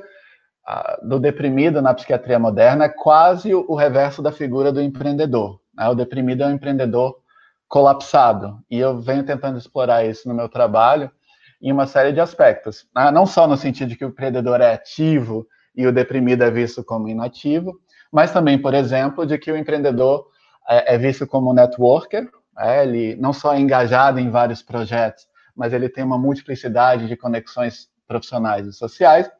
a, 0.64 1.00
do 1.02 1.20
deprimido 1.20 1.82
na 1.82 1.96
psiquiatria 1.96 2.38
moderna 2.38 2.86
é 2.86 2.90
quase 2.90 3.56
o, 3.56 3.66
o 3.68 3.76
reverso 3.76 4.22
da 4.22 4.32
figura 4.32 4.72
do 4.72 4.80
empreendedor. 4.80 5.60
Né? 5.76 5.90
O 5.90 5.96
deprimido 5.96 6.44
é 6.44 6.48
um 6.48 6.52
empreendedor 6.52 7.23
colapsado. 7.74 8.60
E 8.70 8.78
eu 8.78 9.02
venho 9.02 9.26
tentando 9.26 9.58
explorar 9.58 10.06
isso 10.06 10.28
no 10.28 10.36
meu 10.36 10.48
trabalho 10.48 11.10
em 11.60 11.72
uma 11.72 11.88
série 11.88 12.12
de 12.12 12.20
aspectos. 12.20 12.86
Né? 12.96 13.10
Não 13.10 13.26
só 13.26 13.48
no 13.48 13.58
sentido 13.58 13.90
de 13.90 13.96
que 13.96 14.06
o 14.06 14.10
empreendedor 14.10 14.62
é 14.62 14.74
ativo 14.76 15.48
e 15.76 15.88
o 15.88 15.92
deprimido 15.92 16.44
é 16.44 16.52
visto 16.52 16.84
como 16.84 17.08
inativo, 17.08 17.74
mas 18.12 18.32
também, 18.32 18.60
por 18.60 18.76
exemplo, 18.76 19.26
de 19.26 19.40
que 19.40 19.52
o 19.52 19.58
empreendedor 19.58 20.28
é, 20.70 20.94
é 20.94 20.98
visto 21.00 21.26
como 21.26 21.52
networker, 21.52 22.30
é, 22.60 22.84
ele 22.84 23.16
não 23.16 23.34
só 23.34 23.56
é 23.56 23.60
engajado 23.60 24.20
em 24.20 24.30
vários 24.30 24.62
projetos, 24.62 25.26
mas 25.56 25.74
ele 25.74 25.90
tem 25.90 26.04
uma 26.04 26.20
multiplicidade 26.20 27.08
de 27.08 27.18
conexões 27.18 27.88
profissionais 28.08 28.68
e 28.68 28.74
sociais, 28.74 29.32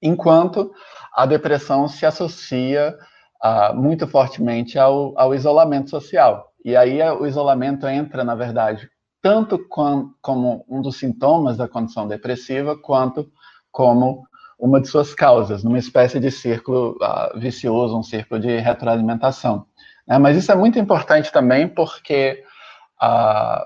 enquanto 0.00 0.70
a 1.12 1.26
depressão 1.26 1.88
se 1.88 2.06
associa 2.06 2.96
uh, 3.42 3.74
muito 3.74 4.06
fortemente 4.06 4.78
ao, 4.78 5.18
ao 5.18 5.34
isolamento 5.34 5.90
social. 5.90 6.52
E 6.66 6.74
aí 6.74 7.00
o 7.00 7.24
isolamento 7.24 7.86
entra, 7.86 8.24
na 8.24 8.34
verdade, 8.34 8.90
tanto 9.22 9.56
com, 9.68 10.10
como 10.20 10.66
um 10.68 10.82
dos 10.82 10.96
sintomas 10.96 11.56
da 11.56 11.68
condição 11.68 12.08
depressiva, 12.08 12.76
quanto 12.76 13.30
como 13.70 14.26
uma 14.58 14.80
de 14.80 14.88
suas 14.88 15.14
causas, 15.14 15.62
numa 15.62 15.78
espécie 15.78 16.18
de 16.18 16.28
círculo 16.28 16.98
uh, 17.00 17.38
vicioso, 17.38 17.96
um 17.96 18.02
círculo 18.02 18.40
de 18.40 18.58
retroalimentação. 18.58 19.64
É, 20.10 20.18
mas 20.18 20.36
isso 20.36 20.50
é 20.50 20.56
muito 20.56 20.76
importante 20.76 21.30
também 21.30 21.68
porque 21.68 22.42
uh, 23.00 23.64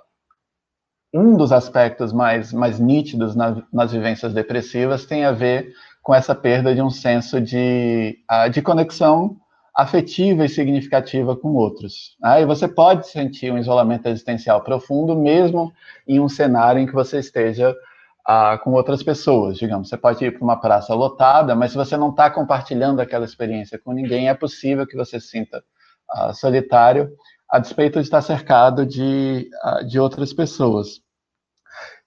um 1.15 1.39
dos 1.39 1.53
aspectos 1.53 2.13
mais, 2.13 2.53
mais 2.53 2.79
nítidos 2.79 3.35
na, 3.35 3.63
nas 3.73 3.93
vivências 3.93 4.35
depressivas 4.35 5.07
tem 5.07 5.25
a 5.25 5.33
ver 5.33 5.73
com 6.03 6.15
essa 6.15 6.35
perda 6.35 6.75
de 6.75 6.83
um 6.83 6.91
senso 6.91 7.41
de, 7.41 8.19
uh, 8.31 8.51
de 8.51 8.61
conexão 8.61 9.40
afetiva 9.75 10.45
e 10.45 10.49
significativa 10.49 11.37
com 11.37 11.55
outros. 11.55 12.17
Aí 12.23 12.45
você 12.45 12.69
pode 12.69 13.09
sentir 13.09 13.53
um 13.53 13.59
isolamento 13.59 14.07
existencial 14.07 14.63
profundo, 14.63 15.17
mesmo 15.17 15.73
em 16.07 16.21
um 16.21 16.29
cenário 16.29 16.81
em 16.81 16.87
que 16.87 16.93
você 16.93 17.19
esteja 17.19 17.75
ah, 18.27 18.59
com 18.59 18.73
outras 18.73 19.03
pessoas, 19.03 19.59
digamos. 19.59 19.89
Você 19.89 19.97
pode 19.97 20.25
ir 20.25 20.33
para 20.33 20.45
uma 20.45 20.61
praça 20.61 20.95
lotada, 20.95 21.55
mas 21.55 21.73
se 21.73 21.77
você 21.77 21.97
não 21.97 22.11
está 22.11 22.31
compartilhando 22.31 23.01
aquela 23.01 23.25
experiência 23.25 23.79
com 23.79 23.93
ninguém, 23.93 24.29
é 24.29 24.35
possível 24.35 24.87
que 24.87 24.97
você 24.97 25.21
se 25.21 25.29
sinta 25.29 25.63
ah, 26.11 26.33
solitário, 26.33 27.11
a 27.49 27.59
despeito 27.59 27.99
de 27.99 28.05
estar 28.05 28.23
cercado 28.23 28.85
de, 28.85 29.49
ah, 29.63 29.83
de 29.83 29.99
outras 29.99 30.33
pessoas. 30.33 31.01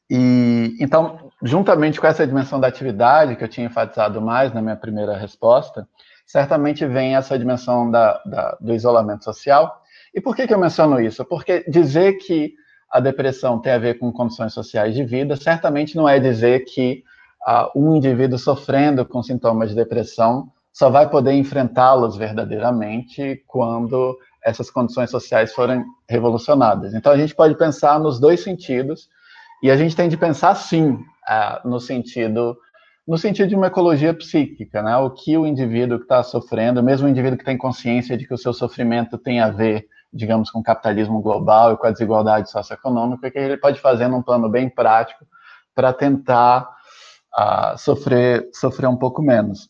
E 0.10 0.76
então, 0.80 1.32
juntamente 1.42 2.00
com 2.00 2.08
essa 2.08 2.28
dimensão 2.28 2.60
da 2.60 2.68
atividade 2.68 3.36
que 3.36 3.44
eu 3.44 3.48
tinha 3.48 3.68
enfatizado 3.68 4.22
mais 4.22 4.54
na 4.54 4.62
minha 4.62 4.76
primeira 4.76 5.18
resposta, 5.18 5.88
certamente 6.26 6.86
vem 6.86 7.16
essa 7.16 7.38
dimensão 7.38 7.90
da, 7.90 8.22
da, 8.26 8.58
do 8.60 8.74
isolamento 8.74 9.24
social. 9.24 9.82
E 10.14 10.22
por 10.22 10.36
que, 10.36 10.48
que 10.48 10.54
eu 10.54 10.60
menciono 10.60 11.00
isso? 11.00 11.26
Porque 11.26 11.64
dizer 11.68 12.14
que 12.14 12.54
a 12.90 13.00
depressão 13.00 13.60
tem 13.60 13.74
a 13.74 13.78
ver 13.78 13.98
com 13.98 14.12
condições 14.12 14.54
sociais 14.54 14.94
de 14.94 15.04
vida, 15.04 15.36
certamente 15.36 15.96
não 15.96 16.08
é 16.08 16.20
dizer 16.20 16.66
que 16.66 17.04
uh, 17.48 17.68
um 17.76 17.96
indivíduo 17.96 18.38
sofrendo 18.38 19.06
com 19.06 19.24
sintomas 19.24 19.70
de 19.70 19.76
depressão 19.76 20.52
só 20.72 20.90
vai 20.90 21.10
poder 21.10 21.34
enfrentá-los 21.34 22.16
verdadeiramente 22.16 23.44
quando 23.48 24.18
essas 24.44 24.70
condições 24.70 25.10
sociais 25.10 25.54
forem 25.54 25.84
revolucionadas. 26.10 26.94
Então, 26.94 27.12
a 27.12 27.18
gente 27.18 27.36
pode 27.36 27.56
pensar 27.56 28.00
nos 28.00 28.20
dois 28.20 28.42
sentidos, 28.42 29.10
e 29.62 29.72
a 29.72 29.78
gente 29.78 29.96
tem 29.96 30.10
de 30.10 30.18
pensar, 30.18 30.54
sim, 30.56 30.92
uh, 30.92 31.68
no 31.68 31.80
sentido 31.80 32.58
no 33.08 33.18
sentido 33.18 33.50
de 33.50 33.56
uma 33.56 33.68
ecologia 33.68 34.14
psíquica, 34.14 34.82
né? 34.82 34.96
O 34.98 35.12
que 35.12 35.38
o 35.38 35.46
indivíduo 35.46 35.98
que 35.98 36.06
está 36.06 36.24
sofrendo, 36.24 36.82
mesmo 36.82 37.08
o 37.08 37.10
indivíduo 37.10 37.38
que 37.38 37.46
tem 37.46 37.58
consciência 37.58 38.18
de 38.18 38.26
que 38.26 38.34
o 38.34 38.38
seu 38.38 38.54
sofrimento 38.54 39.18
tem 39.18 39.42
a 39.42 39.50
ver, 39.50 39.88
digamos, 40.12 40.50
com 40.50 40.60
o 40.60 40.64
capitalismo 40.64 41.22
global 41.22 41.74
e 41.74 41.78
com 41.78 41.86
a 41.86 41.92
desigualdade 41.92 42.50
socioeconômica, 42.50 43.30
que 43.30 43.38
ele 43.38 43.58
pode 43.58 43.80
fazer 43.82 44.08
num 44.08 44.22
plano 44.22 44.50
bem 44.50 44.70
prático 44.70 45.26
para 45.76 45.92
tentar 45.92 46.70
uh, 47.38 47.78
sofrer, 47.78 48.50
sofrer 48.54 48.88
um 48.88 48.98
pouco 48.98 49.22
menos. 49.22 49.66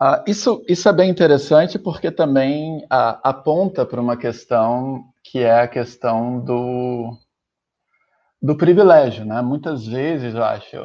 Uh, 0.00 0.22
isso, 0.26 0.64
isso 0.68 0.88
é 0.88 0.92
bem 0.92 1.10
interessante 1.10 1.78
porque 1.78 2.10
também 2.10 2.78
uh, 2.84 3.18
aponta 3.22 3.84
para 3.86 4.00
uma 4.00 4.16
questão 4.16 5.04
que 5.24 5.40
é 5.40 5.60
a 5.60 5.68
questão 5.68 6.40
do, 6.40 7.16
do 8.40 8.56
privilégio, 8.56 9.24
né? 9.24 9.40
Muitas 9.40 9.86
vezes, 9.86 10.34
eu 10.34 10.42
acho, 10.42 10.76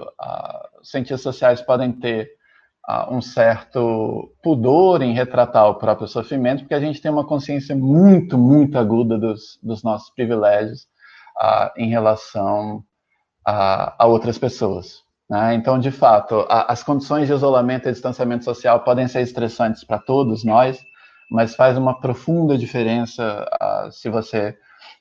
cientistas 0.89 1.21
sociais 1.21 1.61
podem 1.61 1.91
ter 1.91 2.29
uh, 2.89 3.13
um 3.13 3.21
certo 3.21 4.33
pudor 4.41 5.01
em 5.01 5.13
retratar 5.13 5.67
o 5.67 5.75
próprio 5.75 6.07
sofrimento, 6.07 6.61
porque 6.61 6.73
a 6.73 6.79
gente 6.79 7.01
tem 7.01 7.11
uma 7.11 7.25
consciência 7.25 7.75
muito, 7.75 8.37
muito 8.37 8.77
aguda 8.77 9.17
dos, 9.17 9.59
dos 9.61 9.83
nossos 9.83 10.09
privilégios 10.11 10.87
uh, 11.41 11.69
em 11.77 11.89
relação 11.89 12.83
a, 13.45 13.95
a 14.03 14.07
outras 14.07 14.37
pessoas. 14.37 15.03
Né? 15.29 15.55
Então, 15.55 15.77
de 15.77 15.91
fato, 15.91 16.45
a, 16.49 16.71
as 16.71 16.83
condições 16.83 17.27
de 17.27 17.33
isolamento 17.33 17.89
e 17.89 17.91
distanciamento 17.91 18.45
social 18.45 18.79
podem 18.81 19.07
ser 19.07 19.21
estressantes 19.21 19.83
para 19.83 19.99
todos 19.99 20.43
nós, 20.43 20.81
mas 21.29 21.55
faz 21.55 21.77
uma 21.77 21.99
profunda 21.99 22.57
diferença 22.57 23.45
se 23.91 24.09
você 24.09 24.57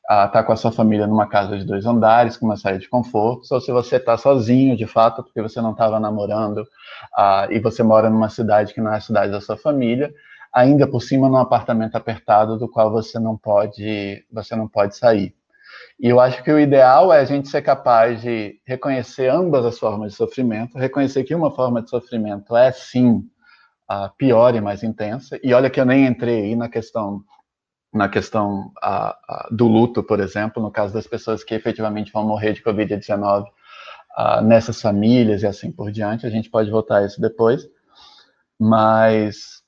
estar 0.09 0.29
tá 0.29 0.43
com 0.43 0.53
a 0.53 0.57
sua 0.57 0.71
família 0.71 1.07
numa 1.07 1.27
casa 1.27 1.59
de 1.59 1.65
dois 1.65 1.85
andares, 1.85 2.37
com 2.37 2.47
uma 2.47 2.57
série 2.57 2.79
de 2.79 2.89
confortos, 2.89 3.51
ou 3.51 3.61
se 3.61 3.73
você 3.73 3.97
está 3.97 4.17
sozinho, 4.17 4.77
de 4.77 4.87
fato, 4.87 5.23
porque 5.23 5.43
você 5.43 5.61
não 5.61 5.73
estava 5.73 5.99
namorando 5.99 6.59
uh, 6.59 7.51
e 7.51 7.59
você 7.59 7.83
mora 7.83 8.09
numa 8.09 8.29
cidade 8.29 8.73
que 8.73 8.81
não 8.81 8.93
é 8.93 8.97
a 8.97 9.01
cidade 9.01 9.33
da 9.33 9.41
sua 9.41 9.57
família, 9.57 10.13
ainda 10.55 10.87
por 10.87 11.01
cima 11.01 11.29
num 11.29 11.37
apartamento 11.37 11.97
apertado 11.97 12.57
do 12.57 12.69
qual 12.69 12.91
você 12.91 13.19
não 13.19 13.37
pode, 13.37 14.25
você 14.33 14.55
não 14.55 14.69
pode 14.69 14.97
sair. 14.97 15.35
E 15.99 16.09
eu 16.09 16.21
acho 16.21 16.43
que 16.43 16.53
o 16.53 16.61
ideal 16.61 17.13
é 17.13 17.21
a 17.21 17.25
gente 17.25 17.49
ser 17.49 17.63
capaz 17.63 18.21
de 18.21 18.61
reconhecer 18.65 19.29
ambas 19.29 19.65
as 19.65 19.79
formas 19.79 20.13
de 20.13 20.17
sofrimento, 20.17 20.79
reconhecer 20.79 21.25
que 21.25 21.35
uma 21.35 21.51
forma 21.51 21.83
de 21.83 21.91
sofrimento 21.91 22.55
é 22.55 22.71
sim 22.71 23.23
a 23.89 24.09
pior 24.11 24.55
e 24.55 24.61
mais 24.61 24.83
intensa. 24.83 25.39
E 25.43 25.53
olha 25.55 25.71
que 25.71 25.81
eu 25.81 25.87
nem 25.87 26.07
entrei 26.07 26.45
aí 26.45 26.57
na 26.57 26.69
questão 26.69 27.23
na 27.97 28.09
questão 28.09 28.73
a, 28.81 29.17
a, 29.29 29.49
do 29.51 29.67
luto, 29.67 30.03
por 30.03 30.21
exemplo, 30.21 30.63
no 30.63 30.71
caso 30.71 30.93
das 30.93 31.07
pessoas 31.07 31.43
que 31.43 31.55
efetivamente 31.55 32.13
vão 32.13 32.27
morrer 32.27 32.53
de 32.53 32.63
Covid-19 32.63 33.47
nessas 34.45 34.81
famílias 34.81 35.43
e 35.43 35.47
assim 35.47 35.71
por 35.71 35.91
diante, 35.91 36.27
a 36.27 36.31
gente 36.31 36.49
pode 36.49 36.71
voltar 36.71 36.99
a 36.99 37.05
isso 37.05 37.21
depois, 37.21 37.69
mas 38.59 39.63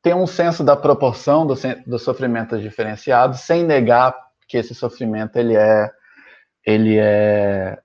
ter 0.00 0.14
um 0.14 0.26
senso 0.26 0.62
da 0.62 0.76
proporção 0.76 1.46
do, 1.46 1.54
do 1.86 1.98
sofrimento 1.98 2.60
diferenciado, 2.60 3.36
sem 3.36 3.64
negar 3.64 4.14
que 4.46 4.58
esse 4.58 4.74
sofrimento 4.74 5.36
ele 5.36 5.56
é, 5.56 5.90
ele 6.64 6.98
é 6.98 7.78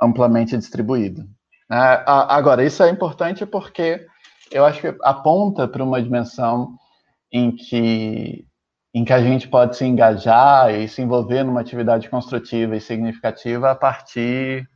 amplamente 0.00 0.56
distribuído. 0.56 1.22
Né? 1.68 2.02
agora, 2.06 2.64
isso 2.64 2.82
é 2.82 2.90
importante 2.90 3.46
porque 3.46 4.06
eu 4.50 4.64
acho 4.64 4.80
que 4.80 4.96
aponta 5.02 5.68
para 5.68 5.84
uma 5.84 6.02
dimensão 6.02 6.74
em 7.32 7.54
que 7.54 8.44
em 8.92 9.04
que 9.04 9.12
a 9.12 9.22
gente 9.22 9.48
pode 9.48 9.76
se 9.76 9.84
engajar 9.84 10.74
e 10.74 10.88
se 10.88 11.00
envolver 11.00 11.44
numa 11.44 11.60
atividade 11.60 12.08
construtiva 12.08 12.76
e 12.76 12.80
significativa 12.80 13.70
a 13.70 13.74
partir 13.74 14.68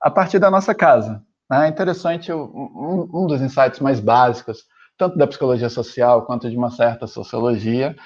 a 0.00 0.10
partir 0.10 0.38
da 0.38 0.50
nossa 0.50 0.74
casa. 0.74 1.20
Né? 1.50 1.66
É 1.66 1.68
interessante, 1.68 2.32
um, 2.32 3.08
um 3.12 3.26
dos 3.26 3.42
insights 3.42 3.80
mais 3.80 3.98
básicos, 3.98 4.64
tanto 4.96 5.18
da 5.18 5.26
psicologia 5.26 5.68
social 5.68 6.24
quanto 6.24 6.48
de 6.48 6.56
uma 6.56 6.70
certa 6.70 7.06
sociologia, 7.06 7.96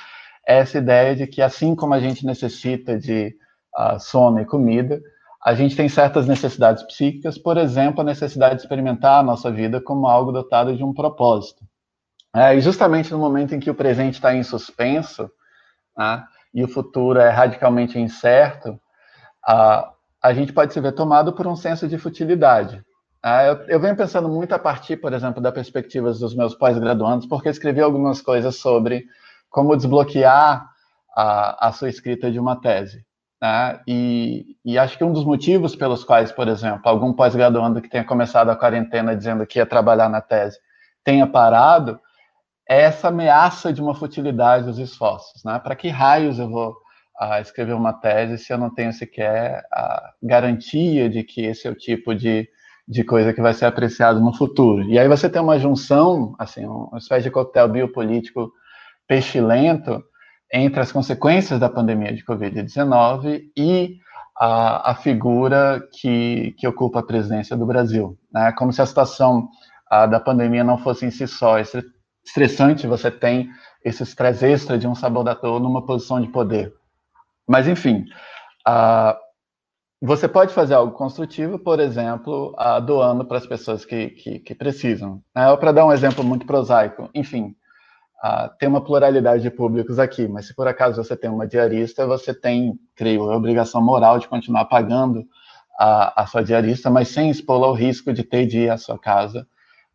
é 0.47 0.59
essa 0.59 0.79
ideia 0.79 1.15
de 1.15 1.27
que 1.27 1.43
assim 1.43 1.75
como 1.75 1.93
a 1.93 2.01
gente 2.01 2.25
necessita 2.25 2.99
de 2.99 3.35
uh, 3.79 4.01
sono 4.01 4.41
e 4.41 4.47
comida, 4.47 5.01
a 5.45 5.55
gente 5.55 5.77
tem 5.77 5.89
certas 5.89 6.27
necessidades 6.27 6.83
psíquicas, 6.85 7.37
por 7.37 7.57
exemplo, 7.59 8.01
a 8.01 8.05
necessidade 8.05 8.57
de 8.57 8.63
experimentar 8.63 9.21
a 9.21 9.23
nossa 9.23 9.51
vida 9.51 9.81
como 9.81 10.07
algo 10.07 10.31
dotado 10.31 10.77
de 10.77 10.85
um 10.85 10.95
propósito. 10.95 11.65
É, 12.35 12.57
e 12.57 12.61
justamente 12.61 13.11
no 13.11 13.19
momento 13.19 13.55
em 13.55 13.61
que 13.61 13.71
o 13.71 13.75
presente 13.75 14.15
está 14.15 14.35
em 14.35 14.43
suspenso, 14.43 15.31
né, 15.97 16.25
e 16.55 16.63
o 16.63 16.69
futuro 16.69 17.19
é 17.19 17.29
radicalmente 17.29 17.99
incerto, 17.99 18.79
a, 19.45 19.93
a 20.23 20.33
gente 20.33 20.53
pode 20.53 20.73
se 20.73 20.81
ver 20.81 20.93
tomado 20.93 21.33
por 21.33 21.47
um 21.47 21.57
senso 21.57 21.89
de 21.89 21.99
futilidade. 21.99 22.85
Ah, 23.23 23.45
eu, 23.45 23.55
eu, 23.69 23.81
venho 23.81 23.97
pensando 23.97 24.29
muito 24.29 24.53
a 24.53 24.59
partir, 24.59 24.97
por 24.97 25.13
exemplo, 25.13 25.41
da 25.41 25.53
perspectiva 25.53 26.13
dos 26.13 26.35
meus 26.35 26.55
pós-graduandos, 26.55 27.27
porque 27.27 27.49
escrevi 27.49 27.81
algumas 27.81 28.21
coisas 28.21 28.57
sobre 28.57 29.07
como 29.49 29.77
desbloquear 29.77 30.69
a, 31.17 31.69
a 31.69 31.73
sua 31.73 31.89
escrita 31.89 32.31
de 32.31 32.41
uma 32.41 32.61
tese. 32.61 33.05
Né? 33.41 33.81
E, 33.87 34.57
e, 34.65 34.79
acho 34.79 34.99
que 34.99 35.05
um 35.05 35.13
dos 35.13 35.25
motivos 35.25 35.77
pelos 35.77 36.05
quais, 36.05 36.33
por 36.33 36.49
exemplo, 36.49 36.83
algum 36.85 37.13
pós-graduando 37.13 37.81
que 37.81 37.89
tenha 37.89 38.05
começado 38.05 38.51
a 38.51 38.57
quarentena 38.57 39.17
dizendo 39.17 39.47
que 39.47 39.59
ia 39.59 39.67
trabalhar 39.67 40.09
na 40.09 40.21
tese 40.21 40.59
tenha 41.05 41.27
parado, 41.27 42.01
é 42.73 42.83
essa 42.83 43.09
ameaça 43.09 43.71
de 43.73 43.83
uma 43.83 43.95
futilidade 43.95 44.65
dos 44.65 44.79
esforços. 44.79 45.45
Né? 45.45 45.59
Para 45.59 45.77
que 45.77 45.89
raios 45.89 46.39
eu 46.39 46.49
vou 46.49 46.71
uh, 47.21 47.41
escrever 47.41 47.75
uma 47.75 47.93
tese 47.93 48.39
se 48.39 48.51
eu 48.53 48.57
não 48.57 48.73
tenho 48.73 48.93
sequer 48.93 49.63
a 49.71 50.13
garantia 50.23 51.09
de 51.11 51.23
que 51.23 51.45
esse 51.45 51.69
é 51.69 51.71
o 51.71 51.75
tipo 51.75 52.15
de, 52.15 52.49
de 52.89 53.05
coisa 53.05 53.33
que 53.35 53.43
vai 53.43 53.53
ser 53.53 53.67
apreciado 53.67 54.21
no 54.21 54.35
futuro? 54.35 54.85
E 54.85 54.99
aí 54.99 55.07
você 55.07 55.29
tem 55.29 55.43
uma 55.43 55.59
junção, 55.59 56.35
assim, 56.39 56.65
uma 56.65 56.97
espécie 56.97 57.25
de 57.25 57.31
coquetel 57.31 57.69
biopolítico 57.69 58.51
pestilento 59.07 60.03
entre 60.51 60.81
as 60.81 60.91
consequências 60.91 61.61
da 61.61 61.69
pandemia 61.69 62.15
de 62.15 62.25
Covid-19 62.25 63.43
e 63.55 63.99
a, 64.39 64.93
a, 64.93 64.95
figura 64.95 65.87
que, 65.93 66.55
que 66.59 66.67
ocupa 66.67 67.01
a 67.01 67.07
presidência 67.07 67.55
do 67.55 67.67
Brasil. 67.67 68.19
Né? 68.33 68.51
Como 68.53 68.73
se 68.73 68.81
a 68.81 68.87
situação 68.87 69.49
a, 69.91 70.07
da 70.07 70.19
pandemia 70.19 70.65
não 70.65 70.79
fosse 70.79 71.05
em 71.05 71.11
si 71.11 71.27
só 71.27 71.59
estressante, 72.25 72.87
você 72.87 73.11
tem 73.11 73.51
esse 73.85 74.03
estresse 74.03 74.47
extra 74.47 74.79
de 74.79 74.87
um 74.87 74.95
sabotador 74.95 75.61
numa 75.61 75.85
posição 75.85 76.21
de 76.21 76.29
poder. 76.29 76.73
Mas, 77.47 77.67
enfim, 77.67 78.05
a, 78.67 79.19
você 80.01 80.29
pode 80.29 80.53
fazer 80.55 80.75
algo 80.75 80.93
construtivo, 80.93 81.59
por 81.59 81.81
exemplo, 81.81 82.55
doando 82.87 83.25
para 83.25 83.39
as 83.39 83.47
pessoas 83.47 83.85
que, 83.85 84.11
que, 84.11 84.39
que 84.39 84.55
precisam. 84.55 85.23
Né? 85.35 85.57
Para 85.57 85.73
dar 85.73 85.87
um 85.87 85.93
exemplo 85.93 86.23
muito 86.25 86.47
prosaico, 86.47 87.09
enfim, 87.15 87.55
Uh, 88.25 88.49
tem 88.57 88.69
uma 88.69 88.81
pluralidade 88.81 89.43
de 89.43 89.51
públicos 89.51 89.99
aqui, 89.99 90.29
mas 90.29 90.47
se 90.47 90.55
por 90.55 90.69
acaso 90.69 91.03
você 91.03 91.17
tem 91.17 91.29
uma 91.29 91.45
diarista, 91.45 92.07
você 92.07 92.33
tem, 92.33 92.79
creio, 92.95 93.29
a 93.29 93.37
obrigação 93.37 93.83
moral 93.83 94.17
de 94.21 94.29
continuar 94.29 94.67
pagando 94.67 95.27
a, 95.77 96.23
a 96.23 96.27
sua 96.29 96.41
diarista, 96.41 96.89
mas 96.89 97.09
sem 97.09 97.31
expô-la 97.31 97.67
ao 97.67 97.75
risco 97.75 98.13
de 98.13 98.23
ter 98.23 98.47
de 98.47 98.61
ir 98.61 98.71
à 98.71 98.79
sua 98.79 98.97
casa, 98.97 99.45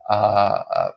a, 0.10 0.94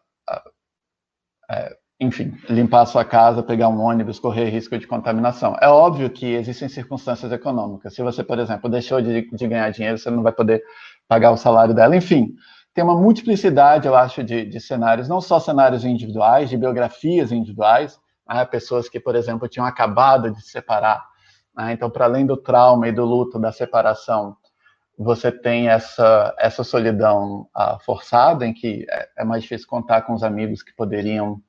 é, 1.51 1.77
enfim, 2.01 2.33
limpar 2.49 2.83
a 2.83 2.87
sua 2.87 3.05
casa, 3.05 3.43
pegar 3.43 3.69
um 3.69 3.81
ônibus, 3.81 4.19
correr 4.19 4.49
risco 4.49 4.79
de 4.79 4.87
contaminação. 4.87 5.57
É 5.61 5.69
óbvio 5.69 6.09
que 6.09 6.27
existem 6.27 6.69
circunstâncias 6.69 7.31
econômicas. 7.33 7.95
Se 7.95 8.03
você, 8.03 8.23
por 8.23 8.39
exemplo, 8.39 8.71
deixou 8.71 9.03
de, 9.03 9.29
de 9.31 9.49
ganhar 9.49 9.71
dinheiro, 9.71 9.99
você 9.99 10.11
não 10.11 10.23
vai 10.23 10.33
poder 10.33 10.63
pagar 11.07 11.33
o 11.33 11.37
salário 11.37 11.75
dela, 11.75 11.97
enfim 11.97 12.35
tem 12.73 12.85
uma 12.85 12.97
multiplicidade, 12.97 13.87
eu 13.87 13.97
acho, 13.97 14.23
de, 14.23 14.45
de 14.45 14.61
cenários, 14.61 15.09
não 15.09 15.21
só 15.21 15.41
cenários 15.41 15.85
individuais, 15.85 16.49
de 16.49 16.57
biografias 16.57 17.33
individuais, 17.33 17.99
né, 18.29 18.45
pessoas 18.45 18.89
que, 18.89 19.01
por 19.01 19.17
exemplo, 19.17 19.49
tinham 19.49 19.67
acabado 19.67 20.31
de 20.31 20.41
se 20.41 20.51
separar. 20.51 21.05
Né, 21.57 21.73
então, 21.73 21.91
para 21.91 22.05
além 22.05 22.25
do 22.25 22.37
trauma 22.37 22.89
e 22.89 22.93
do 22.93 23.05
luto 23.05 23.39
da 23.41 23.51
separação, 23.51 24.37
você 25.03 25.33
tem 25.33 25.71
essa, 25.71 26.35
essa 26.39 26.63
solidão 26.63 27.49
uh, 27.57 27.83
forçada, 27.83 28.47
em 28.47 28.53
que 28.53 28.85
é, 28.91 29.09
é, 29.17 29.25
mais 29.25 29.43
difícil 29.43 29.67
contar 29.67 30.03
com 30.03 30.13
os 30.13 30.23
amigos 30.23 30.63
que 30.63 30.77
poderiam 30.77 31.41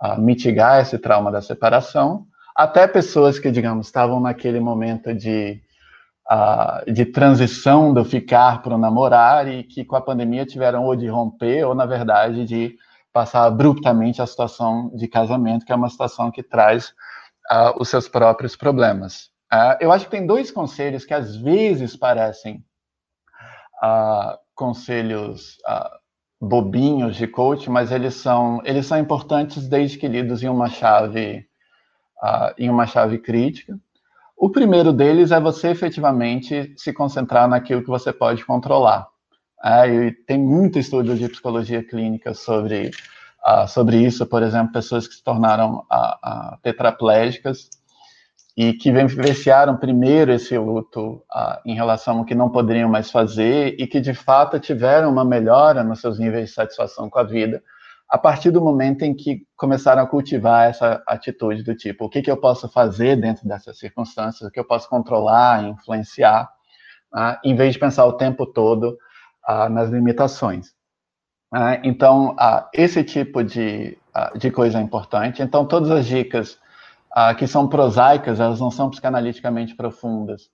uh, 0.00 0.20
mitigar 0.20 0.80
esse 0.80 0.96
trauma 0.96 1.32
da 1.32 1.42
separação, 1.42 2.24
até 2.54 2.86
pessoas 2.86 3.40
que, 3.40 3.50
digamos, 3.50 3.86
estavam 3.86 4.20
naquele 4.20 4.60
momento 4.60 5.12
de 5.12 5.60
uh, 6.30 6.92
de 6.92 7.04
transição 7.04 7.92
do 7.92 8.04
ficar 8.04 8.62
para 8.62 8.76
o 8.76 8.78
namorar 8.78 9.48
e 9.48 9.64
que 9.64 9.84
com 9.84 9.96
a 9.96 10.00
pandemia 10.00 10.46
tiveram 10.46 10.84
ou 10.84 10.94
de 10.94 11.08
romper 11.08 11.64
ou, 11.64 11.74
na 11.74 11.86
verdade, 11.86 12.44
de 12.44 12.76
passar 13.12 13.46
abruptamente 13.46 14.22
a 14.22 14.26
situação 14.28 14.92
de 14.94 15.08
casamento, 15.08 15.66
que 15.66 15.72
é 15.72 15.74
uma 15.74 15.90
situação 15.90 16.30
que 16.30 16.42
traz 16.42 16.94
os 17.76 17.88
seus 17.88 18.08
próprios 18.08 18.56
problemas. 18.56 19.28
Eu 19.80 19.92
acho 19.92 20.06
que 20.06 20.10
tem 20.10 20.26
dois 20.26 20.50
conselhos 20.50 21.04
que 21.04 21.12
às 21.12 21.36
vezes 21.36 21.94
parecem 21.94 22.64
conselhos 24.54 25.56
bobinhos 26.40 27.16
de 27.16 27.26
coach, 27.26 27.70
mas 27.70 27.90
eles 27.90 28.14
são 28.14 28.60
eles 28.64 28.86
são 28.86 28.98
importantes 28.98 29.68
desde 29.68 29.98
que 29.98 30.08
lidos 30.08 30.42
em 30.42 30.48
uma 30.48 30.68
chave 30.68 31.46
em 32.56 32.70
uma 32.70 32.86
chave 32.86 33.18
crítica. 33.18 33.78
O 34.36 34.50
primeiro 34.50 34.92
deles 34.92 35.30
é 35.30 35.38
você 35.38 35.68
efetivamente 35.68 36.74
se 36.76 36.92
concentrar 36.92 37.48
naquilo 37.48 37.80
que 37.80 37.88
você 37.88 38.12
pode 38.12 38.44
controlar. 38.44 39.06
É, 39.64 40.10
tem 40.26 40.36
muito 40.36 40.80
estudo 40.80 41.14
de 41.14 41.28
psicologia 41.28 41.84
clínica 41.84 42.34
sobre, 42.34 42.90
uh, 43.46 43.68
sobre 43.68 43.98
isso, 43.98 44.26
por 44.26 44.42
exemplo, 44.42 44.72
pessoas 44.72 45.06
que 45.06 45.14
se 45.14 45.22
tornaram 45.22 45.76
uh, 45.76 46.54
uh, 46.54 46.58
tetraplégicas 46.60 47.70
e 48.56 48.74
que 48.74 48.92
vivenciaram 48.92 49.76
primeiro 49.76 50.32
esse 50.32 50.56
luto 50.58 51.22
em 51.64 51.74
relação 51.74 52.18
ao 52.18 52.24
que 52.24 52.34
não 52.34 52.50
poderiam 52.50 52.88
mais 52.88 53.10
fazer 53.10 53.74
e 53.78 53.86
que 53.86 54.00
de 54.00 54.12
fato 54.12 54.60
tiveram 54.60 55.10
uma 55.10 55.24
melhora 55.24 55.82
nos 55.82 56.00
seus 56.00 56.18
níveis 56.18 56.50
de 56.50 56.54
satisfação 56.54 57.08
com 57.08 57.18
a 57.18 57.22
vida 57.22 57.62
a 58.12 58.18
partir 58.18 58.50
do 58.50 58.60
momento 58.60 59.04
em 59.04 59.14
que 59.14 59.46
começaram 59.56 60.02
a 60.02 60.06
cultivar 60.06 60.68
essa 60.68 61.02
atitude 61.06 61.62
do 61.62 61.74
tipo, 61.74 62.04
o 62.04 62.10
que, 62.10 62.20
que 62.20 62.30
eu 62.30 62.36
posso 62.36 62.68
fazer 62.68 63.16
dentro 63.16 63.48
dessas 63.48 63.78
circunstâncias, 63.78 64.46
o 64.46 64.52
que 64.52 64.60
eu 64.60 64.66
posso 64.66 64.86
controlar, 64.86 65.64
influenciar, 65.64 66.46
uh, 67.14 67.38
em 67.42 67.56
vez 67.56 67.72
de 67.72 67.78
pensar 67.78 68.04
o 68.04 68.12
tempo 68.12 68.44
todo 68.44 68.98
uh, 69.48 69.70
nas 69.70 69.88
limitações. 69.88 70.74
Então, 71.82 72.34
esse 72.72 73.04
tipo 73.04 73.44
de, 73.44 73.98
de 74.36 74.50
coisa 74.50 74.78
é 74.78 74.80
importante. 74.80 75.42
Então, 75.42 75.66
todas 75.66 75.90
as 75.90 76.06
dicas 76.06 76.58
que 77.38 77.46
são 77.46 77.68
prosaicas, 77.68 78.40
elas 78.40 78.60
não 78.60 78.70
são 78.70 78.88
psicanaliticamente 78.90 79.74
profundas, 79.74 80.50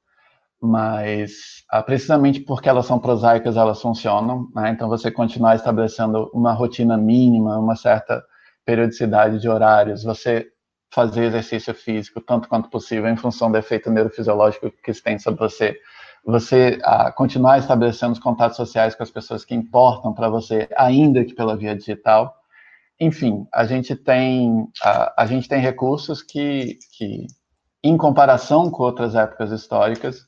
mas 0.61 1.65
ah, 1.71 1.83
precisamente 1.83 2.41
porque 2.41 2.69
elas 2.69 2.87
são 2.87 2.99
prosaicas, 2.99 3.57
elas 3.57 3.81
funcionam. 3.81 4.49
Né? 4.55 4.71
Então, 4.71 4.89
você 4.89 5.11
continuar 5.11 5.55
estabelecendo 5.55 6.31
uma 6.35 6.53
rotina 6.53 6.97
mínima, 6.97 7.59
uma 7.59 7.77
certa 7.77 8.23
periodicidade 8.65 9.41
de 9.41 9.49
horários, 9.49 10.03
você 10.03 10.49
fazer 10.91 11.25
exercício 11.25 11.75
físico 11.75 12.21
tanto 12.21 12.49
quanto 12.49 12.71
possível 12.71 13.09
em 13.09 13.17
função 13.17 13.51
do 13.51 13.59
efeito 13.59 13.91
neurofisiológico 13.91 14.71
que 14.83 14.91
isso 14.91 15.03
tem 15.03 15.19
sobre 15.19 15.41
você, 15.41 15.79
você 16.25 16.79
ah, 16.83 17.13
continuar 17.13 17.59
estabelecendo 17.59 18.13
os 18.13 18.19
contatos 18.19 18.57
sociais 18.57 18.95
com 18.95 19.03
as 19.03 19.11
pessoas 19.11 19.45
que 19.45 19.55
importam 19.55 20.13
para 20.13 20.29
você, 20.29 20.69
ainda 20.77 21.25
que 21.25 21.35
pela 21.35 21.57
via 21.57 21.77
digital. 21.77 22.35
Enfim, 23.01 23.47
a 23.55 23.65
gente 23.65 23.95
tem 23.95 24.69
a, 24.83 25.23
a 25.23 25.27
gente 25.27 25.49
tem 25.49 25.61
recursos 25.61 26.23
que, 26.23 26.79
que 26.97 27.27
em 27.83 27.97
comparação 27.97 28.71
com 28.71 28.83
outras 28.83 29.15
épocas 29.15 29.53
históricas, 29.53 30.27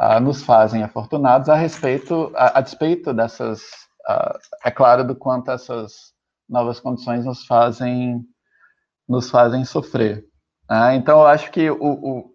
uh, 0.00 0.20
nos 0.20 0.42
fazem 0.42 0.82
afortunados 0.82 1.48
a 1.48 1.54
respeito, 1.54 2.32
a, 2.34 2.58
a 2.58 2.60
despeito 2.60 3.12
dessas, 3.14 3.60
uh, 4.08 4.38
é 4.64 4.70
claro, 4.70 5.04
do 5.04 5.14
quanto 5.14 5.50
essas 5.50 6.12
novas 6.48 6.80
condições 6.80 7.24
nos 7.24 7.44
fazem, 7.46 8.24
nos 9.08 9.30
fazem 9.30 9.64
sofrer. 9.64 10.24
Né? 10.68 10.96
Então, 10.96 11.20
eu 11.20 11.26
acho 11.26 11.50
que 11.50 11.70
o, 11.70 11.78
o, 11.80 12.30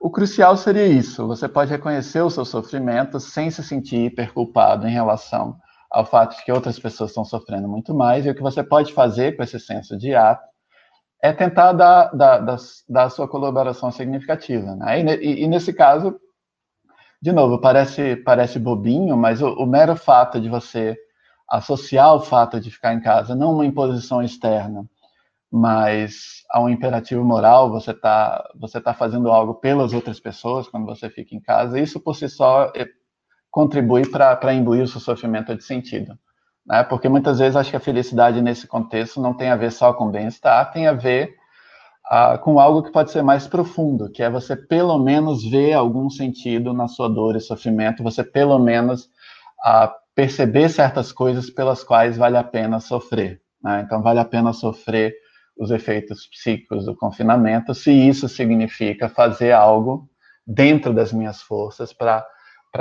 o 0.00 0.10
crucial 0.10 0.56
seria 0.56 0.86
isso: 0.86 1.26
você 1.26 1.48
pode 1.48 1.70
reconhecer 1.70 2.20
o 2.20 2.30
seu 2.30 2.44
sofrimento 2.44 3.20
sem 3.20 3.50
se 3.50 3.62
sentir 3.62 4.06
hiperculpado 4.06 4.86
em 4.86 4.92
relação 4.92 5.56
ao 5.94 6.04
fato 6.04 6.36
de 6.36 6.44
que 6.44 6.50
outras 6.50 6.76
pessoas 6.76 7.10
estão 7.10 7.24
sofrendo 7.24 7.68
muito 7.68 7.94
mais, 7.94 8.26
e 8.26 8.30
o 8.30 8.34
que 8.34 8.42
você 8.42 8.64
pode 8.64 8.92
fazer 8.92 9.36
com 9.36 9.44
esse 9.44 9.60
senso 9.60 9.96
de 9.96 10.12
ato 10.12 10.44
é 11.22 11.32
tentar 11.32 11.72
dar, 11.72 12.10
dar, 12.12 12.38
dar, 12.38 12.56
dar 12.88 13.08
sua 13.10 13.28
colaboração 13.28 13.92
significativa. 13.92 14.74
Né? 14.74 15.00
E, 15.00 15.04
e, 15.04 15.44
e, 15.44 15.48
nesse 15.48 15.72
caso, 15.72 16.18
de 17.22 17.30
novo, 17.30 17.60
parece, 17.60 18.16
parece 18.16 18.58
bobinho, 18.58 19.16
mas 19.16 19.40
o, 19.40 19.50
o, 19.54 19.64
mero 19.64 19.94
fato 19.94 20.40
de 20.40 20.48
você 20.48 20.96
associar 21.48 22.12
o 22.12 22.20
fato 22.20 22.60
de 22.60 22.72
ficar 22.72 22.92
em 22.92 23.00
casa, 23.00 23.36
não 23.36 23.52
uma 23.54 23.64
imposição 23.64 24.20
externa, 24.20 24.84
mas 25.50 26.42
a 26.50 26.60
um 26.60 26.68
imperativo 26.68 27.24
moral, 27.24 27.70
você 27.70 27.92
está 27.92 28.44
você 28.56 28.80
tá 28.80 28.92
fazendo 28.92 29.30
algo 29.30 29.54
pelas 29.54 29.92
outras 29.92 30.18
pessoas 30.18 30.68
quando 30.68 30.86
você 30.86 31.08
fica 31.08 31.36
em 31.36 31.40
casa, 31.40 31.78
isso 31.78 32.00
por 32.00 32.16
si 32.16 32.28
só 32.28 32.72
é, 32.74 32.84
contribui 33.54 34.04
para 34.04 34.52
imbuir 34.52 34.82
o 34.82 34.88
seu 34.88 35.00
sofrimento 35.00 35.54
de 35.54 35.62
sentido. 35.62 36.18
Né? 36.66 36.82
Porque 36.82 37.08
muitas 37.08 37.38
vezes 37.38 37.54
acho 37.54 37.70
que 37.70 37.76
a 37.76 37.80
felicidade 37.80 38.42
nesse 38.42 38.66
contexto 38.66 39.20
não 39.20 39.32
tem 39.32 39.48
a 39.48 39.54
ver 39.54 39.70
só 39.70 39.92
com 39.92 40.10
bem-estar, 40.10 40.72
tem 40.72 40.88
a 40.88 40.92
ver 40.92 41.36
ah, 42.10 42.36
com 42.36 42.58
algo 42.58 42.82
que 42.82 42.90
pode 42.90 43.12
ser 43.12 43.22
mais 43.22 43.46
profundo, 43.46 44.10
que 44.10 44.24
é 44.24 44.28
você 44.28 44.56
pelo 44.56 44.98
menos 44.98 45.48
ver 45.48 45.72
algum 45.72 46.10
sentido 46.10 46.72
na 46.72 46.88
sua 46.88 47.08
dor 47.08 47.36
e 47.36 47.40
sofrimento, 47.40 48.02
você 48.02 48.24
pelo 48.24 48.58
menos 48.58 49.08
ah, 49.64 49.94
perceber 50.16 50.68
certas 50.68 51.12
coisas 51.12 51.48
pelas 51.48 51.84
quais 51.84 52.16
vale 52.16 52.36
a 52.36 52.42
pena 52.42 52.80
sofrer. 52.80 53.40
Né? 53.62 53.82
Então, 53.86 54.02
vale 54.02 54.18
a 54.18 54.24
pena 54.24 54.52
sofrer 54.52 55.14
os 55.56 55.70
efeitos 55.70 56.26
psíquicos 56.26 56.86
do 56.86 56.96
confinamento, 56.96 57.72
se 57.72 57.92
isso 57.92 58.28
significa 58.28 59.08
fazer 59.08 59.52
algo 59.52 60.08
dentro 60.44 60.92
das 60.92 61.12
minhas 61.12 61.40
forças 61.40 61.92
para 61.92 62.26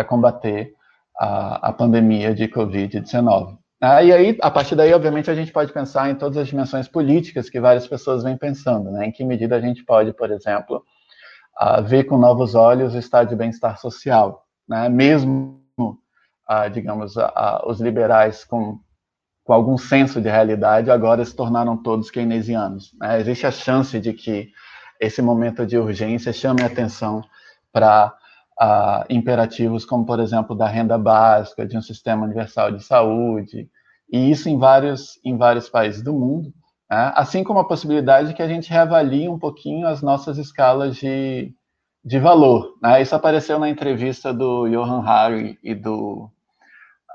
combater 0.02 0.74
a, 1.20 1.70
a 1.70 1.74
pandemia 1.74 2.34
de 2.34 2.48
Covid-19. 2.48 3.58
Ah, 3.82 4.02
e 4.02 4.14
aí, 4.14 4.38
a 4.42 4.50
partir 4.50 4.76
daí, 4.76 4.94
obviamente, 4.94 5.30
a 5.30 5.36
gente 5.36 5.52
pode 5.52 5.74
pensar 5.74 6.10
em 6.10 6.16
todas 6.16 6.38
as 6.38 6.48
dimensões 6.48 6.88
políticas 6.88 7.50
que 7.50 7.60
várias 7.60 7.86
pessoas 7.86 8.24
vêm 8.24 8.38
pensando, 8.38 8.90
né? 8.90 9.08
Em 9.08 9.12
que 9.12 9.26
medida 9.26 9.58
a 9.58 9.60
gente 9.60 9.84
pode, 9.84 10.14
por 10.14 10.32
exemplo, 10.32 10.86
ver 11.86 12.06
com 12.06 12.18
novos 12.18 12.56
olhos 12.56 12.96
o 12.96 12.98
estado 12.98 13.28
de 13.28 13.36
bem-estar 13.36 13.78
social, 13.78 14.46
né? 14.66 14.88
Mesmo, 14.88 15.60
digamos, 16.72 17.16
os 17.66 17.82
liberais 17.82 18.46
com 18.46 18.80
com 19.44 19.54
algum 19.54 19.78
senso 19.78 20.22
de 20.22 20.30
realidade, 20.30 20.90
agora 20.90 21.24
se 21.26 21.36
tornaram 21.36 21.76
todos 21.76 22.10
keynesianos. 22.10 22.94
Né? 23.00 23.20
Existe 23.20 23.46
a 23.46 23.52
chance 23.52 24.00
de 24.00 24.14
que 24.14 24.50
esse 25.00 25.22
momento 25.22 25.66
de 25.66 25.78
urgência 25.78 26.32
chame 26.32 26.62
a 26.64 26.68
atenção 26.68 27.22
para 27.72 28.16
uh, 28.62 29.04
imperativos 29.10 29.86
como, 29.86 30.06
por 30.06 30.20
exemplo, 30.20 30.56
da 30.56 30.68
renda 30.68 30.98
básica, 30.98 31.66
de 31.66 31.78
um 31.78 31.82
sistema 31.82 32.26
universal 32.26 32.72
de 32.72 32.84
saúde, 32.84 33.70
e 34.12 34.30
isso 34.30 34.50
em 34.50 34.58
vários, 34.58 35.20
em 35.24 35.38
vários 35.38 35.70
países 35.70 36.02
do 36.02 36.14
mundo, 36.14 36.54
né? 36.90 37.12
assim 37.16 37.44
como 37.44 37.60
a 37.60 37.68
possibilidade 37.68 38.30
de 38.30 38.34
que 38.34 38.42
a 38.44 38.48
gente 38.48 38.70
reavalie 38.70 39.28
um 39.28 39.40
pouquinho 39.40 39.88
as 39.88 40.02
nossas 40.02 40.38
escalas 40.38 40.96
de, 40.96 41.54
de 42.04 42.20
valor. 42.20 42.76
Né? 42.82 43.02
Isso 43.02 43.16
apareceu 43.16 43.58
na 43.58 43.70
entrevista 43.70 44.34
do 44.34 44.68
Johan 44.68 45.04
Hari 45.04 45.58
e 45.64 45.74
do 45.74 46.30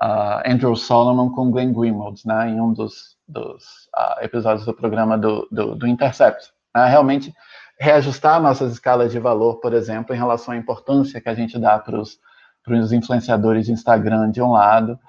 uh, 0.01 0.41
Andrew 0.45 0.75
Solomon 0.75 1.29
com 1.29 1.51
Glenn 1.51 1.73
Greenwald, 1.73 2.21
né, 2.25 2.49
em 2.49 2.59
um 2.59 2.73
dos, 2.73 3.17
dos 3.27 3.63
uh, 3.95 4.23
episódios 4.23 4.65
do 4.65 4.73
programa 4.73 5.17
do, 5.17 5.47
do, 5.51 5.75
do 5.75 5.87
Intercept. 5.87 6.51
Né, 6.75 6.85
realmente 6.85 7.33
reajustar 7.79 8.41
nossas 8.41 8.73
escalas 8.73 9.11
de 9.11 9.19
valor, 9.19 9.59
por 9.59 9.73
exemplo, 9.73 10.13
em 10.13 10.17
relação 10.17 10.53
à 10.53 10.57
importância 10.57 11.21
que 11.21 11.29
a 11.29 11.33
gente 11.33 11.57
dá 11.57 11.79
para 11.79 11.99
os 11.99 12.91
influenciadores 12.91 13.65
de 13.65 13.71
Instagram 13.71 14.29
de 14.29 14.41
um 14.41 14.51
lado, 14.51 14.99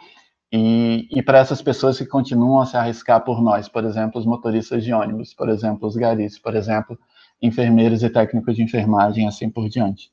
e, 0.52 1.09
e 1.11 1.22
para 1.22 1.38
essas 1.38 1.62
pessoas 1.62 1.98
que 1.98 2.06
continuam 2.06 2.61
a 2.61 2.66
se 2.66 2.76
arriscar 2.76 3.20
por 3.22 3.40
nós, 3.40 3.68
por 3.68 3.85
exemplo, 3.85 4.20
os 4.20 4.26
motoristas 4.26 4.83
de 4.83 4.92
ônibus, 4.92 5.33
por 5.33 5.48
exemplo, 5.48 5.87
os 5.87 5.96
garis, 5.96 6.38
por 6.38 6.56
exemplo, 6.56 6.98
enfermeiros 7.40 8.02
e 8.02 8.11
técnicos 8.11 8.56
de 8.56 8.62
enfermagem, 8.62 9.28
assim 9.28 9.48
por 9.48 9.68
diante. 9.68 10.11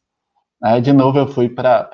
Aí, 0.62 0.82
de 0.82 0.92
novo, 0.92 1.20
eu 1.20 1.28
fui 1.28 1.50
para 1.50 1.88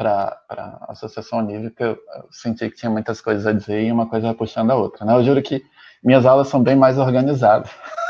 a 0.50 0.92
Associação 0.92 1.40
Onírica, 1.40 1.84
eu 1.84 1.98
senti 2.32 2.70
que 2.70 2.76
tinha 2.76 2.90
muitas 2.90 3.20
coisas 3.20 3.46
a 3.46 3.52
dizer 3.52 3.84
e 3.84 3.92
uma 3.92 4.08
coisa 4.08 4.34
puxando 4.34 4.72
a 4.72 4.76
outra. 4.76 5.06
Né? 5.06 5.14
Eu 5.14 5.24
juro 5.24 5.42
que 5.42 5.62
minhas 6.04 6.26
aulas 6.26 6.48
são 6.48 6.64
bem 6.64 6.76
mais 6.76 6.98
organizadas. 6.98 7.70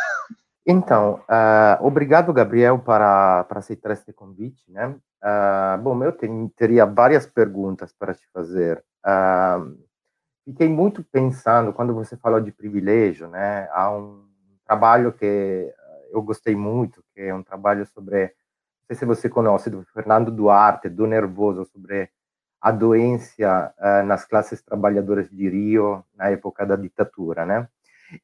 Então, 0.66 1.22
uh, 1.30 1.86
obrigado, 1.86 2.32
Gabriel, 2.32 2.80
para, 2.80 3.44
para 3.44 3.60
aceitar 3.60 3.92
este 3.92 4.14
convite. 4.14 4.64
Né? 4.72 4.88
Uh, 4.88 5.82
bom, 5.82 6.02
eu 6.04 6.16
teria 6.56 6.86
várias 6.86 7.26
perguntas 7.26 7.92
para 7.92 8.14
te 8.14 8.26
fazer. 8.34 8.84
Uh, 9.06 9.78
fiquei 10.46 10.70
muito 10.70 11.04
pensando, 11.04 11.74
quando 11.74 11.94
você 11.94 12.16
falou 12.16 12.40
de 12.40 12.52
privilégio, 12.52 13.28
né? 13.28 13.68
há 13.72 13.92
um 13.92 14.26
trabalho 14.66 15.12
que 15.12 15.74
eu 16.12 16.22
gostei 16.22 16.56
muito, 16.56 17.04
que 17.14 17.22
é 17.22 17.34
um 17.34 17.44
trabalho 17.44 17.86
sobre 17.88 18.34
sei 18.88 18.96
se 18.96 19.06
você 19.06 19.30
conhece, 19.30 19.70
do 19.70 19.84
Fernando 19.94 20.32
Duarte, 20.32 20.90
do 20.90 21.08
Nervoso, 21.08 21.66
sobre 21.66 22.10
a 22.62 22.72
doença 22.72 23.74
nas 24.06 24.26
classes 24.26 24.62
trabalhadoras 24.62 25.30
de 25.30 25.50
Rio 25.50 26.04
na 26.16 26.30
época 26.30 26.66
da 26.66 26.76
ditadura, 26.76 27.46
né? 27.46 27.68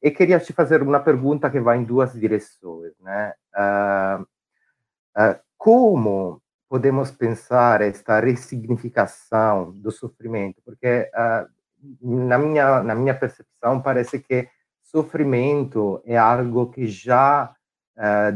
E 0.02 0.10
queria 0.10 0.38
te 0.38 0.52
fazer 0.52 0.82
uma 0.82 1.00
pergunta 1.00 1.50
que 1.50 1.60
vai 1.60 1.78
em 1.78 1.84
duas 1.84 2.12
direções, 2.12 2.92
né? 3.00 3.34
Uh, 3.54 4.22
uh, 4.22 5.40
como 5.56 6.42
podemos 6.68 7.10
pensar 7.10 7.80
esta 7.80 8.20
ressignificação 8.20 9.72
do 9.72 9.90
sofrimento? 9.90 10.62
Porque 10.64 11.10
na 12.00 12.38
minha 12.38 12.82
na 12.82 12.94
minha 12.94 13.14
percepção 13.14 13.82
parece 13.82 14.20
que 14.20 14.48
sofrimento 14.80 16.00
é 16.06 16.16
algo 16.16 16.70
que 16.70 16.86
já 16.86 17.54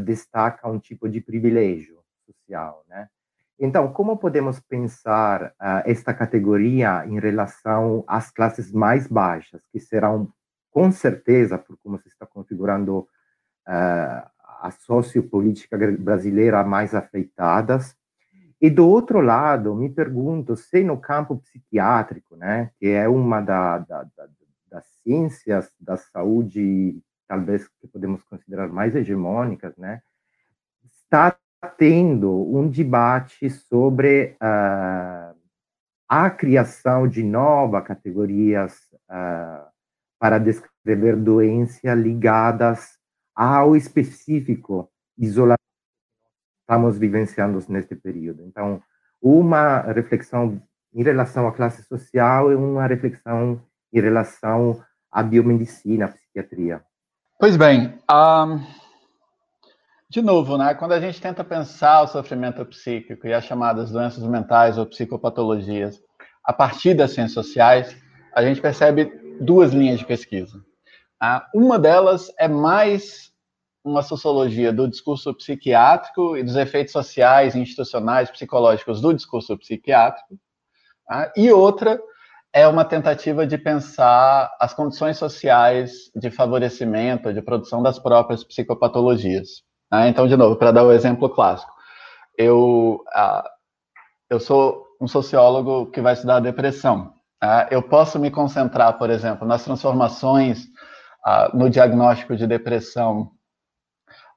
destaca 0.03 0.67
um 0.67 0.77
tipo 0.77 1.07
de 1.09 1.21
privilégio 1.21 1.97
social, 2.27 2.83
né? 2.89 3.07
Então, 3.59 3.91
como 3.91 4.17
podemos 4.17 4.59
pensar 4.59 5.53
uh, 5.61 5.81
esta 5.85 6.13
categoria 6.13 7.05
em 7.07 7.19
relação 7.19 8.03
às 8.05 8.29
classes 8.29 8.71
mais 8.71 9.07
baixas, 9.07 9.61
que 9.71 9.79
serão, 9.79 10.31
com 10.75 10.91
certeza, 10.91 11.57
por 11.57 11.77
como 11.77 11.97
se 11.97 12.09
está 12.09 12.25
configurando 12.25 12.97
uh, 13.65 14.29
a 14.59 14.69
sociopolítica 14.77 15.77
brasileira, 15.97 16.65
mais 16.65 16.93
afetadas? 16.93 17.95
E 18.59 18.69
do 18.69 18.85
outro 18.85 19.21
lado, 19.21 19.73
me 19.73 19.89
pergunto 19.89 20.57
se 20.57 20.83
no 20.83 20.97
campo 20.97 21.37
psiquiátrico, 21.37 22.35
né, 22.35 22.71
que 22.77 22.87
é 22.87 23.07
uma 23.07 23.39
da, 23.39 23.77
da, 23.79 24.03
da, 24.03 24.27
das 24.69 24.85
ciências 25.01 25.73
da 25.79 25.95
saúde, 25.95 27.01
talvez 27.25 27.69
que 27.79 27.87
podemos 27.87 28.21
considerar 28.23 28.67
mais 28.67 28.97
hegemônicas, 28.97 29.77
né, 29.77 30.01
está 30.83 31.37
tendo 31.77 32.29
um 32.53 32.67
debate 32.67 33.49
sobre 33.49 34.35
uh, 34.43 35.33
a 36.05 36.29
criação 36.29 37.07
de 37.07 37.23
novas 37.23 37.87
categorias 37.87 38.73
uh, 39.09 39.74
para 40.19 40.37
descrever 40.37 41.15
doenças 41.15 41.97
ligadas 41.97 42.97
ao 43.35 43.75
específico 43.75 44.89
isolamento 45.17 45.59
que 45.59 46.61
estamos 46.61 46.97
vivenciando 46.97 47.63
neste 47.69 47.95
período. 47.95 48.43
Então, 48.43 48.81
uma 49.21 49.81
reflexão 49.81 50.61
em 50.93 51.03
relação 51.03 51.47
à 51.47 51.51
classe 51.51 51.83
social 51.83 52.51
e 52.51 52.55
uma 52.55 52.87
reflexão 52.87 53.61
em 53.91 53.99
relação 53.99 54.81
à 55.11 55.21
biomedicina, 55.21 56.05
à 56.05 56.07
psiquiatria. 56.09 56.81
Pois 57.39 57.57
bem, 57.57 57.99
um 58.09 58.59
de 60.07 60.21
novo, 60.21 60.57
né, 60.57 60.73
quando 60.75 60.93
a 60.93 60.99
gente 60.99 61.19
tenta 61.19 61.43
pensar 61.43 62.03
o 62.03 62.07
sofrimento 62.07 62.63
psíquico 62.65 63.27
e 63.27 63.33
as 63.33 63.43
chamadas 63.43 63.91
doenças 63.91 64.23
mentais 64.23 64.77
ou 64.77 64.85
psicopatologias 64.85 65.99
a 66.43 66.53
partir 66.53 66.93
das 66.93 67.11
ciências 67.11 67.33
sociais, 67.33 67.97
a 68.33 68.41
gente 68.41 68.61
percebe 68.61 69.11
duas 69.39 69.73
linhas 69.73 69.99
de 69.99 70.05
pesquisa. 70.05 70.63
Ah, 71.19 71.47
uma 71.53 71.79
delas 71.79 72.31
é 72.37 72.47
mais 72.47 73.31
uma 73.83 74.01
sociologia 74.01 74.73
do 74.73 74.87
discurso 74.87 75.33
psiquiátrico 75.33 76.35
e 76.35 76.43
dos 76.43 76.55
efeitos 76.55 76.91
sociais, 76.91 77.55
institucionais, 77.55 78.31
psicológicos 78.31 78.99
do 78.99 79.13
discurso 79.13 79.57
psiquiátrico, 79.57 80.39
tá? 81.07 81.31
e 81.37 81.51
outra 81.51 82.01
é 82.51 82.67
uma 82.67 82.85
tentativa 82.85 83.45
de 83.45 83.57
pensar 83.57 84.49
as 84.59 84.73
condições 84.73 85.17
sociais 85.17 86.09
de 86.15 86.31
favorecimento, 86.31 87.33
de 87.33 87.41
produção 87.41 87.83
das 87.83 87.99
próprias 87.99 88.43
psicopatologias. 88.43 89.63
Ah, 89.91 90.07
então, 90.07 90.27
de 90.27 90.35
novo, 90.35 90.55
para 90.55 90.71
dar 90.71 90.83
o 90.83 90.87
um 90.87 90.91
exemplo 90.91 91.29
clássico, 91.29 91.71
eu, 92.37 93.03
ah, 93.13 93.43
eu 94.29 94.39
sou 94.39 94.85
um 94.99 95.07
sociólogo 95.07 95.91
que 95.91 96.01
vai 96.01 96.13
estudar 96.13 96.39
depressão. 96.39 97.14
Ah, 97.45 97.67
eu 97.69 97.81
posso 97.81 98.17
me 98.17 98.31
concentrar, 98.31 98.97
por 98.97 99.11
exemplo, 99.11 99.47
nas 99.47 99.63
transformações 99.63 100.65
ah, 101.23 101.51
no 101.53 101.69
diagnóstico 101.69 102.35
de 102.35 102.47
depressão 102.47 103.31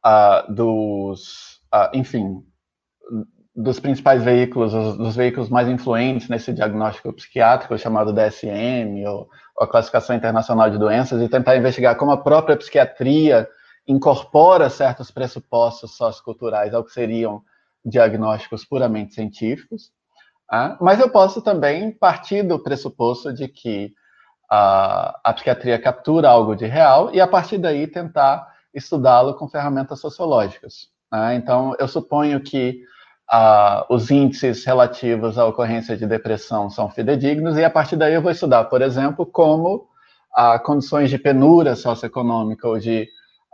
ah, 0.04 0.44
dos, 0.48 1.60
enfim, 1.94 2.44
dos 3.56 3.80
principais 3.80 4.22
veículos, 4.22 4.72
dos 4.72 5.16
veículos 5.16 5.48
mais 5.48 5.68
influentes 5.68 6.28
nesse 6.28 6.52
diagnóstico 6.52 7.12
psiquiátrico, 7.14 7.78
chamado 7.78 8.12
DSM, 8.12 9.04
ou, 9.06 9.28
ou 9.56 9.64
a 9.64 9.66
Classificação 9.66 10.14
Internacional 10.14 10.70
de 10.70 10.78
Doenças, 10.78 11.22
e 11.22 11.28
tentar 11.30 11.56
investigar 11.56 11.96
como 11.96 12.12
a 12.12 12.22
própria 12.22 12.58
psiquiatria 12.58 13.48
incorpora 13.86 14.68
certos 14.68 15.10
pressupostos 15.10 15.96
socioculturais 15.96 16.74
ao 16.74 16.84
que 16.84 16.92
seriam 16.92 17.42
diagnósticos 17.82 18.66
puramente 18.66 19.14
científicos, 19.14 19.90
ah, 20.50 20.76
mas 20.80 20.98
eu 20.98 21.10
posso 21.10 21.42
também 21.42 21.92
partir 21.92 22.42
do 22.42 22.58
pressuposto 22.58 23.32
de 23.32 23.48
que 23.48 23.92
a, 24.50 25.20
a 25.22 25.32
psiquiatria 25.34 25.78
captura 25.78 26.30
algo 26.30 26.54
de 26.54 26.66
real 26.66 27.10
e, 27.12 27.20
a 27.20 27.26
partir 27.26 27.58
daí, 27.58 27.86
tentar 27.86 28.48
estudá-lo 28.72 29.34
com 29.34 29.48
ferramentas 29.48 30.00
sociológicas. 30.00 30.88
Né? 31.12 31.34
Então, 31.34 31.74
eu 31.78 31.86
suponho 31.86 32.40
que 32.40 32.80
ah, 33.30 33.84
os 33.90 34.10
índices 34.10 34.64
relativos 34.64 35.38
à 35.38 35.44
ocorrência 35.44 35.96
de 35.96 36.06
depressão 36.06 36.70
são 36.70 36.88
fidedignos, 36.88 37.58
e 37.58 37.64
a 37.64 37.70
partir 37.70 37.96
daí 37.96 38.14
eu 38.14 38.22
vou 38.22 38.30
estudar, 38.30 38.64
por 38.64 38.80
exemplo, 38.80 39.26
como 39.26 39.86
ah, 40.34 40.58
condições 40.58 41.10
de 41.10 41.18
penura 41.18 41.76
socioeconômica 41.76 42.66
ou 42.66 42.78
de 42.78 43.06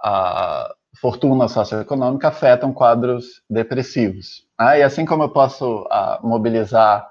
a 0.03 0.73
fortuna 1.01 1.49
socioeconômica 1.49 2.28
afetam 2.28 2.72
quadros 2.72 3.42
depressivos. 3.49 4.47
Né? 4.59 4.80
E 4.80 4.82
assim 4.82 5.05
como 5.05 5.22
eu 5.24 5.28
posso 5.28 5.86
mobilizar 6.22 7.09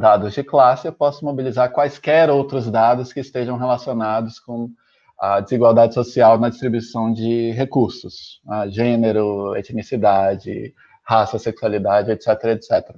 dados 0.00 0.34
de 0.34 0.42
classe, 0.42 0.88
eu 0.88 0.92
posso 0.92 1.24
mobilizar 1.24 1.70
quaisquer 1.70 2.30
outros 2.30 2.70
dados 2.70 3.12
que 3.12 3.20
estejam 3.20 3.56
relacionados 3.56 4.40
com 4.40 4.70
a 5.18 5.40
desigualdade 5.40 5.94
social 5.94 6.38
na 6.38 6.48
distribuição 6.48 7.12
de 7.12 7.52
recursos, 7.52 8.40
gênero, 8.68 9.54
etnicidade, 9.54 10.74
raça, 11.04 11.38
sexualidade, 11.38 12.10
etc, 12.10 12.28
etc. 12.44 12.96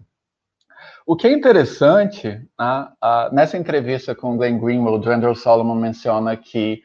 O 1.05 1.17
que 1.17 1.27
é 1.27 1.33
interessante, 1.33 2.41
nessa 3.33 3.59
entrevista 3.59 4.15
com 4.15 4.37
Glenn 4.37 4.59
Greenwald, 4.59 5.09
Andrew 5.09 5.35
Solomon 5.35 5.75
menciona 5.75 6.37
que 6.37 6.83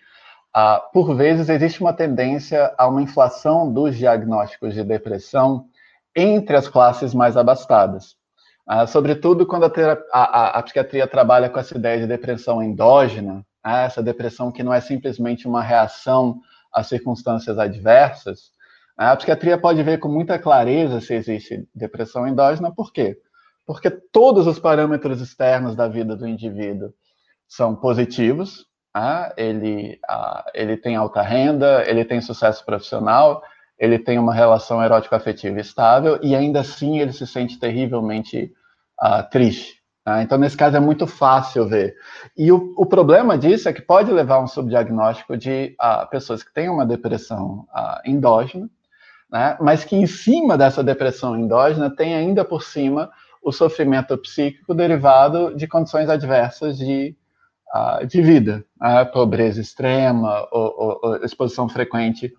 ah, 0.53 0.79
por 0.91 1.15
vezes, 1.15 1.49
existe 1.49 1.81
uma 1.81 1.93
tendência 1.93 2.73
a 2.77 2.87
uma 2.87 3.01
inflação 3.01 3.71
dos 3.71 3.95
diagnósticos 3.95 4.73
de 4.73 4.83
depressão 4.83 5.67
entre 6.15 6.55
as 6.55 6.67
classes 6.67 7.13
mais 7.13 7.37
abastadas. 7.37 8.15
Uh, 8.67 8.85
sobretudo 8.85 9.45
quando 9.45 9.63
a, 9.63 9.71
a, 10.11 10.59
a, 10.59 10.63
psiquiatria 10.63 11.07
trabalha 11.07 11.49
com 11.49 11.57
essa 11.57 11.77
ideia 11.77 12.01
de 12.01 12.07
depressão 12.07 12.61
endógena, 12.61 13.45
né, 13.63 13.85
essa 13.85 14.03
depressão 14.03 14.51
que 14.51 14.61
não 14.61 14.73
é 14.73 14.81
simplesmente 14.81 15.47
uma 15.47 15.63
reação 15.63 16.41
às 16.73 16.87
circunstâncias 16.87 17.57
adversas, 17.57 18.51
a 18.97 19.15
psiquiatria 19.15 19.57
pode 19.57 19.81
ver 19.83 19.99
com 19.99 20.09
muita 20.09 20.37
clareza 20.37 20.99
se 20.99 21.13
existe 21.13 21.65
depressão 21.73 22.27
endógena, 22.27 22.73
por 22.73 22.91
quê? 22.91 23.17
Porque 23.65 23.89
todos 23.89 24.47
os 24.47 24.59
parâmetros 24.59 25.21
externos 25.21 25.73
da 25.73 25.87
vida 25.87 26.13
do 26.13 26.27
indivíduo 26.27 26.93
são 27.47 27.73
positivos, 27.73 28.66
né? 28.99 29.31
ele, 29.37 29.99
ele 30.53 30.77
tem 30.77 30.95
alta 30.95 31.21
renda, 31.21 31.83
ele 31.87 32.03
tem 32.03 32.21
sucesso 32.21 32.65
profissional, 32.65 33.43
ele 33.77 33.99
tem 33.99 34.17
uma 34.17 34.33
relação 34.33 34.83
erótico-afetiva 34.83 35.59
estável 35.59 36.19
e 36.21 36.35
ainda 36.35 36.61
assim 36.61 36.99
ele 36.99 37.13
se 37.13 37.27
sente 37.27 37.59
terrivelmente 37.59 38.51
uh, 39.01 39.29
triste. 39.29 39.77
Tá? 40.03 40.23
Então, 40.23 40.37
nesse 40.37 40.57
caso, 40.57 40.77
é 40.77 40.79
muito 40.79 41.05
fácil 41.05 41.67
ver. 41.67 41.95
E 42.35 42.51
o, 42.51 42.73
o, 42.77 42.85
problema 42.85 43.37
disso 43.37 43.69
é 43.69 43.73
que 43.73 43.81
pode 43.81 44.11
levar 44.11 44.35
a 44.35 44.43
um 44.43 44.47
subdiagnóstico 44.47 45.37
de 45.37 45.75
uh, 45.81 46.09
pessoas 46.09 46.41
que 46.41 46.53
têm 46.53 46.69
uma 46.69 46.85
depressão 46.85 47.67
uh, 47.75 47.99
endógena, 48.05 48.69
né? 49.29 49.57
mas 49.59 49.83
que 49.83 49.95
em 49.95 50.07
cima 50.07 50.57
dessa 50.57 50.83
depressão 50.83 51.37
endógena 51.37 51.93
tem 51.93 52.15
ainda 52.15 52.43
por 52.45 52.63
cima 52.63 53.11
o 53.43 53.51
sofrimento 53.51 54.17
psíquico 54.17 54.73
derivado 54.73 55.55
de 55.55 55.67
condições 55.67 56.09
adversas 56.09 56.77
de, 56.77 57.15
de 58.07 58.21
vida, 58.21 58.63
né? 58.79 59.05
pobreza 59.05 59.61
extrema, 59.61 60.47
ou, 60.51 60.99
ou, 61.03 61.15
exposição 61.17 61.67
frequente 61.67 62.33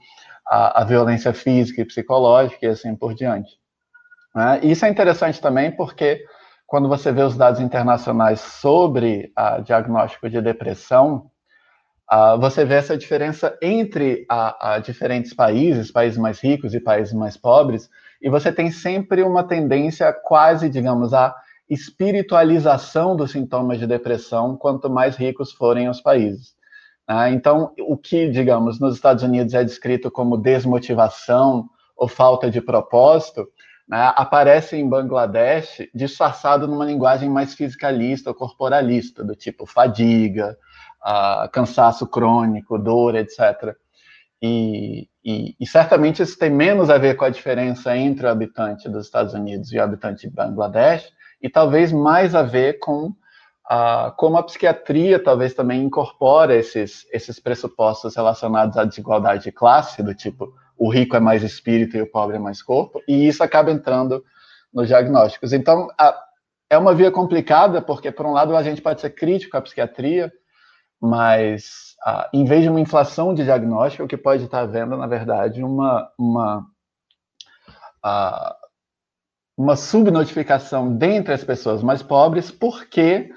a, 0.46 0.82
a 0.82 0.84
violência 0.84 1.32
física 1.32 1.82
e 1.82 1.84
psicológica 1.84 2.66
e 2.66 2.68
assim 2.68 2.94
por 2.96 3.14
diante. 3.14 3.50
Né? 4.34 4.60
Isso 4.62 4.84
é 4.84 4.88
interessante 4.88 5.40
também 5.40 5.70
porque 5.70 6.24
quando 6.66 6.88
você 6.88 7.10
vê 7.12 7.22
os 7.22 7.36
dados 7.36 7.60
internacionais 7.60 8.40
sobre 8.40 9.32
a 9.34 9.58
diagnóstico 9.60 10.28
de 10.28 10.40
depressão, 10.40 11.30
você 12.40 12.64
vê 12.64 12.74
essa 12.74 12.96
diferença 12.96 13.56
entre 13.62 14.24
a, 14.28 14.74
a 14.74 14.78
diferentes 14.78 15.34
países, 15.34 15.90
países 15.90 16.18
mais 16.18 16.40
ricos 16.40 16.74
e 16.74 16.80
países 16.80 17.12
mais 17.12 17.36
pobres, 17.36 17.88
e 18.20 18.28
você 18.28 18.50
tem 18.50 18.70
sempre 18.70 19.22
uma 19.22 19.44
tendência 19.44 20.12
quase, 20.12 20.68
digamos, 20.68 21.12
a 21.12 21.34
espiritualização 21.68 23.14
dos 23.16 23.32
sintomas 23.32 23.78
de 23.78 23.86
depressão 23.86 24.56
quanto 24.56 24.88
mais 24.88 25.16
ricos 25.16 25.52
forem 25.52 25.88
os 25.88 26.00
países. 26.00 26.56
Ah, 27.06 27.30
então, 27.30 27.72
o 27.80 27.96
que, 27.96 28.28
digamos, 28.28 28.78
nos 28.78 28.94
Estados 28.94 29.22
Unidos 29.22 29.54
é 29.54 29.64
descrito 29.64 30.10
como 30.10 30.36
desmotivação 30.36 31.68
ou 31.96 32.06
falta 32.06 32.50
de 32.50 32.60
propósito, 32.60 33.48
né, 33.88 34.12
aparece 34.14 34.76
em 34.76 34.86
Bangladesh 34.86 35.88
disfarçado 35.94 36.68
numa 36.68 36.84
linguagem 36.84 37.30
mais 37.30 37.54
fisicalista 37.54 38.28
ou 38.28 38.36
corporalista, 38.36 39.24
do 39.24 39.34
tipo 39.34 39.64
fadiga, 39.64 40.56
uh, 41.02 41.50
cansaço 41.50 42.06
crônico, 42.06 42.78
dor, 42.78 43.14
etc. 43.14 43.74
E, 44.42 45.08
e, 45.24 45.56
e, 45.58 45.66
certamente 45.66 46.22
isso 46.22 46.38
tem 46.38 46.50
menos 46.50 46.90
a 46.90 46.98
ver 46.98 47.16
com 47.16 47.24
a 47.24 47.30
diferença 47.30 47.96
entre 47.96 48.26
o 48.26 48.30
habitante 48.30 48.88
dos 48.88 49.06
Estados 49.06 49.34
Unidos 49.34 49.72
e 49.72 49.78
o 49.78 49.82
habitante 49.82 50.28
de 50.28 50.34
Bangladesh, 50.34 51.10
e 51.40 51.48
talvez 51.48 51.92
mais 51.92 52.34
a 52.34 52.42
ver 52.42 52.78
com 52.78 53.14
ah, 53.70 54.12
como 54.16 54.38
a 54.38 54.42
psiquiatria 54.42 55.22
talvez 55.22 55.52
também 55.52 55.82
incorpora 55.82 56.56
esses, 56.56 57.06
esses 57.12 57.38
pressupostos 57.38 58.16
relacionados 58.16 58.78
à 58.78 58.84
desigualdade 58.84 59.44
de 59.44 59.52
classe, 59.52 60.02
do 60.02 60.14
tipo, 60.14 60.54
o 60.76 60.90
rico 60.90 61.16
é 61.16 61.20
mais 61.20 61.42
espírito 61.42 61.96
e 61.96 62.00
o 62.00 62.10
pobre 62.10 62.36
é 62.36 62.38
mais 62.38 62.62
corpo, 62.62 63.02
e 63.06 63.28
isso 63.28 63.42
acaba 63.42 63.70
entrando 63.70 64.24
nos 64.72 64.86
diagnósticos. 64.88 65.52
Então, 65.52 65.88
a, 65.98 66.18
é 66.70 66.78
uma 66.78 66.94
via 66.94 67.10
complicada, 67.10 67.82
porque, 67.82 68.10
por 68.10 68.24
um 68.24 68.32
lado, 68.32 68.56
a 68.56 68.62
gente 68.62 68.80
pode 68.80 69.00
ser 69.00 69.10
crítico 69.10 69.56
à 69.56 69.60
psiquiatria, 69.60 70.32
mas 71.00 71.94
ah, 72.04 72.30
em 72.32 72.44
vez 72.44 72.62
de 72.62 72.70
uma 72.70 72.80
inflação 72.80 73.34
de 73.34 73.44
diagnóstico, 73.44 74.04
o 74.04 74.08
que 74.08 74.16
pode 74.16 74.44
estar 74.44 74.60
havendo, 74.60 74.96
na 74.96 75.06
verdade, 75.06 75.62
uma, 75.62 76.10
uma, 76.18 76.66
ah, 78.02 78.56
uma 79.58 79.74
subnotificação 79.74 80.96
dentre 80.96 81.34
as 81.34 81.42
pessoas 81.42 81.82
mais 81.82 82.00
pobres, 82.00 82.48
porque 82.48 83.28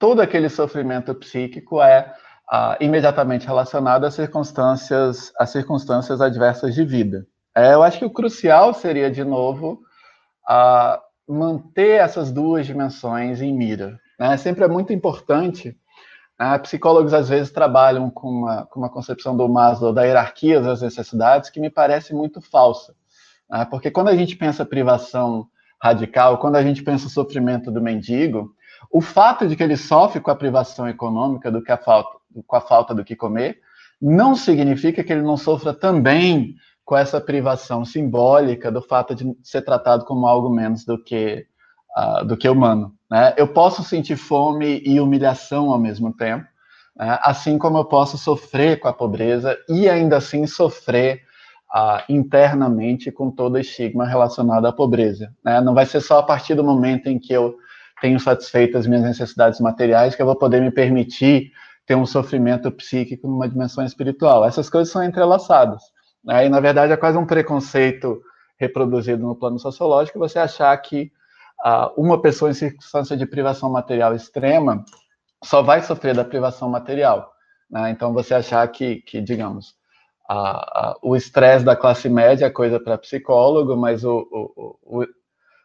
todo 0.00 0.20
aquele 0.20 0.48
sofrimento 0.48 1.14
psíquico 1.14 1.80
é 1.80 2.12
ah, 2.50 2.76
imediatamente 2.80 3.46
relacionado 3.46 4.04
às 4.04 4.14
circunstâncias, 4.14 5.32
às 5.38 5.50
circunstâncias 5.50 6.20
adversas 6.20 6.74
de 6.74 6.84
vida. 6.84 7.24
É, 7.56 7.72
eu 7.72 7.84
acho 7.84 8.00
que 8.00 8.04
o 8.04 8.10
crucial 8.10 8.74
seria, 8.74 9.08
de 9.08 9.22
novo, 9.22 9.80
ah, 10.48 11.00
manter 11.28 12.00
essas 12.00 12.32
duas 12.32 12.66
dimensões 12.66 13.40
em 13.40 13.56
mira. 13.56 13.96
Né? 14.18 14.36
Sempre 14.38 14.64
é 14.64 14.68
muito 14.68 14.92
importante. 14.92 15.78
Né? 16.36 16.58
Psicólogos, 16.58 17.14
às 17.14 17.28
vezes, 17.28 17.52
trabalham 17.52 18.10
com 18.10 18.28
uma, 18.28 18.66
com 18.66 18.80
uma 18.80 18.90
concepção 18.90 19.36
do 19.36 19.48
Maslow 19.48 19.92
da 19.92 20.02
hierarquia 20.02 20.60
das 20.60 20.82
necessidades 20.82 21.48
que 21.48 21.60
me 21.60 21.70
parece 21.70 22.12
muito 22.12 22.40
falsa. 22.40 22.92
Né? 23.48 23.64
Porque 23.70 23.88
quando 23.88 24.08
a 24.08 24.16
gente 24.16 24.34
pensa 24.34 24.64
privação 24.64 25.46
radical, 25.80 26.38
quando 26.38 26.56
a 26.56 26.62
gente 26.62 26.82
pensa 26.82 27.06
o 27.06 27.10
sofrimento 27.10 27.70
do 27.70 27.80
mendigo, 27.80 28.54
o 28.90 29.00
fato 29.00 29.46
de 29.46 29.56
que 29.56 29.62
ele 29.62 29.76
sofre 29.76 30.20
com 30.20 30.30
a 30.30 30.36
privação 30.36 30.88
econômica 30.88 31.50
do 31.50 31.62
que 31.62 31.72
a 31.72 31.76
falta, 31.76 32.18
com 32.46 32.56
a 32.56 32.60
falta 32.60 32.94
do 32.94 33.04
que 33.04 33.16
comer, 33.16 33.58
não 34.00 34.34
significa 34.34 35.04
que 35.04 35.12
ele 35.12 35.22
não 35.22 35.36
sofra 35.36 35.74
também 35.74 36.54
com 36.84 36.96
essa 36.96 37.20
privação 37.20 37.84
simbólica 37.84 38.70
do 38.70 38.82
fato 38.82 39.14
de 39.14 39.36
ser 39.42 39.62
tratado 39.62 40.04
como 40.04 40.26
algo 40.26 40.50
menos 40.50 40.84
do 40.84 41.02
que 41.02 41.46
uh, 41.96 42.24
do 42.24 42.36
que 42.36 42.48
humano. 42.48 42.94
Né? 43.10 43.34
Eu 43.36 43.48
posso 43.48 43.82
sentir 43.82 44.16
fome 44.16 44.82
e 44.84 45.00
humilhação 45.00 45.70
ao 45.70 45.78
mesmo 45.78 46.12
tempo, 46.12 46.46
né? 46.96 47.18
assim 47.22 47.58
como 47.58 47.78
eu 47.78 47.84
posso 47.84 48.18
sofrer 48.18 48.80
com 48.80 48.88
a 48.88 48.92
pobreza 48.92 49.56
e 49.68 49.88
ainda 49.88 50.16
assim 50.16 50.46
sofrer 50.46 51.22
uh, 51.74 52.02
internamente 52.08 53.10
com 53.10 53.30
todo 53.30 53.54
o 53.54 53.58
estigma 53.58 54.06
relacionado 54.06 54.66
à 54.66 54.72
pobreza. 54.72 55.32
Né? 55.44 55.60
Não 55.60 55.74
vai 55.74 55.86
ser 55.86 56.00
só 56.00 56.18
a 56.18 56.22
partir 56.22 56.54
do 56.54 56.64
momento 56.64 57.08
em 57.08 57.18
que 57.18 57.32
eu 57.32 57.56
tenho 58.00 58.18
satisfeito 58.18 58.78
as 58.78 58.86
minhas 58.86 59.04
necessidades 59.04 59.60
materiais, 59.60 60.14
que 60.14 60.22
eu 60.22 60.26
vou 60.26 60.36
poder 60.36 60.60
me 60.60 60.70
permitir 60.70 61.52
ter 61.86 61.94
um 61.94 62.06
sofrimento 62.06 62.70
psíquico 62.70 63.28
numa 63.28 63.48
dimensão 63.48 63.84
espiritual. 63.84 64.44
Essas 64.44 64.70
coisas 64.70 64.92
são 64.92 65.02
entrelaçadas. 65.02 65.82
Né? 66.24 66.46
E, 66.46 66.48
na 66.48 66.60
verdade, 66.60 66.92
é 66.92 66.96
quase 66.96 67.18
um 67.18 67.26
preconceito 67.26 68.20
reproduzido 68.58 69.26
no 69.26 69.34
plano 69.34 69.58
sociológico 69.58 70.18
você 70.18 70.38
achar 70.38 70.76
que 70.78 71.10
uh, 71.64 71.90
uma 71.96 72.20
pessoa 72.20 72.50
em 72.50 72.54
circunstância 72.54 73.16
de 73.16 73.26
privação 73.26 73.70
material 73.70 74.14
extrema 74.14 74.84
só 75.42 75.62
vai 75.62 75.82
sofrer 75.82 76.14
da 76.14 76.24
privação 76.24 76.68
material. 76.68 77.32
Né? 77.70 77.90
Então, 77.90 78.12
você 78.12 78.34
achar 78.34 78.66
que, 78.68 78.96
que 78.96 79.20
digamos, 79.20 79.74
uh, 80.30 80.90
uh, 80.92 80.94
o 81.02 81.16
estresse 81.16 81.64
da 81.64 81.74
classe 81.74 82.08
média 82.08 82.46
é 82.46 82.50
coisa 82.50 82.78
para 82.78 82.96
psicólogo, 82.96 83.76
mas 83.76 84.04
o, 84.04 84.28
o, 84.30 85.00
o, 85.00 85.06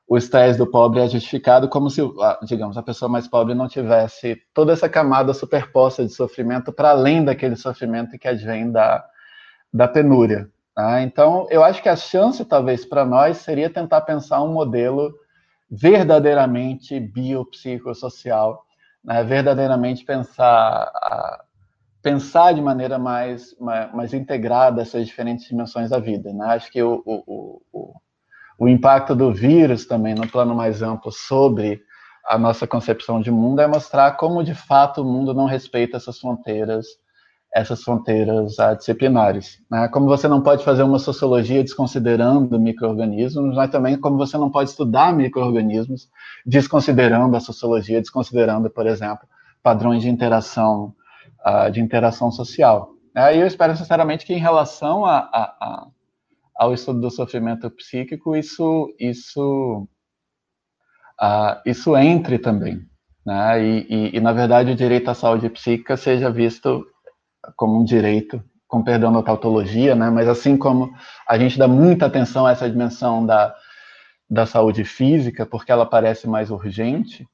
o 0.07 0.18
estresse 0.18 0.57
do 0.57 0.68
pobre 0.68 1.01
é 1.01 1.07
justificado 1.07 1.70
como 1.70 1.89
se, 1.89 2.01
digamos, 2.43 2.78
a 2.78 2.84
pessoa 2.84 3.09
mais 3.09 3.28
pobre 3.28 3.53
não 3.53 3.68
tivesse 3.68 4.41
toda 4.53 4.74
essa 4.74 4.89
camada 4.89 5.34
superposta 5.34 6.03
de 6.03 6.11
sofrimento 6.11 6.72
para 6.72 6.89
além 6.89 7.24
daquele 7.24 7.55
sofrimento 7.55 8.18
que 8.18 8.28
advém 8.28 8.72
da, 8.72 9.05
da 9.74 9.88
penúria. 9.88 10.49
Tá? 10.76 11.01
Então, 11.01 11.47
eu 11.49 11.63
acho 11.63 11.82
que 11.82 11.89
a 11.89 11.95
chance, 11.95 12.43
talvez, 12.43 12.86
para 12.86 13.05
nós 13.05 13.38
seria 13.38 13.70
tentar 13.70 14.01
pensar 14.01 14.43
um 14.43 14.51
modelo 14.51 15.13
verdadeiramente 15.70 16.99
biopsicossocial, 16.99 18.63
né? 19.03 19.24
verdadeiramente 19.24 20.03
pensar, 20.03 20.91
pensar 22.06 22.53
de 22.53 22.62
maneira 22.62 22.99
mais, 22.99 23.56
mais, 23.60 23.93
mais, 23.93 24.14
integrada 24.14 24.82
essas 24.84 25.08
diferentes 25.08 25.47
dimensões 25.47 25.89
da 25.89 25.97
vida. 25.99 26.32
Né? 26.32 26.45
Acho 26.45 26.72
que 26.72 26.82
o, 26.84 27.01
o, 27.03 27.62
o 27.74 27.93
o 28.58 28.68
impacto 28.68 29.14
do 29.14 29.34
vírus 29.34 29.86
também 29.86 30.16
no 30.16 30.28
plano 30.28 30.56
mais 30.56 30.82
amplo 30.82 31.12
sobre 31.12 31.82
a 32.26 32.38
nossa 32.38 32.66
concepção 32.66 33.22
de 33.22 33.30
mundo 33.30 33.62
é 33.62 33.68
mostrar 33.68 34.12
como 34.14 34.43
de 34.43 34.56
fato 34.56 35.01
o 35.01 35.06
mundo 35.06 35.34
não 35.34 35.45
respeita 35.45 35.97
essas 35.97 36.18
fronteiras, 36.20 36.86
essas 37.53 37.84
fronteiras 37.84 38.58
ah, 38.58 38.74
disciplinares. 38.74 39.60
Né? 39.70 39.88
Como 39.89 40.08
você 40.08 40.28
não 40.28 40.41
pode 40.41 40.64
fazer 40.64 40.84
uma 40.84 40.99
sociologia 40.99 41.62
desconsiderando 41.62 42.60
microorganismos, 42.60 43.56
mas 43.56 43.70
também 43.70 43.97
como 43.99 44.18
você 44.18 44.38
não 44.38 44.49
pode 44.49 44.70
estudar 44.70 45.14
microorganismos 45.14 46.10
desconsiderando 46.45 47.36
a 47.36 47.41
sociologia, 47.41 48.01
desconsiderando, 48.01 48.70
por 48.70 48.88
exemplo, 48.88 49.28
padrões 49.62 50.01
de 50.01 50.10
interação, 50.10 50.95
uh, 51.46 51.72
de 51.72 51.82
interação 51.82 52.32
social. 52.32 52.91
E 53.16 53.38
eu 53.39 53.48
espero 53.48 53.76
sinceramente 53.78 54.26
que 54.26 54.34
em 54.34 54.39
relação 54.39 55.06
a, 55.06 55.20
a, 55.20 55.56
a 55.62 55.88
ao 56.56 56.74
estudo 56.74 57.02
do 57.02 57.12
sofrimento 57.12 57.70
psíquico, 57.70 58.36
isso, 58.36 58.96
isso, 58.98 59.88
uh, 61.22 61.62
isso 61.66 61.96
entre 61.98 62.39
também. 62.39 62.80
Né? 63.26 63.62
E, 63.62 63.88
e, 63.89 64.18
e, 64.18 64.20
na 64.22 64.32
verdade, 64.32 64.72
o 64.72 64.76
direito 64.76 65.10
à 65.10 65.14
saúde 65.14 65.50
psíquica 65.50 65.98
seja 65.98 66.32
visto 66.32 66.86
como 67.58 67.80
um 67.80 67.84
direito, 67.84 68.41
com 68.68 68.84
perdão 68.84 69.12
da 69.12 69.22
tautologia, 69.22 69.96
né? 69.96 70.10
mas 70.10 70.28
assim 70.28 70.58
como 70.58 70.93
a 71.28 71.38
gente 71.38 71.60
dá 71.60 71.68
muita 71.68 72.06
atenção 72.06 72.46
a 72.46 72.52
essa 72.52 72.70
dimensão 72.70 73.26
da, 73.26 73.54
da 74.30 74.46
saúde 74.46 74.86
física, 74.86 75.46
porque 75.46 75.72
ela 75.72 75.86
parece 75.86 76.28
mais 76.28 76.50
urgente, 76.50 77.28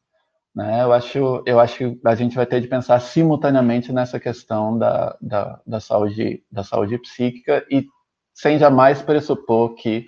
né? 0.55 0.83
Eu 0.83 0.91
acho, 0.91 1.43
eu 1.45 1.59
acho 1.59 1.77
que 1.77 1.99
a 2.05 2.15
gente 2.15 2.35
vai 2.35 2.45
ter 2.45 2.59
de 2.61 2.67
pensar 2.67 2.99
simultaneamente 2.99 3.91
nessa 3.91 4.19
questão 4.19 4.77
da, 4.77 5.17
da, 5.21 5.59
da 5.65 5.79
saúde, 5.79 6.43
da 6.51 6.63
saúde 6.63 6.97
psíquica 6.97 7.65
e 7.69 7.85
sem 8.33 8.59
jamais 8.59 9.01
pressupor 9.01 9.75
que 9.75 10.07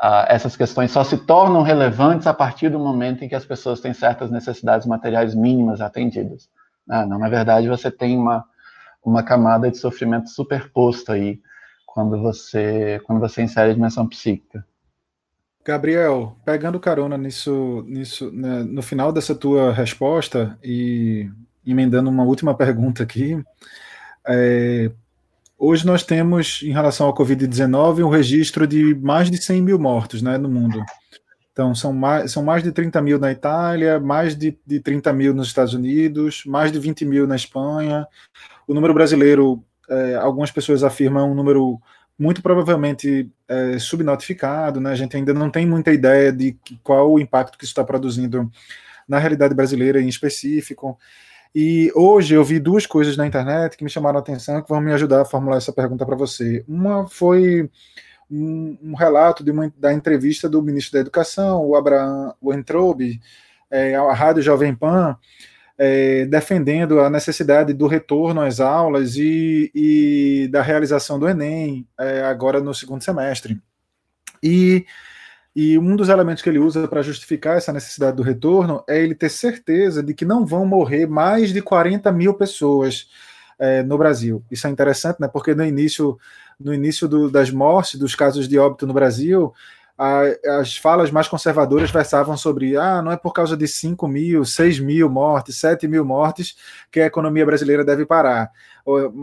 ah, 0.00 0.26
essas 0.28 0.56
questões 0.56 0.90
só 0.90 1.04
se 1.04 1.18
tornam 1.26 1.62
relevantes 1.62 2.26
a 2.26 2.34
partir 2.34 2.70
do 2.70 2.78
momento 2.78 3.24
em 3.24 3.28
que 3.28 3.34
as 3.34 3.44
pessoas 3.44 3.80
têm 3.80 3.92
certas 3.92 4.30
necessidades 4.30 4.86
materiais 4.86 5.34
mínimas 5.34 5.80
atendidas. 5.80 6.48
Ah, 6.88 7.04
não, 7.04 7.18
na 7.18 7.28
verdade, 7.28 7.68
você 7.68 7.90
tem 7.90 8.16
uma, 8.16 8.44
uma 9.04 9.22
camada 9.22 9.70
de 9.70 9.76
sofrimento 9.76 10.30
superposto 10.30 11.12
aí 11.12 11.40
quando 11.84 12.20
você, 12.20 13.00
quando 13.04 13.20
você 13.20 13.42
insere 13.42 13.70
a 13.70 13.74
dimensão 13.74 14.06
psíquica. 14.08 14.64
Gabriel, 15.64 16.36
pegando 16.44 16.80
carona 16.80 17.18
nisso, 17.18 17.84
nisso 17.86 18.30
né, 18.32 18.62
no 18.62 18.82
final 18.82 19.12
dessa 19.12 19.34
tua 19.34 19.72
resposta 19.72 20.58
e 20.64 21.30
emendando 21.66 22.08
uma 22.08 22.24
última 22.24 22.54
pergunta 22.54 23.02
aqui, 23.02 23.42
é, 24.26 24.90
hoje 25.58 25.86
nós 25.86 26.02
temos, 26.02 26.62
em 26.62 26.72
relação 26.72 27.06
ao 27.06 27.14
Covid-19, 27.14 28.04
um 28.04 28.08
registro 28.08 28.66
de 28.66 28.94
mais 28.94 29.30
de 29.30 29.36
100 29.36 29.62
mil 29.62 29.78
mortos 29.78 30.22
né, 30.22 30.38
no 30.38 30.48
mundo. 30.48 30.82
Então, 31.52 31.74
são 31.74 31.92
mais, 31.92 32.32
são 32.32 32.42
mais 32.42 32.62
de 32.62 32.72
30 32.72 33.02
mil 33.02 33.18
na 33.18 33.30
Itália, 33.30 34.00
mais 34.00 34.34
de, 34.34 34.56
de 34.66 34.80
30 34.80 35.12
mil 35.12 35.34
nos 35.34 35.48
Estados 35.48 35.74
Unidos, 35.74 36.42
mais 36.46 36.72
de 36.72 36.78
20 36.78 37.04
mil 37.04 37.26
na 37.26 37.36
Espanha. 37.36 38.06
O 38.66 38.72
número 38.72 38.94
brasileiro, 38.94 39.62
é, 39.88 40.14
algumas 40.14 40.50
pessoas 40.50 40.82
afirmam 40.82 41.30
um 41.30 41.34
número 41.34 41.78
muito 42.20 42.42
provavelmente 42.42 43.30
é, 43.48 43.78
subnotificado, 43.78 44.78
né? 44.78 44.90
A 44.90 44.94
gente 44.94 45.16
ainda 45.16 45.32
não 45.32 45.48
tem 45.48 45.66
muita 45.66 45.90
ideia 45.90 46.30
de 46.30 46.54
qual 46.84 47.10
o 47.10 47.18
impacto 47.18 47.56
que 47.56 47.64
isso 47.64 47.70
está 47.70 47.82
produzindo 47.82 48.50
na 49.08 49.18
realidade 49.18 49.54
brasileira 49.54 50.02
em 50.02 50.06
específico. 50.06 50.98
E 51.54 51.90
hoje 51.94 52.34
eu 52.34 52.44
vi 52.44 52.58
duas 52.58 52.84
coisas 52.84 53.16
na 53.16 53.26
internet 53.26 53.74
que 53.74 53.82
me 53.82 53.88
chamaram 53.88 54.18
a 54.18 54.20
atenção 54.20 54.60
que 54.60 54.68
vão 54.68 54.82
me 54.82 54.92
ajudar 54.92 55.22
a 55.22 55.24
formular 55.24 55.56
essa 55.56 55.72
pergunta 55.72 56.04
para 56.04 56.14
você. 56.14 56.62
Uma 56.68 57.08
foi 57.08 57.70
um, 58.30 58.76
um 58.82 58.94
relato 58.94 59.42
uma, 59.50 59.72
da 59.78 59.90
entrevista 59.90 60.46
do 60.46 60.62
ministro 60.62 60.92
da 60.92 61.00
Educação, 61.00 61.64
o 61.64 61.74
Abraham 61.74 62.34
Weintraub, 62.42 63.00
é, 63.70 63.94
à 63.94 64.12
Rádio 64.12 64.42
Jovem 64.42 64.74
Pan, 64.74 65.16
é, 65.82 66.26
defendendo 66.26 67.00
a 67.00 67.08
necessidade 67.08 67.72
do 67.72 67.86
retorno 67.86 68.42
às 68.42 68.60
aulas 68.60 69.16
e, 69.16 69.70
e 69.74 70.46
da 70.52 70.60
realização 70.60 71.18
do 71.18 71.26
Enem, 71.26 71.88
é, 71.98 72.20
agora 72.20 72.60
no 72.60 72.74
segundo 72.74 73.02
semestre. 73.02 73.58
E, 74.42 74.84
e 75.56 75.78
um 75.78 75.96
dos 75.96 76.10
elementos 76.10 76.42
que 76.42 76.50
ele 76.50 76.58
usa 76.58 76.86
para 76.86 77.00
justificar 77.00 77.56
essa 77.56 77.72
necessidade 77.72 78.14
do 78.14 78.22
retorno 78.22 78.84
é 78.86 79.00
ele 79.00 79.14
ter 79.14 79.30
certeza 79.30 80.02
de 80.02 80.12
que 80.12 80.26
não 80.26 80.44
vão 80.44 80.66
morrer 80.66 81.06
mais 81.06 81.50
de 81.50 81.62
40 81.62 82.12
mil 82.12 82.34
pessoas 82.34 83.08
é, 83.58 83.82
no 83.82 83.96
Brasil. 83.96 84.44
Isso 84.50 84.66
é 84.66 84.70
interessante, 84.70 85.18
né? 85.18 85.28
Porque 85.28 85.54
no 85.54 85.64
início, 85.64 86.18
no 86.58 86.74
início 86.74 87.08
do, 87.08 87.30
das 87.30 87.50
mortes, 87.50 87.98
dos 87.98 88.14
casos 88.14 88.46
de 88.46 88.58
óbito 88.58 88.86
no 88.86 88.92
Brasil, 88.92 89.54
a, 90.00 90.22
as 90.60 90.78
falas 90.78 91.10
mais 91.10 91.28
conservadoras 91.28 91.90
versavam 91.90 92.34
sobre 92.34 92.74
ah, 92.74 93.02
não 93.02 93.12
é 93.12 93.18
por 93.18 93.34
causa 93.34 93.54
de 93.54 93.68
5 93.68 94.08
mil, 94.08 94.46
6 94.46 94.80
mil 94.80 95.10
mortes, 95.10 95.58
7 95.58 95.86
mil 95.86 96.06
mortes 96.06 96.56
que 96.90 97.00
a 97.00 97.06
economia 97.06 97.44
brasileira 97.44 97.84
deve 97.84 98.06
parar. 98.06 98.50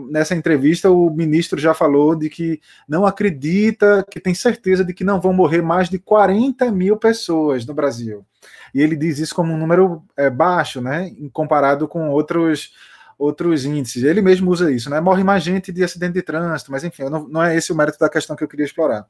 Nessa 0.08 0.36
entrevista, 0.36 0.88
o 0.88 1.10
ministro 1.10 1.58
já 1.58 1.74
falou 1.74 2.14
de 2.14 2.30
que 2.30 2.60
não 2.88 3.04
acredita, 3.04 4.06
que 4.08 4.20
tem 4.20 4.34
certeza 4.34 4.84
de 4.84 4.94
que 4.94 5.02
não 5.02 5.20
vão 5.20 5.32
morrer 5.32 5.62
mais 5.62 5.88
de 5.88 5.98
40 5.98 6.70
mil 6.70 6.96
pessoas 6.96 7.66
no 7.66 7.74
Brasil. 7.74 8.24
E 8.72 8.80
ele 8.80 8.94
diz 8.94 9.18
isso 9.18 9.34
como 9.34 9.52
um 9.52 9.58
número 9.58 10.04
é, 10.16 10.30
baixo, 10.30 10.80
né, 10.80 11.10
comparado 11.32 11.88
com 11.88 12.08
outros 12.10 12.72
outros 13.18 13.64
índices. 13.64 14.04
Ele 14.04 14.22
mesmo 14.22 14.50
usa 14.50 14.70
isso, 14.70 14.88
né? 14.88 15.00
Morre 15.00 15.24
mais 15.24 15.42
gente 15.42 15.72
de 15.72 15.82
acidente 15.82 16.12
de 16.12 16.22
trânsito, 16.22 16.70
mas 16.70 16.84
enfim, 16.84 17.04
não, 17.04 17.28
não 17.28 17.42
é 17.42 17.56
esse 17.56 17.72
o 17.72 17.76
mérito 17.76 17.98
da 17.98 18.08
questão 18.08 18.36
que 18.36 18.44
eu 18.44 18.48
queria 18.48 18.64
explorar. 18.64 19.06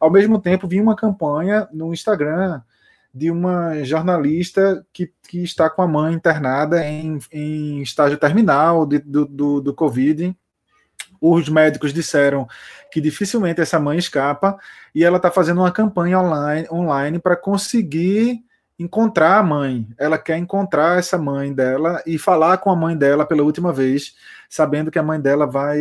Ao 0.00 0.10
mesmo 0.10 0.40
tempo, 0.40 0.68
vi 0.68 0.80
uma 0.80 0.94
campanha 0.94 1.68
no 1.72 1.92
Instagram 1.92 2.62
de 3.12 3.30
uma 3.30 3.82
jornalista 3.82 4.86
que, 4.92 5.12
que 5.28 5.42
está 5.42 5.68
com 5.68 5.82
a 5.82 5.88
mãe 5.88 6.14
internada 6.14 6.84
em, 6.84 7.18
em 7.32 7.82
estágio 7.82 8.16
terminal 8.16 8.86
de, 8.86 9.00
do, 9.00 9.26
do, 9.26 9.60
do 9.60 9.74
Covid. 9.74 10.36
Os 11.20 11.48
médicos 11.48 11.92
disseram 11.92 12.46
que 12.92 13.00
dificilmente 13.00 13.60
essa 13.60 13.80
mãe 13.80 13.98
escapa 13.98 14.56
e 14.94 15.02
ela 15.02 15.16
está 15.16 15.32
fazendo 15.32 15.60
uma 15.60 15.72
campanha 15.72 16.20
online, 16.20 16.68
online 16.70 17.18
para 17.18 17.34
conseguir 17.34 18.44
encontrar 18.78 19.38
a 19.38 19.42
mãe. 19.42 19.86
Ela 19.98 20.16
quer 20.18 20.38
encontrar 20.38 20.98
essa 20.98 21.18
mãe 21.18 21.52
dela 21.52 22.02
e 22.06 22.18
falar 22.18 22.58
com 22.58 22.70
a 22.70 22.76
mãe 22.76 22.96
dela 22.96 23.26
pela 23.26 23.42
última 23.42 23.72
vez, 23.72 24.14
sabendo 24.48 24.90
que 24.90 24.98
a 24.98 25.02
mãe 25.02 25.20
dela 25.20 25.46
vai 25.46 25.78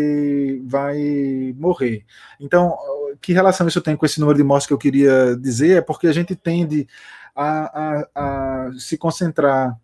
vai 0.66 1.54
morrer. 1.58 2.06
Então, 2.40 2.76
que 3.22 3.34
relação 3.34 3.68
isso 3.68 3.82
tem 3.82 3.96
com 3.96 4.06
esse 4.06 4.20
número 4.20 4.38
de 4.38 4.44
mortes 4.44 4.68
que 4.68 4.74
eu 4.74 4.78
queria 4.78 5.36
dizer? 5.38 5.78
É 5.78 5.82
porque 5.82 6.08
a 6.08 6.14
gente 6.14 6.36
tende 6.36 6.88
a, 7.36 8.08
a, 8.16 8.68
a 8.68 8.72
se 8.80 8.98
concentrar 8.98 9.78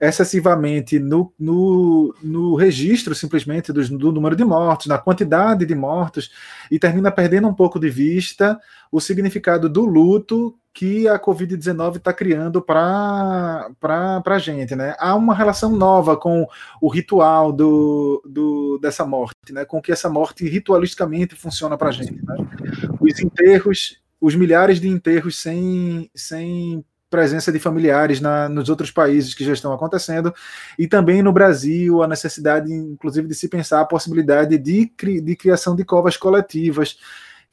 excessivamente 0.00 0.98
no, 0.98 1.32
no, 1.38 2.14
no 2.22 2.54
registro 2.54 3.14
simplesmente 3.14 3.72
do, 3.72 3.82
do, 3.98 4.12
número 4.12 4.36
de 4.36 4.44
mortos, 4.44 4.86
na 4.86 4.98
quantidade 4.98 5.66
de 5.66 5.74
mortos, 5.74 6.30
e 6.70 6.78
termina 6.78 7.10
perdendo 7.10 7.48
um 7.48 7.54
pouco 7.54 7.80
de 7.80 7.90
vista 7.90 8.58
o 8.92 9.00
significado 9.00 9.68
do 9.68 9.84
luto 9.84 10.56
que 10.72 11.08
a 11.08 11.18
Covid-19 11.18 11.96
está 11.96 12.12
criando 12.12 12.62
para 12.62 13.68
a 14.24 14.38
gente. 14.38 14.76
Né? 14.76 14.94
Há 14.96 15.16
uma 15.16 15.34
relação 15.34 15.74
nova 15.76 16.16
com 16.16 16.46
o 16.80 16.88
ritual 16.88 17.52
do, 17.52 18.22
do, 18.24 18.78
dessa 18.80 19.04
morte, 19.04 19.52
né? 19.52 19.64
com 19.64 19.82
que 19.82 19.90
essa 19.90 20.08
morte 20.08 20.48
ritualisticamente 20.48 21.34
funciona 21.34 21.76
para 21.76 21.88
a 21.88 21.92
gente. 21.92 22.24
Né? 22.24 22.36
Os 23.00 23.18
enterros, 23.18 24.00
os 24.20 24.36
milhares 24.36 24.80
de 24.80 24.88
enterros 24.88 25.36
sem, 25.40 26.08
sem 26.14 26.84
presença 27.10 27.50
de 27.50 27.58
familiares 27.58 28.20
na, 28.20 28.48
nos 28.48 28.68
outros 28.68 28.90
países 28.90 29.34
que 29.34 29.44
já 29.44 29.52
estão 29.52 29.72
acontecendo, 29.72 30.32
e 30.78 30.86
também 30.86 31.22
no 31.22 31.32
Brasil, 31.32 32.02
a 32.02 32.08
necessidade, 32.08 32.72
inclusive, 32.72 33.28
de 33.28 33.34
se 33.34 33.48
pensar 33.48 33.80
a 33.80 33.86
possibilidade 33.86 34.58
de, 34.58 34.92
de 35.22 35.36
criação 35.36 35.74
de 35.74 35.84
covas 35.84 36.16
coletivas, 36.16 36.98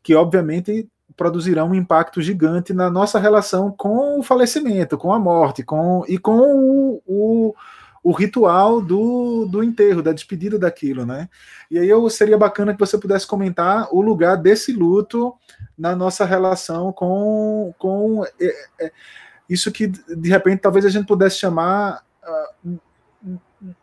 que 0.03 0.13
obviamente 0.13 0.87
produzirão 1.15 1.69
um 1.69 1.75
impacto 1.75 2.21
gigante 2.21 2.73
na 2.73 2.89
nossa 2.89 3.19
relação 3.19 3.71
com 3.71 4.19
o 4.19 4.23
falecimento, 4.23 4.97
com 4.97 5.13
a 5.13 5.19
morte, 5.19 5.63
com, 5.63 6.03
e 6.07 6.17
com 6.17 6.39
o, 6.39 7.01
o, 7.05 7.55
o 8.03 8.11
ritual 8.11 8.81
do, 8.81 9.45
do 9.45 9.63
enterro, 9.63 10.01
da 10.01 10.11
despedida 10.11 10.59
daquilo, 10.59 11.05
né? 11.05 11.29
E 11.71 11.79
aí 11.79 11.87
eu 11.87 12.07
seria 12.09 12.37
bacana 12.37 12.73
que 12.73 12.79
você 12.79 12.97
pudesse 12.97 13.25
comentar 13.25 13.87
o 13.91 14.01
lugar 14.01 14.35
desse 14.35 14.73
luto 14.73 15.33
na 15.77 15.95
nossa 15.95 16.25
relação 16.25 16.91
com, 16.91 17.73
com 17.77 18.25
é, 18.39 18.55
é, 18.79 18.91
isso 19.49 19.71
que 19.71 19.87
de 19.87 20.29
repente 20.29 20.59
talvez 20.59 20.85
a 20.85 20.89
gente 20.89 21.05
pudesse 21.05 21.37
chamar 21.37 22.03
uh, 22.23 22.69
um 22.69 22.77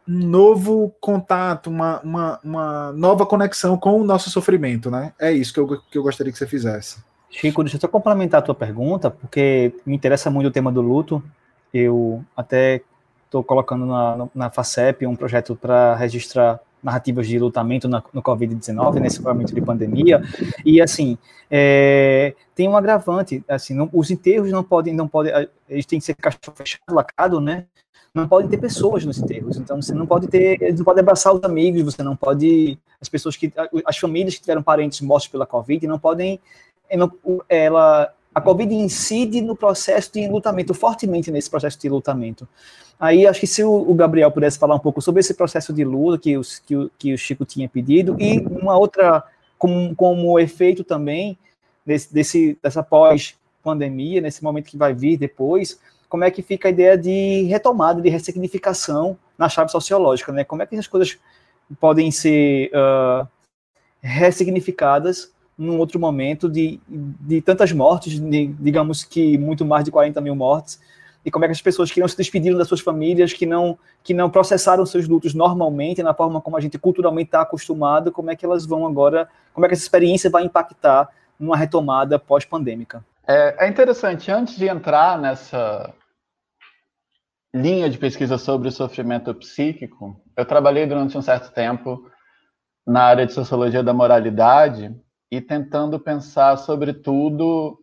novo 0.06 0.94
contato, 1.00 1.68
uma, 1.68 2.00
uma, 2.02 2.40
uma, 2.42 2.92
nova 2.92 3.26
conexão 3.26 3.76
com 3.76 4.00
o 4.00 4.04
nosso 4.04 4.30
sofrimento, 4.30 4.90
né? 4.90 5.12
É 5.18 5.32
isso 5.32 5.52
que 5.52 5.60
eu, 5.60 5.80
que 5.90 5.98
eu 5.98 6.02
gostaria 6.02 6.32
que 6.32 6.38
você 6.38 6.46
fizesse. 6.46 7.02
Chico, 7.30 7.62
deixa 7.62 7.76
eu 7.76 7.80
só 7.80 7.88
complementar 7.88 8.40
a 8.40 8.42
tua 8.42 8.54
pergunta, 8.54 9.10
porque 9.10 9.74
me 9.86 9.94
interessa 9.94 10.30
muito 10.30 10.48
o 10.48 10.50
tema 10.50 10.70
do 10.70 10.82
luto. 10.82 11.22
Eu 11.72 12.22
até 12.36 12.82
estou 13.24 13.42
colocando 13.42 13.86
na, 13.86 14.28
na 14.34 14.50
FACEP 14.50 15.06
um 15.06 15.16
projeto 15.16 15.56
para 15.56 15.94
registrar 15.96 16.60
narrativas 16.82 17.26
de 17.26 17.38
lutamento 17.38 17.88
na, 17.88 18.02
no 18.12 18.22
Covid-19, 18.22 19.00
nesse 19.00 19.22
momento 19.22 19.54
de 19.54 19.60
pandemia, 19.60 20.22
e 20.64 20.80
assim, 20.80 21.16
é, 21.50 22.34
tem 22.54 22.68
um 22.68 22.76
agravante, 22.76 23.44
assim, 23.48 23.74
não, 23.74 23.88
os 23.92 24.10
enterros 24.10 24.50
não 24.50 24.64
podem, 24.64 24.94
não 24.94 25.06
podem, 25.06 25.32
eles 25.68 25.86
têm 25.86 25.98
que 25.98 26.04
ser 26.04 26.14
cachorro 26.14 26.56
fechado, 26.56 26.82
lacado, 26.90 27.40
né, 27.40 27.66
não 28.14 28.28
podem 28.28 28.48
ter 28.48 28.58
pessoas 28.58 29.04
nos 29.04 29.18
enterros, 29.18 29.56
então 29.56 29.80
você 29.80 29.94
não 29.94 30.06
pode 30.06 30.28
ter, 30.28 30.60
eles 30.60 30.78
não 30.78 30.84
podem 30.84 31.02
abraçar 31.02 31.34
os 31.34 31.42
amigos, 31.44 31.82
você 31.82 32.02
não 32.02 32.14
pode, 32.14 32.78
as 33.00 33.08
pessoas 33.08 33.36
que, 33.36 33.52
as 33.86 33.96
famílias 33.96 34.34
que 34.34 34.40
tiveram 34.40 34.62
parentes 34.62 35.00
mortos 35.00 35.28
pela 35.28 35.46
Covid 35.46 35.86
não 35.86 35.98
podem, 35.98 36.38
ela, 37.48 38.12
a 38.34 38.40
Covid 38.40 38.74
incide 38.74 39.40
no 39.40 39.54
processo 39.54 40.12
de 40.12 40.26
lutamento, 40.26 40.72
fortemente 40.74 41.30
nesse 41.30 41.50
processo 41.50 41.78
de 41.78 41.88
lutamento. 41.88 42.48
Aí 42.98 43.26
acho 43.26 43.40
que 43.40 43.46
se 43.46 43.62
o, 43.64 43.94
Gabriel 43.94 44.30
pudesse 44.30 44.58
falar 44.58 44.74
um 44.74 44.78
pouco 44.78 45.02
sobre 45.02 45.20
esse 45.20 45.34
processo 45.34 45.72
de 45.72 45.84
luta 45.84 46.18
que, 46.18 46.38
os, 46.38 46.58
que, 46.60 46.76
o, 46.76 46.90
que 46.98 47.12
o 47.12 47.18
Chico 47.18 47.44
tinha 47.44 47.68
pedido, 47.68 48.16
e 48.18 48.38
uma 48.40 48.78
outra, 48.78 49.24
como, 49.58 49.94
como 49.94 50.38
efeito 50.38 50.84
também 50.84 51.36
desse, 51.84 52.12
desse, 52.14 52.58
dessa 52.62 52.82
pós-pandemia, 52.82 54.20
nesse 54.20 54.42
momento 54.42 54.70
que 54.70 54.76
vai 54.76 54.94
vir 54.94 55.16
depois, 55.16 55.78
como 56.08 56.24
é 56.24 56.30
que 56.30 56.42
fica 56.42 56.68
a 56.68 56.70
ideia 56.70 56.96
de 56.96 57.42
retomada, 57.44 58.00
de 58.00 58.08
ressignificação 58.08 59.18
na 59.36 59.48
chave 59.48 59.70
sociológica, 59.70 60.30
né? 60.30 60.44
Como 60.44 60.62
é 60.62 60.66
que 60.66 60.76
as 60.76 60.86
coisas 60.86 61.18
podem 61.80 62.10
ser 62.10 62.70
uh, 62.70 63.26
ressignificadas 64.00 65.32
num 65.56 65.78
outro 65.78 65.98
momento 66.00 66.48
de, 66.48 66.80
de 66.88 67.40
tantas 67.40 67.72
mortes, 67.72 68.18
de, 68.18 68.46
digamos 68.58 69.04
que 69.04 69.36
muito 69.38 69.64
mais 69.64 69.84
de 69.84 69.90
40 69.90 70.20
mil 70.20 70.34
mortes, 70.34 70.80
e 71.24 71.30
como 71.30 71.44
é 71.44 71.48
que 71.48 71.52
as 71.52 71.62
pessoas 71.62 71.90
que 71.90 72.00
não 72.00 72.08
se 72.08 72.16
despediram 72.16 72.58
das 72.58 72.66
suas 72.66 72.80
famílias, 72.80 73.32
que 73.32 73.46
não, 73.46 73.78
que 74.02 74.12
não 74.12 74.28
processaram 74.28 74.84
seus 74.84 75.06
lutos 75.06 75.34
normalmente, 75.34 76.02
na 76.02 76.12
forma 76.12 76.40
como 76.40 76.56
a 76.56 76.60
gente 76.60 76.78
culturalmente 76.78 77.28
está 77.28 77.42
acostumado, 77.42 78.10
como 78.10 78.30
é 78.30 78.36
que 78.36 78.44
elas 78.44 78.66
vão 78.66 78.86
agora, 78.86 79.28
como 79.52 79.64
é 79.64 79.68
que 79.68 79.74
essa 79.74 79.84
experiência 79.84 80.28
vai 80.28 80.44
impactar 80.44 81.08
numa 81.38 81.56
retomada 81.56 82.18
pós-pandêmica? 82.18 83.04
É, 83.26 83.66
é 83.66 83.68
interessante, 83.68 84.30
antes 84.32 84.56
de 84.56 84.66
entrar 84.66 85.16
nessa 85.16 85.94
linha 87.54 87.88
de 87.88 87.98
pesquisa 87.98 88.36
sobre 88.36 88.68
o 88.68 88.72
sofrimento 88.72 89.32
psíquico, 89.34 90.20
eu 90.36 90.44
trabalhei 90.44 90.86
durante 90.86 91.16
um 91.16 91.22
certo 91.22 91.52
tempo 91.52 92.10
na 92.84 93.04
área 93.04 93.26
de 93.26 93.32
sociologia 93.32 93.82
da 93.82 93.92
moralidade 93.92 94.92
e 95.32 95.40
tentando 95.40 95.98
pensar, 95.98 96.58
sobretudo, 96.58 97.78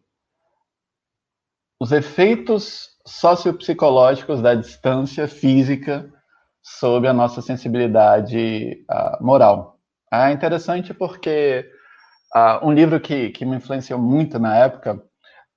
os 1.82 1.92
efeitos 1.92 2.90
sociopsicológicos 3.08 4.40
da 4.40 4.54
distância 4.54 5.28
física 5.28 6.14
sobre 6.62 7.10
a 7.10 7.14
nossa 7.14 7.42
sensibilidade 7.42 8.86
uh, 8.88 9.26
moral. 9.26 9.80
É 10.14 10.32
interessante 10.32 10.94
porque 10.94 11.68
uh, 12.36 12.68
um 12.68 12.72
livro 12.72 13.00
que, 13.00 13.32
que 13.32 13.44
me 13.44 13.56
influenciou 13.56 14.00
muito 14.00 14.38
na 14.38 14.56
época, 14.56 15.02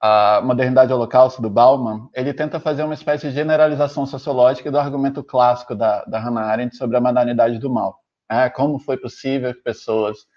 a 0.01 0.41
Modernidade 0.43 0.95
Holocausto, 0.95 1.43
do 1.43 1.51
Bauman, 1.51 2.09
ele 2.15 2.33
tenta 2.33 2.59
fazer 2.59 2.85
uma 2.85 2.95
espécie 2.95 3.29
de 3.29 3.35
generalização 3.35 4.07
sociológica 4.07 4.71
do 4.71 4.79
argumento 4.79 5.23
clássico 5.23 5.75
da, 5.75 6.03
da 6.07 6.19
Hannah 6.19 6.47
Arendt 6.47 6.75
sobre 6.75 6.97
a 6.97 7.03
modernidade 7.03 7.59
do 7.59 7.69
mal. 7.69 8.01
É, 8.31 8.49
como 8.49 8.79
foi 8.79 8.97
possível 8.97 9.53
que 9.53 9.61
pessoas 9.61 10.32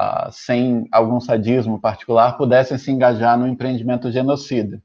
uh, 0.00 0.32
sem 0.32 0.88
algum 0.90 1.20
sadismo 1.20 1.78
particular 1.78 2.38
pudessem 2.38 2.78
se 2.78 2.90
engajar 2.90 3.38
no 3.38 3.46
empreendimento 3.46 4.10
genocida. 4.10 4.82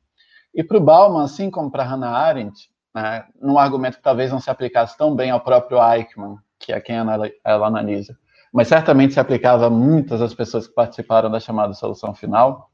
E 0.54 0.64
para 0.64 0.78
o 0.78 0.82
Bauman, 0.82 1.24
assim 1.24 1.50
como 1.50 1.72
para 1.72 1.84
Hannah 1.84 2.12
Arendt, 2.12 2.70
né, 2.94 3.26
num 3.42 3.58
argumento 3.58 3.98
que 3.98 4.04
talvez 4.04 4.32
não 4.32 4.40
se 4.40 4.50
aplicasse 4.50 4.98
tão 4.98 5.16
bem 5.16 5.32
ao 5.32 5.40
próprio 5.40 5.78
Eichmann, 5.82 6.38
que 6.60 6.74
é 6.74 6.80
quem 6.80 6.96
ela, 6.96 7.30
ela 7.44 7.68
analisa, 7.68 8.18
mas 8.54 8.68
certamente 8.68 9.14
se 9.14 9.20
aplicava 9.20 9.68
a 9.68 9.70
muitas 9.70 10.20
das 10.20 10.34
pessoas 10.34 10.68
que 10.68 10.74
participaram 10.74 11.30
da 11.30 11.40
chamada 11.40 11.74
solução 11.74 12.14
final, 12.14 12.70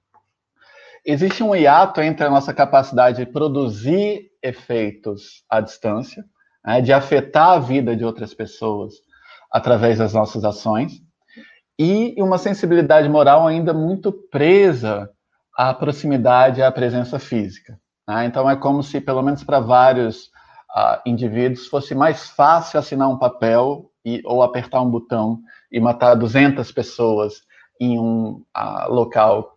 existe 1.04 1.42
um 1.42 1.56
hiato 1.56 2.02
entre 2.02 2.26
a 2.26 2.30
nossa 2.30 2.54
capacidade 2.54 3.18
de 3.18 3.32
produzir 3.32 4.30
efeitos 4.44 5.44
à 5.50 5.60
distância, 5.60 6.24
né, 6.64 6.82
de 6.82 6.94
afetar 6.94 7.54
a 7.54 7.60
vida 7.60 7.96
de 7.96 8.06
outras 8.06 8.34
pessoas 8.34 8.94
através 9.52 9.98
das 9.98 10.14
nossas 10.14 10.46
ações, 10.46 11.02
e 11.84 12.22
uma 12.22 12.38
sensibilidade 12.38 13.10
moral 13.10 13.48
ainda 13.48 13.74
muito 13.74 14.12
presa 14.12 15.10
à 15.58 15.74
proximidade, 15.74 16.62
à 16.62 16.72
presença 16.72 17.18
física. 17.18 17.76
Né? 18.08 18.26
Então, 18.26 18.48
é 18.48 18.56
como 18.56 18.84
se, 18.84 19.02
pelo 19.02 19.24
menos 19.24 19.44
para 19.44 19.60
vários 19.60 20.26
uh, 20.76 21.02
indivíduos, 21.08 21.66
fosse 21.66 21.96
mais 21.96 22.30
fácil 22.30 22.80
assinar 22.80 23.10
um 23.10 23.18
papel 23.18 23.90
e, 24.06 24.22
ou 24.26 24.44
apertar 24.44 24.80
um 24.80 24.92
botão 24.92 25.40
e 25.72 25.80
matar 25.80 26.14
200 26.14 26.72
pessoas 26.72 27.42
em 27.80 27.98
um 27.98 28.44
uh, 28.56 28.94
local 28.94 29.56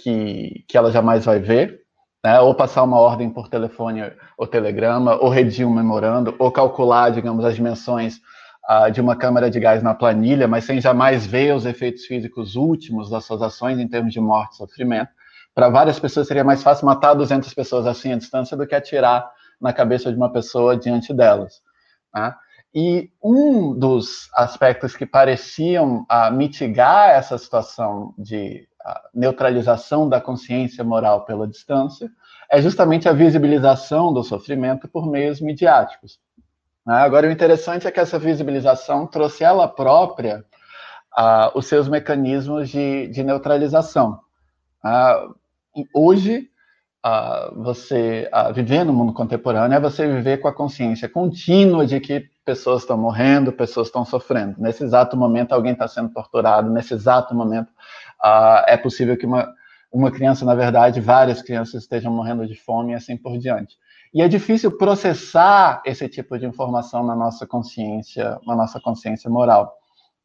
que, 0.00 0.64
que 0.68 0.78
ela 0.78 0.92
jamais 0.92 1.24
vai 1.24 1.40
ver, 1.40 1.80
né? 2.24 2.38
ou 2.38 2.54
passar 2.54 2.84
uma 2.84 3.00
ordem 3.00 3.28
por 3.28 3.48
telefone 3.48 4.12
ou 4.38 4.46
telegrama, 4.46 5.16
ou 5.16 5.28
redigir 5.28 5.66
um 5.66 5.74
memorando, 5.74 6.36
ou 6.38 6.52
calcular, 6.52 7.10
digamos, 7.10 7.44
as 7.44 7.56
dimensões 7.56 8.20
de 8.92 9.00
uma 9.00 9.14
câmara 9.14 9.50
de 9.50 9.60
gás 9.60 9.82
na 9.82 9.94
planilha, 9.94 10.48
mas 10.48 10.64
sem 10.64 10.80
jamais 10.80 11.26
ver 11.26 11.54
os 11.54 11.66
efeitos 11.66 12.06
físicos 12.06 12.56
últimos 12.56 13.10
das 13.10 13.24
suas 13.24 13.42
ações 13.42 13.78
em 13.78 13.86
termos 13.86 14.12
de 14.12 14.20
morte 14.20 14.54
e 14.54 14.56
sofrimento. 14.56 15.10
Para 15.54 15.68
várias 15.68 15.98
pessoas 16.00 16.26
seria 16.26 16.42
mais 16.42 16.62
fácil 16.62 16.86
matar 16.86 17.14
200 17.14 17.52
pessoas 17.52 17.86
assim 17.86 18.12
à 18.12 18.16
distância 18.16 18.56
do 18.56 18.66
que 18.66 18.74
atirar 18.74 19.30
na 19.60 19.72
cabeça 19.72 20.10
de 20.10 20.16
uma 20.16 20.32
pessoa 20.32 20.76
diante 20.76 21.12
delas. 21.12 21.60
Né? 22.14 22.34
E 22.74 23.10
um 23.22 23.72
dos 23.78 24.28
aspectos 24.34 24.96
que 24.96 25.06
pareciam 25.06 26.06
uh, 26.10 26.32
mitigar 26.32 27.10
essa 27.10 27.38
situação 27.38 28.14
de 28.18 28.66
neutralização 29.14 30.08
da 30.08 30.20
consciência 30.20 30.84
moral 30.84 31.24
pela 31.24 31.48
distância 31.48 32.10
é 32.50 32.60
justamente 32.60 33.08
a 33.08 33.12
visibilização 33.12 34.12
do 34.12 34.22
sofrimento 34.22 34.86
por 34.88 35.10
meios 35.10 35.40
midiáticos. 35.40 36.18
Né? 36.86 36.94
Agora, 36.94 37.26
o 37.26 37.30
interessante 37.30 37.86
é 37.86 37.90
que 37.90 38.00
essa 38.00 38.18
visibilização 38.18 39.06
trouxe 39.06 39.42
ela 39.42 39.66
própria 39.66 40.44
uh, 41.18 41.56
os 41.56 41.66
seus 41.66 41.88
mecanismos 41.88 42.68
de, 42.68 43.08
de 43.08 43.22
neutralização. 43.22 44.20
Uh, 44.84 45.34
hoje, 45.94 46.48
uh, 47.04 47.62
você 47.62 48.28
viver 48.54 48.84
no 48.84 48.92
mundo 48.92 49.12
contemporâneo 49.12 49.76
é 49.76 49.80
você 49.80 50.06
viver 50.06 50.38
com 50.38 50.48
a 50.48 50.52
consciência 50.52 51.08
contínua 51.08 51.86
de 51.86 52.00
que 52.00 52.28
pessoas 52.44 52.82
estão 52.82 52.98
morrendo, 52.98 53.52
pessoas 53.52 53.88
estão 53.88 54.04
sofrendo. 54.04 54.56
Nesse 54.58 54.84
exato 54.84 55.16
momento, 55.16 55.52
alguém 55.52 55.72
está 55.72 55.88
sendo 55.88 56.10
torturado, 56.10 56.70
nesse 56.70 56.92
exato 56.92 57.34
momento, 57.34 57.72
é 58.66 58.76
possível 58.76 59.16
que 59.16 59.24
uma, 59.24 59.50
uma 59.90 60.10
criança, 60.10 60.44
na 60.44 60.54
verdade, 60.54 61.00
várias 61.00 61.40
crianças 61.40 61.82
estejam 61.82 62.12
morrendo 62.12 62.46
de 62.46 62.54
fome 62.54 62.92
e 62.92 62.96
assim 62.96 63.16
por 63.16 63.38
diante. 63.38 63.78
E 64.14 64.22
é 64.22 64.28
difícil 64.28 64.70
processar 64.78 65.82
esse 65.84 66.08
tipo 66.08 66.38
de 66.38 66.46
informação 66.46 67.04
na 67.04 67.16
nossa 67.16 67.44
consciência, 67.44 68.38
na 68.46 68.54
nossa 68.54 68.80
consciência 68.80 69.28
moral. 69.28 69.76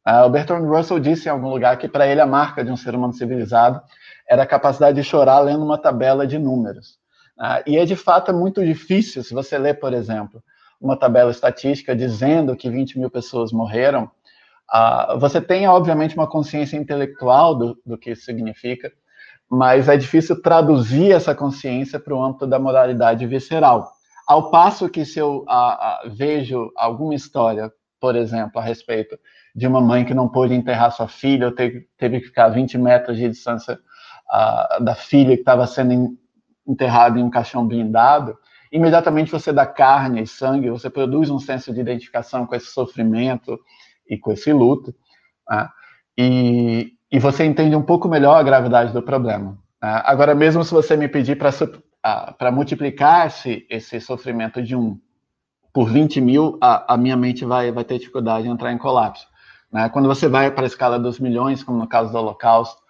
Uh, 0.06 0.26
o 0.26 0.30
Bertrand 0.30 0.64
Russell 0.64 1.00
disse 1.00 1.28
em 1.28 1.32
algum 1.32 1.48
lugar 1.48 1.76
que 1.76 1.88
para 1.88 2.06
ele 2.06 2.20
a 2.20 2.26
marca 2.26 2.64
de 2.64 2.70
um 2.70 2.76
ser 2.76 2.94
humano 2.94 3.12
civilizado 3.12 3.82
era 4.28 4.44
a 4.44 4.46
capacidade 4.46 4.94
de 4.94 5.02
chorar 5.02 5.40
lendo 5.40 5.64
uma 5.64 5.76
tabela 5.76 6.24
de 6.24 6.38
números. 6.38 7.00
Uh, 7.36 7.66
e 7.66 7.78
é 7.78 7.84
de 7.84 7.96
fato 7.96 8.32
muito 8.32 8.64
difícil, 8.64 9.24
se 9.24 9.34
você 9.34 9.58
ler, 9.58 9.80
por 9.80 9.92
exemplo, 9.92 10.40
uma 10.80 10.96
tabela 10.96 11.32
estatística 11.32 11.94
dizendo 11.94 12.54
que 12.54 12.70
20 12.70 12.96
mil 12.96 13.10
pessoas 13.10 13.50
morreram, 13.50 14.08
uh, 14.72 15.18
você 15.18 15.40
tem, 15.40 15.66
obviamente, 15.66 16.14
uma 16.14 16.28
consciência 16.28 16.76
intelectual 16.76 17.56
do, 17.56 17.78
do 17.84 17.98
que 17.98 18.12
isso 18.12 18.24
significa, 18.24 18.92
mas 19.50 19.88
é 19.88 19.96
difícil 19.96 20.40
traduzir 20.40 21.10
essa 21.10 21.34
consciência 21.34 21.98
para 21.98 22.14
o 22.14 22.22
âmbito 22.22 22.46
da 22.46 22.58
moralidade 22.58 23.26
visceral. 23.26 23.90
Ao 24.26 24.50
passo 24.50 24.88
que 24.88 25.04
se 25.04 25.18
eu 25.18 25.44
a, 25.48 26.04
a, 26.04 26.08
vejo 26.08 26.70
alguma 26.76 27.14
história, 27.14 27.72
por 28.00 28.14
exemplo, 28.14 28.60
a 28.60 28.62
respeito 28.62 29.18
de 29.54 29.66
uma 29.66 29.80
mãe 29.80 30.04
que 30.04 30.14
não 30.14 30.28
pôde 30.28 30.54
enterrar 30.54 30.92
sua 30.92 31.08
filha, 31.08 31.46
ou 31.46 31.52
teve, 31.52 31.88
teve 31.98 32.20
que 32.20 32.26
ficar 32.26 32.48
20 32.48 32.78
metros 32.78 33.16
de 33.16 33.28
distância 33.28 33.78
da 34.80 34.94
filha 34.94 35.34
que 35.34 35.42
estava 35.42 35.66
sendo 35.66 36.16
enterrada 36.64 37.18
em 37.18 37.22
um 37.24 37.30
caixão 37.30 37.66
blindado, 37.66 38.38
imediatamente 38.70 39.32
você 39.32 39.52
dá 39.52 39.66
carne 39.66 40.22
e 40.22 40.26
sangue, 40.26 40.70
você 40.70 40.88
produz 40.88 41.28
um 41.30 41.40
senso 41.40 41.74
de 41.74 41.80
identificação 41.80 42.46
com 42.46 42.54
esse 42.54 42.66
sofrimento 42.66 43.58
e 44.08 44.16
com 44.16 44.30
esse 44.30 44.52
luto. 44.52 44.94
Né? 45.48 45.68
E, 46.16 46.92
e 47.10 47.18
você 47.18 47.44
entende 47.44 47.74
um 47.74 47.82
pouco 47.82 48.08
melhor 48.08 48.36
a 48.36 48.42
gravidade 48.42 48.92
do 48.92 49.02
problema. 49.02 49.58
Né? 49.82 50.02
Agora, 50.04 50.34
mesmo 50.34 50.62
se 50.62 50.72
você 50.72 50.96
me 50.96 51.08
pedir 51.08 51.36
para 51.36 52.52
multiplicar 52.52 53.26
esse, 53.26 53.66
esse 53.68 54.00
sofrimento 54.00 54.62
de 54.62 54.76
um 54.76 54.98
por 55.72 55.88
20 55.88 56.20
mil, 56.20 56.58
a, 56.60 56.94
a 56.94 56.96
minha 56.96 57.16
mente 57.16 57.44
vai, 57.44 57.70
vai 57.70 57.84
ter 57.84 57.98
dificuldade 57.98 58.46
em 58.46 58.50
entrar 58.50 58.72
em 58.72 58.78
colapso. 58.78 59.26
Né? 59.72 59.88
Quando 59.88 60.08
você 60.08 60.28
vai 60.28 60.50
para 60.50 60.64
a 60.64 60.66
escala 60.66 60.98
dos 60.98 61.20
milhões, 61.20 61.62
como 61.62 61.78
no 61.78 61.88
caso 61.88 62.10
do 62.12 62.18
Holocausto, 62.18 62.80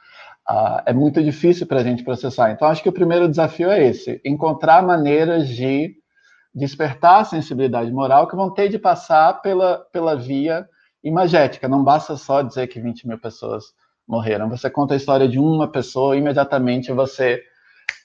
uh, 0.49 0.81
é 0.87 0.93
muito 0.93 1.23
difícil 1.23 1.67
para 1.67 1.81
a 1.81 1.83
gente 1.83 2.03
processar. 2.03 2.51
Então, 2.51 2.69
acho 2.69 2.83
que 2.83 2.89
o 2.89 2.93
primeiro 2.93 3.29
desafio 3.29 3.71
é 3.71 3.85
esse: 3.85 4.21
encontrar 4.25 4.83
maneiras 4.83 5.49
de 5.49 5.95
despertar 6.55 7.21
a 7.21 7.25
sensibilidade 7.25 7.93
moral 7.93 8.27
que 8.27 8.35
vão 8.35 8.51
ter 8.51 8.69
de 8.69 8.79
passar 8.79 9.41
pela, 9.43 9.79
pela 9.93 10.17
via 10.17 10.67
imagética. 11.05 11.69
Não 11.69 11.85
basta 11.85 12.17
só 12.17 12.43
dizer 12.43 12.67
que 12.67 12.81
20 12.81 13.07
mil 13.07 13.19
pessoas 13.19 13.75
morreram. 14.11 14.51
Você 14.51 14.69
conta 14.69 14.95
a 14.95 14.97
história 14.97 15.29
de 15.29 15.39
uma 15.39 15.71
pessoa, 15.71 16.17
imediatamente 16.17 16.93
você 16.93 17.37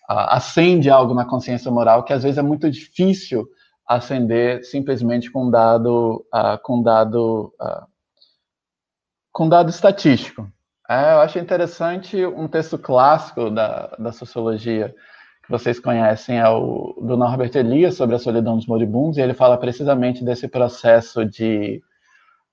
uh, 0.10 0.30
acende 0.30 0.90
algo 0.90 1.16
na 1.16 1.26
consciência 1.26 1.72
moral 1.72 2.04
que 2.04 2.14
às 2.14 2.22
vezes 2.22 2.38
é 2.38 2.44
muito 2.44 2.70
difícil 2.70 3.48
acender 3.88 4.64
simplesmente 4.64 5.32
com 5.32 5.50
dado, 5.50 6.24
uh, 6.34 6.62
com 6.62 6.82
dado, 6.84 7.54
uh, 7.60 7.88
com 9.32 9.50
dado 9.50 9.70
estatístico. 9.70 10.48
É, 10.88 11.14
eu 11.14 11.20
acho 11.22 11.40
interessante 11.40 12.24
um 12.24 12.48
texto 12.48 12.78
clássico 12.78 13.50
da, 13.50 13.88
da 13.98 14.12
sociologia 14.12 14.94
que 15.44 15.50
vocês 15.50 15.80
conhecem, 15.80 16.40
é 16.40 16.48
o 16.48 16.96
do 17.02 17.18
Norbert 17.18 17.52
Elias 17.56 17.96
sobre 17.96 18.16
a 18.16 18.20
solidão 18.20 18.56
dos 18.56 18.68
moribundos, 18.68 19.18
e 19.18 19.22
ele 19.22 19.34
fala 19.34 19.58
precisamente 19.58 20.24
desse 20.24 20.48
processo 20.48 21.26
de 21.26 21.82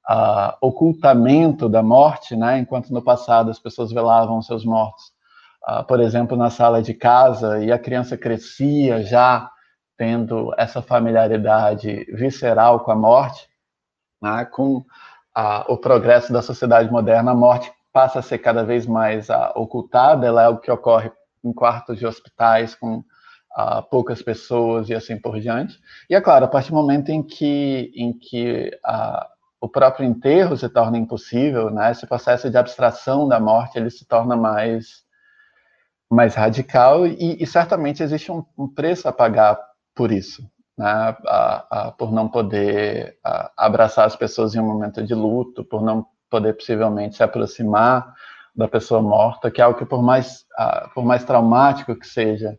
uh, 0.09 0.57
ocultamento 0.61 1.69
da 1.69 1.83
morte, 1.83 2.35
né? 2.37 2.59
Enquanto 2.59 2.93
no 2.93 3.03
passado 3.03 3.51
as 3.51 3.59
pessoas 3.59 3.93
velavam 3.93 4.43
seus 4.43 4.65
mortos, 4.65 5.13
uh, 5.69 5.85
por 5.85 6.01
exemplo, 6.01 6.37
na 6.37 6.51
sala 6.51 6.83
de 6.83 6.95
casa, 6.95 7.63
e 7.65 7.71
a 7.71 7.79
criança 7.79 8.17
crescia 8.17 9.03
já 9.03 9.51
tendo 9.97 10.53
essa 10.59 10.83
familiaridade 10.83 12.07
visceral 12.15 12.81
com 12.81 12.91
a 12.91 12.97
morte, 12.97 13.49
né? 14.21 14.45
com 14.47 14.79
uh, 14.79 14.85
o 15.69 15.77
progresso 15.77 16.33
da 16.33 16.43
sociedade 16.43 16.91
moderna, 16.91 17.33
a 17.33 17.35
morte 17.35 17.73
passa 17.93 18.19
a 18.19 18.23
ser 18.23 18.39
cada 18.39 18.65
vez 18.65 18.87
mais 18.87 19.29
uh, 19.29 19.53
ocultada, 19.55 20.27
ela 20.27 20.43
é 20.43 20.47
algo 20.47 20.61
que 20.61 20.71
ocorre 20.71 21.13
em 21.45 21.53
quartos 21.53 21.99
de 21.99 22.07
hospitais 22.07 22.75
com 22.75 23.05
poucas 23.91 24.23
pessoas 24.23 24.89
e 24.89 24.95
assim 24.95 25.21
por 25.21 25.39
diante. 25.39 25.79
E 26.09 26.15
é 26.15 26.21
claro, 26.23 26.47
a 26.47 26.49
partir 26.49 26.71
do 26.71 26.75
momento 26.75 27.11
em 27.11 27.23
que, 27.23 27.93
em 27.95 28.11
que 28.11 28.71
uh, 28.83 29.27
o 29.63 29.69
próprio 29.69 30.05
enterro 30.05 30.57
se 30.57 30.69
torna 30.69 30.99
impossível, 30.99 31.71
né, 31.71 31.93
esse 31.93 32.05
processo 32.05 32.51
de 32.51 32.59
abstração 32.59 33.29
da 33.29 33.39
morte 33.39 33.79
ele 33.79 33.91
se 33.91 34.05
torna 34.05 34.37
mais, 34.37 35.05
mais 36.11 36.35
radical 36.35 37.07
e, 37.07 37.41
e 37.41 37.47
certamente 37.47 38.03
existe 38.03 38.33
um, 38.33 38.45
um, 38.59 38.67
preço 38.67 39.07
a 39.07 39.13
pagar 39.13 39.57
por 39.95 40.11
isso. 40.11 40.43
Né, 40.77 41.17
a, 41.29 41.67
a, 41.71 41.93
por 41.93 42.11
não 42.11 42.29
poder 42.29 43.19
abraçar 43.57 44.05
as 44.05 44.17
pessoas 44.17 44.53
em 44.57 44.59
um 44.59 44.67
momento 44.67 45.01
de 45.01 45.15
luto, 45.15 45.63
por 45.65 45.81
não 45.81 46.07
poder 46.29 46.55
possivelmente 46.55 47.15
se 47.15 47.23
aproximar 47.23 48.13
da 48.57 48.67
pessoa 48.67 49.01
morta, 49.01 49.49
que 49.49 49.61
é 49.61 49.65
algo 49.65 49.79
que 49.79 49.87
por 49.87 50.03
mais, 50.03 50.45
por 50.93 51.05
mais 51.05 51.23
traumático 51.25 51.95
que 51.95 52.07
seja, 52.07 52.59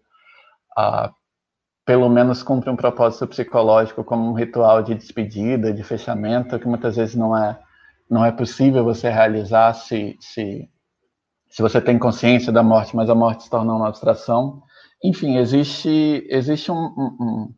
pelo 1.86 2.10
menos 2.10 2.42
cumpre 2.42 2.70
um 2.70 2.76
propósito 2.76 3.28
psicológico 3.28 4.04
como 4.04 4.30
um 4.30 4.34
ritual 4.34 4.82
de 4.82 4.96
despedida, 4.96 5.74
de 5.74 5.84
fechamento, 5.84 6.58
que 6.60 6.68
muitas 6.68 6.96
vezes 6.96 7.16
não 7.16 7.36
é 7.36 7.60
não 8.10 8.24
é 8.24 8.32
possível 8.32 8.84
você 8.84 9.10
realizar 9.10 9.74
se, 9.74 10.16
se, 10.20 10.70
se 11.50 11.62
você 11.62 11.82
tem 11.82 11.98
consciência 11.98 12.52
da 12.52 12.62
morte, 12.62 12.96
mas 12.96 13.10
a 13.10 13.16
morte 13.16 13.44
se 13.44 13.50
torna 13.50 13.74
uma 13.74 13.88
abstração. 13.88 14.62
Enfim, 15.04 15.38
existe, 15.38 16.24
existe 16.30 16.72
um, 16.72 16.76
um, 16.76 17.54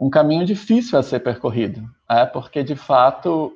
um 0.00 0.10
caminho 0.10 0.44
difícil 0.44 0.98
a 0.98 1.02
ser 1.02 1.20
percorrido, 1.20 1.88
é 2.10 2.26
porque 2.26 2.62
de 2.64 2.74
fato 2.76 3.52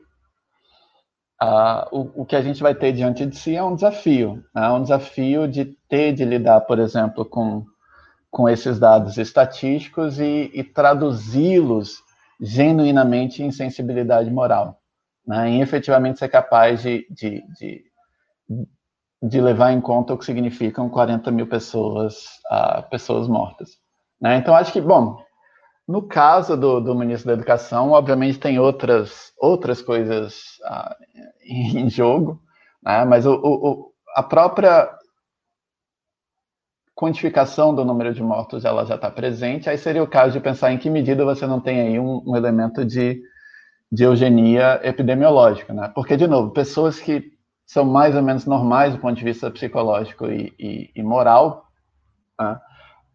Uh, 1.43 1.89
o, 1.91 2.21
o, 2.21 2.27
que 2.27 2.37
a 2.37 2.43
gente 2.43 2.63
vai 2.63 2.75
ter 2.75 2.93
diante 2.93 3.25
de 3.25 3.35
si 3.35 3.57
é 3.57 3.65
um 3.65 3.75
desafio, 3.75 4.45
né? 4.55 4.69
um 4.69 4.83
desafio 4.83 5.49
de 5.49 5.75
ter 5.89 6.13
de 6.13 6.23
lidar, 6.23 6.61
por 6.61 6.79
exemplo, 6.79 7.25
com, 7.25 7.65
com 8.31 8.49
esses 8.49 8.79
dados 8.79 9.19
estatísticos 9.19 10.21
e, 10.21 10.51
e 10.55 10.63
traduzi-los 10.63 12.03
genuinamente 12.41 13.43
em 13.43 13.51
sensibilidade 13.51 14.31
moral, 14.31 14.81
né? 15.27 15.49
em 15.49 15.61
efetivamente 15.61 16.19
ser 16.19 16.29
capaz 16.29 16.83
de, 16.83 17.07
de, 17.11 17.43
de, 17.59 17.85
de, 19.23 19.41
levar 19.41 19.73
em 19.73 19.81
conta 19.81 20.15
o 20.15 20.19
que 20.19 20.25
significam 20.25 20.89
40 20.89 21.31
mil 21.31 21.47
pessoas, 21.47 22.25
uh, 22.51 22.89
pessoas 22.89 23.29
mortas. 23.29 23.71
Né? 24.21 24.37
Então, 24.37 24.55
acho 24.55 24.73
que, 24.73 24.81
bom, 24.81 25.23
no 25.87 26.03
caso 26.03 26.57
do, 26.57 26.81
do, 26.81 26.95
ministro 26.95 27.27
da 27.27 27.35
Educação, 27.35 27.91
obviamente 27.91 28.39
tem 28.39 28.59
outras, 28.59 29.33
outras 29.39 29.83
coisas 29.83 30.45
ah, 30.65 30.97
em 31.45 31.91
jogo, 31.91 32.41
né? 32.83 33.05
mas 33.05 33.27
o, 33.27 33.35
o, 33.35 33.93
a 34.15 34.23
própria 34.23 34.89
quantificação 37.01 37.75
do 37.75 37.83
número 37.83 38.13
de 38.13 38.23
mortos 38.23 38.67
ela 38.67 38.85
já 38.85 38.97
está 38.97 39.11
presente, 39.11 39.71
aí 39.71 39.79
seria 39.79 40.03
o 40.03 40.07
caso 40.07 40.35
de 40.35 40.41
pensar 40.41 40.71
em 40.71 40.77
que 40.77 40.91
medida 40.91 41.25
você 41.25 41.47
não 41.47 41.59
tem 41.59 41.81
aí 41.81 41.99
um, 41.99 42.23
um 42.27 42.37
elemento 42.37 42.85
de, 42.85 43.23
de 43.91 44.05
eugenia 44.05 44.79
epidemiológica, 44.85 45.73
né? 45.73 45.91
Porque, 45.95 46.15
de 46.15 46.27
novo, 46.27 46.51
pessoas 46.51 47.01
que 47.01 47.33
são 47.65 47.87
mais 47.87 48.15
ou 48.15 48.23
menos 48.23 48.45
normais 48.45 48.93
do 48.93 49.01
ponto 49.01 49.17
de 49.17 49.25
vista 49.25 49.51
psicológico 49.51 50.27
e, 50.27 50.55
e, 50.59 50.91
e 50.95 51.03
moral, 51.03 51.65
né? 52.39 52.61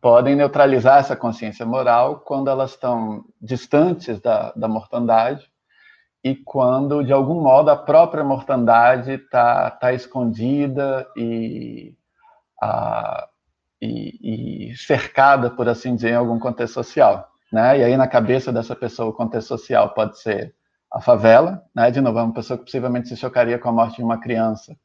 podem 0.01 0.36
neutralizar 0.36 0.97
essa 0.97 1.15
consciência 1.15 1.63
moral 1.63 2.21
quando 2.21 2.49
elas 2.49 2.71
estão 2.71 3.23
distantes 3.39 4.19
da, 4.19 4.51
da 4.55 4.67
mortandade 4.67 5.47
e 6.23 6.36
quando, 6.36 7.03
de 7.03 7.13
algum 7.13 7.39
modo, 7.39 7.69
a 7.69 7.77
própria 7.77 8.23
mortandade 8.23 9.11
está 9.11 9.69
tá 9.69 9.93
escondida 9.93 11.07
e, 11.15 11.93
a, 12.59 13.27
e, 13.82 14.71
e, 14.71 14.78
cercada, 14.78 15.49
por 15.49 15.67
assim 15.67 15.95
dizer, 15.95 16.11
em 16.11 16.15
algum 16.15 16.39
contexto 16.39 16.73
social. 16.73 17.30
Né? 17.51 17.80
E 17.80 17.84
aí, 17.84 17.97
na 17.97 18.07
cabeça 18.07 18.51
dessa 18.51 18.76
pessoa, 18.76 19.09
o 19.09 19.13
contexto 19.13 19.49
social 19.49 19.93
pode 19.93 20.19
ser 20.19 20.53
a 20.91 21.01
favela, 21.01 21.63
né? 21.76 21.91
de 21.91 22.01
novo, 22.01 22.19
é 22.19 22.23
uma 22.23 22.34
pessoa 22.34 22.57
que 22.57 22.65
possivelmente 22.65 23.09
se 23.09 23.17
chocaria 23.17 23.59
com 23.59 23.69
a 23.69 23.71
morte 23.71 23.97
de 23.97 24.03
uma 24.03 24.19
criança, 24.19 24.76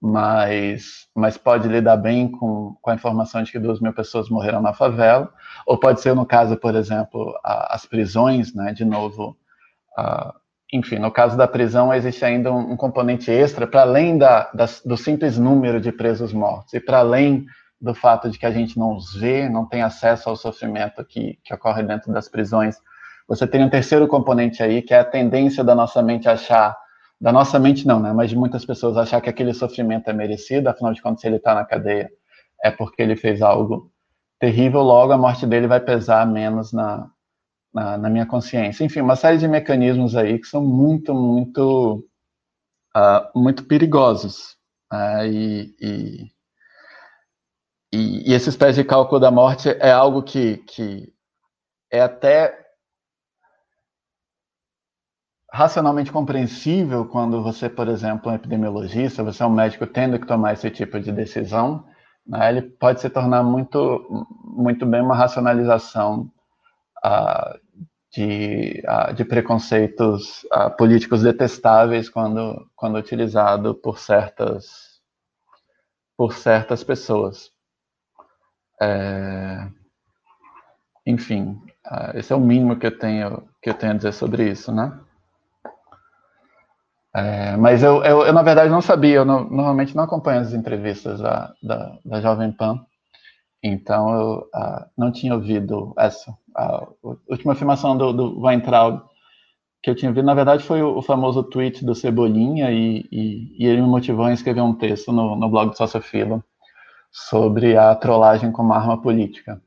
mas, 0.00 1.06
mas 1.14 1.38
pode 1.38 1.68
lidar 1.68 1.96
bem 1.96 2.28
com, 2.28 2.76
com 2.80 2.90
a 2.90 2.94
informação 2.94 3.42
de 3.42 3.52
que 3.52 3.58
duas 3.58 3.80
mil 3.80 3.92
pessoas 3.92 4.28
morreram 4.28 4.60
na 4.60 4.72
favela, 4.72 5.32
ou 5.66 5.78
pode 5.78 6.00
ser 6.00 6.14
no 6.14 6.26
caso, 6.26 6.56
por 6.56 6.74
exemplo, 6.74 7.38
a, 7.44 7.74
as 7.74 7.86
prisões, 7.86 8.52
né, 8.54 8.72
de 8.72 8.84
novo, 8.84 9.36
a, 9.96 10.34
enfim, 10.72 10.98
no 10.98 11.10
caso 11.10 11.36
da 11.36 11.46
prisão 11.46 11.92
existe 11.92 12.24
ainda 12.24 12.52
um, 12.52 12.72
um 12.72 12.76
componente 12.76 13.30
extra, 13.30 13.66
para 13.66 13.82
além 13.82 14.18
da, 14.18 14.50
da, 14.52 14.66
do 14.84 14.96
simples 14.96 15.38
número 15.38 15.80
de 15.80 15.92
presos 15.92 16.32
mortos, 16.32 16.72
e 16.74 16.80
para 16.80 16.98
além 16.98 17.46
do 17.82 17.94
fato 17.94 18.30
de 18.30 18.38
que 18.38 18.46
a 18.46 18.50
gente 18.52 18.78
não 18.78 18.94
os 18.94 19.12
vê, 19.14 19.48
não 19.48 19.66
tem 19.66 19.82
acesso 19.82 20.30
ao 20.30 20.36
sofrimento 20.36 21.04
que, 21.04 21.36
que 21.42 21.52
ocorre 21.52 21.82
dentro 21.82 22.12
das 22.12 22.28
prisões, 22.28 22.76
você 23.26 23.46
tem 23.46 23.64
um 23.64 23.68
terceiro 23.68 24.06
componente 24.06 24.62
aí, 24.62 24.80
que 24.82 24.94
é 24.94 25.00
a 25.00 25.04
tendência 25.04 25.64
da 25.64 25.74
nossa 25.74 26.00
mente 26.00 26.28
achar 26.28 26.76
da 27.20 27.32
nossa 27.32 27.58
mente 27.58 27.86
não, 27.86 28.00
né? 28.00 28.12
Mas 28.12 28.30
de 28.30 28.36
muitas 28.36 28.64
pessoas 28.64 28.96
achar 28.96 29.20
que 29.20 29.30
aquele 29.30 29.54
sofrimento 29.54 30.10
é 30.10 30.12
merecido, 30.12 30.68
afinal 30.68 30.92
de 30.92 31.00
contas, 31.00 31.20
se 31.20 31.26
ele 31.28 31.36
está 31.36 31.54
na 31.54 31.64
cadeia, 31.64 32.10
é 32.64 32.70
porque 32.70 33.00
ele 33.00 33.14
fez 33.14 33.40
algo 33.40 33.92
terrível, 34.40 34.82
logo 34.82 35.12
a 35.12 35.18
morte 35.18 35.46
dele 35.46 35.68
vai 35.68 35.78
pesar 35.78 36.26
menos 36.26 36.72
na, 36.72 37.08
na, 37.72 37.96
na 37.96 38.10
minha 38.10 38.26
consciência. 38.26 38.84
Enfim, 38.84 39.00
uma 39.00 39.14
série 39.14 39.38
de 39.38 39.46
mecanismos 39.46 40.16
aí 40.16 40.36
que 40.36 40.48
são 40.48 40.64
muito, 40.64 41.14
muito, 41.14 42.04
uh, 42.96 43.38
muito 43.38 43.64
perigosos. 43.66 44.56
Uh, 44.92 45.24
e, 45.24 45.76
e, 45.80 46.31
e, 47.92 48.30
e 48.30 48.34
esses 48.34 48.56
de 48.56 48.84
cálculo 48.84 49.20
da 49.20 49.30
morte 49.30 49.68
é 49.68 49.92
algo 49.92 50.22
que, 50.22 50.58
que 50.58 51.12
é 51.90 52.00
até 52.00 52.58
racionalmente 55.52 56.10
compreensível 56.10 57.04
quando 57.04 57.42
você, 57.42 57.68
por 57.68 57.86
exemplo, 57.86 58.30
é 58.30 58.32
um 58.32 58.36
epidemiologista, 58.36 59.22
você 59.22 59.42
é 59.42 59.46
um 59.46 59.50
médico 59.50 59.86
tendo 59.86 60.18
que 60.18 60.26
tomar 60.26 60.54
esse 60.54 60.70
tipo 60.70 60.98
de 60.98 61.12
decisão, 61.12 61.84
né, 62.26 62.48
ele 62.48 62.62
pode 62.62 63.02
se 63.02 63.10
tornar 63.10 63.42
muito, 63.42 64.26
muito 64.42 64.86
bem 64.86 65.02
uma 65.02 65.14
racionalização 65.14 66.30
uh, 67.04 67.60
de, 68.10 68.82
uh, 68.88 69.12
de 69.12 69.24
preconceitos 69.26 70.44
uh, 70.44 70.74
políticos 70.78 71.22
detestáveis 71.22 72.08
quando, 72.08 72.66
quando 72.74 72.96
utilizado 72.96 73.74
por 73.74 73.98
certas, 73.98 75.02
por 76.16 76.32
certas 76.32 76.82
pessoas. 76.82 77.51
É... 78.82 79.68
Enfim, 81.06 81.60
esse 82.14 82.32
é 82.32 82.36
o 82.36 82.40
mínimo 82.40 82.76
que 82.76 82.86
eu 82.86 82.98
tenho 82.98 83.42
que 83.60 83.70
eu 83.70 83.74
tenho 83.74 83.92
a 83.92 83.96
dizer 83.96 84.12
sobre 84.12 84.50
isso, 84.50 84.72
né? 84.72 84.98
É, 87.14 87.56
mas 87.56 87.82
eu, 87.82 88.02
eu, 88.04 88.22
eu, 88.22 88.32
na 88.32 88.42
verdade, 88.42 88.70
não 88.70 88.80
sabia. 88.80 89.16
Eu 89.16 89.24
não, 89.24 89.44
normalmente 89.44 89.94
não 89.94 90.04
acompanho 90.04 90.40
as 90.40 90.52
entrevistas 90.52 91.20
da, 91.20 91.52
da, 91.62 91.98
da 92.04 92.20
Jovem 92.20 92.50
Pan. 92.50 92.84
Então, 93.62 94.14
eu 94.14 94.38
uh, 94.54 94.84
não 94.96 95.12
tinha 95.12 95.34
ouvido 95.34 95.94
essa. 95.96 96.36
A 96.56 96.86
última 97.28 97.52
afirmação 97.52 97.96
do, 97.96 98.12
do 98.12 98.40
Weintraub 98.40 99.02
que 99.82 99.90
eu 99.90 99.94
tinha 99.96 100.10
ouvido, 100.10 100.24
na 100.24 100.34
verdade, 100.34 100.62
foi 100.62 100.80
o, 100.82 100.98
o 100.98 101.02
famoso 101.02 101.42
tweet 101.42 101.84
do 101.84 101.94
Cebolinha, 101.94 102.70
e, 102.70 103.04
e, 103.10 103.56
e, 103.58 103.66
ele 103.66 103.82
me 103.82 103.88
motivou 103.88 104.26
a 104.26 104.32
escrever 104.32 104.60
um 104.60 104.74
texto 104.74 105.12
no, 105.12 105.34
no 105.34 105.48
blog 105.48 105.70
do 105.70 105.76
Sociofilo 105.76 106.42
sobre 107.12 107.76
a 107.76 107.94
trollagem 107.94 108.50
como 108.50 108.72
arma 108.72 109.00
política. 109.00 109.62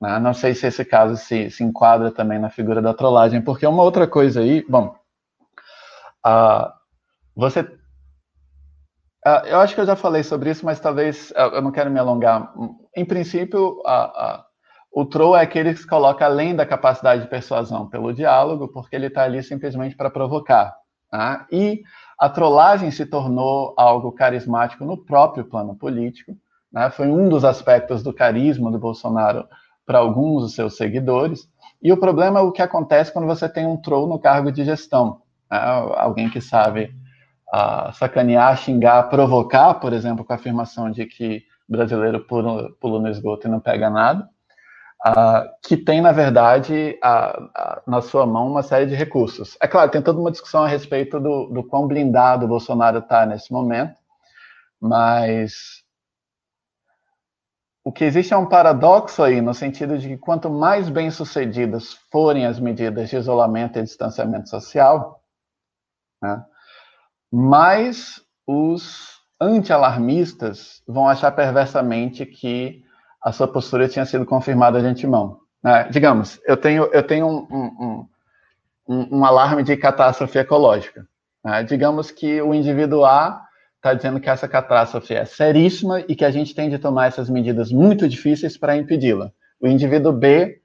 Né? 0.00 0.18
Não 0.18 0.34
sei 0.34 0.54
se 0.54 0.66
esse 0.66 0.84
caso 0.84 1.16
se, 1.16 1.50
se 1.50 1.64
enquadra 1.64 2.12
também 2.12 2.38
na 2.38 2.50
figura 2.50 2.80
da 2.82 2.94
trollagem, 2.94 3.42
porque 3.42 3.66
uma 3.66 3.82
outra 3.82 4.06
coisa 4.06 4.40
aí, 4.40 4.64
bom, 4.68 4.94
Uh, 6.26 6.72
você. 7.36 7.60
Uh, 7.60 9.46
eu 9.46 9.60
acho 9.60 9.74
que 9.74 9.80
eu 9.80 9.86
já 9.86 9.94
falei 9.94 10.24
sobre 10.24 10.50
isso, 10.50 10.66
mas 10.66 10.80
talvez 10.80 11.30
uh, 11.30 11.54
eu 11.54 11.62
não 11.62 11.70
quero 11.70 11.90
me 11.90 12.00
alongar. 12.00 12.52
Em 12.96 13.04
princípio, 13.04 13.80
o 14.90 15.04
troll 15.04 15.36
é 15.36 15.42
aquele 15.42 15.72
que 15.72 15.80
se 15.80 15.86
coloca 15.86 16.24
além 16.24 16.56
da 16.56 16.66
capacidade 16.66 17.22
de 17.22 17.28
persuasão 17.28 17.88
pelo 17.88 18.12
diálogo, 18.12 18.68
porque 18.68 18.96
ele 18.96 19.06
está 19.06 19.22
ali 19.22 19.42
simplesmente 19.42 19.96
para 19.96 20.10
provocar. 20.10 20.74
Tá? 21.10 21.46
E 21.52 21.82
a 22.18 22.28
trollagem 22.28 22.90
se 22.90 23.06
tornou 23.06 23.74
algo 23.76 24.10
carismático 24.10 24.84
no 24.84 24.96
próprio 24.96 25.44
plano 25.44 25.76
político. 25.76 26.36
Né? 26.76 26.90
Foi 26.90 27.08
um 27.08 27.26
dos 27.26 27.42
aspectos 27.42 28.02
do 28.02 28.12
carisma 28.12 28.70
do 28.70 28.78
Bolsonaro 28.78 29.48
para 29.86 29.98
alguns 29.98 30.42
dos 30.42 30.54
seus 30.54 30.76
seguidores. 30.76 31.48
E 31.82 31.90
o 31.90 31.96
problema 31.96 32.40
é 32.40 32.42
o 32.42 32.52
que 32.52 32.60
acontece 32.60 33.10
quando 33.10 33.26
você 33.26 33.48
tem 33.48 33.66
um 33.66 33.78
troll 33.78 34.06
no 34.06 34.18
cargo 34.18 34.52
de 34.52 34.62
gestão. 34.62 35.22
Né? 35.50 35.58
alguém 35.96 36.28
que 36.28 36.40
sabe 36.40 36.92
uh, 37.54 37.92
sacanear, 37.94 38.58
xingar, 38.58 39.04
provocar, 39.04 39.74
por 39.74 39.92
exemplo, 39.92 40.24
com 40.24 40.32
a 40.32 40.36
afirmação 40.36 40.90
de 40.90 41.06
que 41.06 41.44
brasileiro 41.68 42.20
pula, 42.26 42.68
pula 42.80 43.00
no 43.00 43.08
esgoto 43.08 43.46
e 43.46 43.50
não 43.50 43.60
pega 43.60 43.88
nada, 43.88 44.28
uh, 45.06 45.48
que 45.66 45.76
tem, 45.76 46.00
na 46.00 46.12
verdade, 46.12 46.98
na 47.86 48.00
sua 48.02 48.26
mão 48.26 48.50
uma 48.50 48.62
série 48.62 48.86
de 48.86 48.94
recursos. 48.94 49.56
É 49.62 49.66
claro, 49.66 49.90
tem 49.90 50.02
toda 50.02 50.20
uma 50.20 50.30
discussão 50.30 50.64
a 50.64 50.68
respeito 50.68 51.18
do, 51.20 51.46
do 51.46 51.64
quão 51.64 51.86
blindado 51.86 52.44
o 52.44 52.48
Bolsonaro 52.48 52.98
está 52.98 53.24
nesse 53.24 53.52
momento, 53.52 53.94
Mas 54.80 55.85
o 57.86 57.92
que 57.92 58.02
existe 58.02 58.34
é 58.34 58.36
um 58.36 58.48
paradoxo 58.48 59.22
aí, 59.22 59.40
no 59.40 59.54
sentido 59.54 59.96
de 59.96 60.08
que 60.08 60.16
quanto 60.16 60.50
mais 60.50 60.88
bem-sucedidas 60.88 61.92
forem 62.10 62.44
as 62.44 62.58
medidas 62.58 63.08
de 63.08 63.14
isolamento 63.14 63.78
e 63.78 63.82
distanciamento 63.84 64.48
social, 64.48 65.22
né, 66.20 66.44
mais 67.32 68.20
os 68.44 69.20
anti-alarmistas 69.40 70.82
vão 70.84 71.08
achar 71.08 71.30
perversamente 71.30 72.26
que 72.26 72.82
a 73.22 73.30
sua 73.30 73.46
postura 73.46 73.88
tinha 73.88 74.04
sido 74.04 74.26
confirmada 74.26 74.80
de 74.80 74.86
antemão. 74.88 75.38
Né? 75.62 75.84
Digamos, 75.88 76.40
eu 76.44 76.56
tenho, 76.56 76.86
eu 76.86 77.06
tenho 77.06 77.28
um, 77.28 77.46
um, 77.52 78.08
um, 78.88 79.18
um 79.18 79.24
alarme 79.24 79.62
de 79.62 79.76
catástrofe 79.76 80.38
ecológica. 80.38 81.06
Né? 81.44 81.62
Digamos 81.62 82.10
que 82.10 82.42
o 82.42 82.52
indivíduo 82.52 83.04
A 83.04 83.45
está 83.86 83.94
dizendo 83.94 84.18
que 84.18 84.28
essa 84.28 84.48
catástrofe 84.48 85.14
é 85.14 85.24
seríssima 85.24 86.00
e 86.00 86.16
que 86.16 86.24
a 86.24 86.30
gente 86.30 86.54
tem 86.54 86.68
de 86.68 86.76
tomar 86.76 87.06
essas 87.06 87.30
medidas 87.30 87.70
muito 87.70 88.08
difíceis 88.08 88.58
para 88.58 88.76
impedi-la. 88.76 89.30
O 89.60 89.68
indivíduo 89.68 90.12
B 90.12 90.60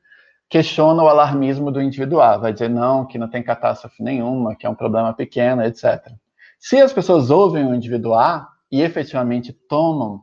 questiona 0.50 1.04
o 1.04 1.08
alarmismo 1.08 1.72
do 1.72 1.80
indivíduo 1.80 2.20
A, 2.20 2.38
vai 2.38 2.52
dizer 2.52 2.70
não, 2.70 3.06
que 3.06 3.20
não 3.20 3.30
tem 3.30 3.44
catástrofe 3.44 4.02
nenhuma, 4.02 4.56
que 4.56 4.66
é 4.66 4.70
um 4.70 4.76
problema 4.76 5.14
pequeno, 5.14 5.64
etc. 5.64 6.12
Se 6.60 6.82
as 6.82 6.92
pessoas 6.92 7.30
ouvem 7.30 7.66
o 7.66 7.76
indivíduo 7.76 8.16
A 8.16 8.50
e 8.72 8.82
efetivamente 8.82 9.54
tomam 9.54 10.22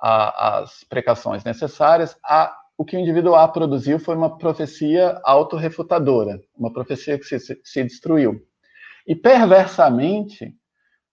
a, 0.00 0.60
as 0.60 0.84
precauções 0.84 1.44
necessárias, 1.44 2.16
a, 2.24 2.54
o 2.78 2.84
que 2.84 2.96
o 2.96 3.00
indivíduo 3.00 3.34
A 3.34 3.46
produziu 3.46 3.98
foi 3.98 4.16
uma 4.16 4.38
profecia 4.38 5.20
autorrefutadora, 5.22 6.40
uma 6.56 6.72
profecia 6.72 7.18
que 7.18 7.24
se, 7.24 7.38
se 7.62 7.84
destruiu. 7.84 8.40
E 9.06 9.14
perversamente, 9.14 10.54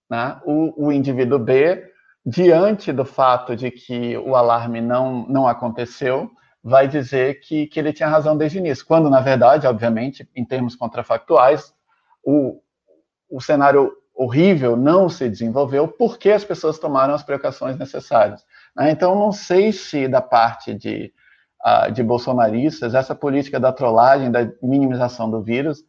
né, 0.08 0.40
o, 0.44 0.86
o 0.86 0.92
indivíduo 0.92 1.38
B, 1.38 1.84
diante 2.24 2.92
do 2.92 3.04
fato 3.04 3.54
de 3.54 3.70
que 3.70 4.16
o 4.18 4.34
alarme 4.34 4.80
não, 4.80 5.26
não 5.28 5.46
aconteceu, 5.46 6.30
vai 6.62 6.88
dizer 6.88 7.40
que, 7.40 7.66
que 7.66 7.78
ele 7.78 7.92
tinha 7.92 8.08
razão 8.08 8.36
desde 8.36 8.58
o 8.58 8.60
início, 8.60 8.84
quando, 8.84 9.08
na 9.08 9.20
verdade, 9.20 9.66
obviamente, 9.66 10.28
em 10.34 10.44
termos 10.44 10.74
contrafactuais, 10.74 11.72
o, 12.24 12.60
o 13.30 13.40
cenário 13.40 13.92
horrível 14.12 14.76
não 14.76 15.08
se 15.08 15.28
desenvolveu 15.28 15.86
porque 15.86 16.30
as 16.30 16.44
pessoas 16.44 16.78
tomaram 16.78 17.14
as 17.14 17.22
precauções 17.22 17.78
necessárias. 17.78 18.44
Né? 18.74 18.90
Então, 18.90 19.14
não 19.14 19.30
sei 19.30 19.72
se 19.72 20.08
da 20.08 20.20
parte 20.20 20.74
de, 20.74 21.12
uh, 21.64 21.92
de 21.92 22.02
bolsonaristas, 22.02 22.94
essa 22.94 23.14
política 23.14 23.60
da 23.60 23.72
trollagem, 23.72 24.32
da 24.32 24.50
minimização 24.60 25.30
do 25.30 25.40
vírus, 25.42 25.84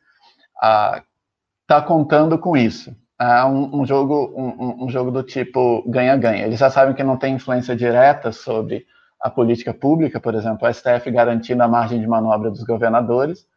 está 0.53 1.79
uh, 1.79 1.83
contando 1.85 2.37
com 2.37 2.55
isso 2.55 2.95
é 3.19 3.43
um, 3.45 3.81
um 3.81 3.85
jogo 3.85 4.33
um, 4.35 4.85
um, 4.85 4.89
jogo 4.89 5.09
do 5.09 5.23
tipo 5.23 5.83
ganha-ganha. 5.89 6.45
Eles 6.45 6.59
já 6.59 6.69
sabem 6.69 6.93
que 6.93 7.03
não 7.03 7.17
tem 7.17 7.35
influência 7.35 7.75
direta 7.75 8.31
sobre 8.31 8.85
a 9.19 9.29
política 9.29 9.73
pública, 9.73 10.19
por 10.19 10.35
exemplo, 10.35 10.67
a 10.67 10.73
STF 10.73 11.09
garantindo 11.09 11.63
a 11.63 11.67
margem 11.67 11.99
de 11.99 12.07
manobra 12.07 12.51
dos 12.51 12.63
governadores. 12.63 13.47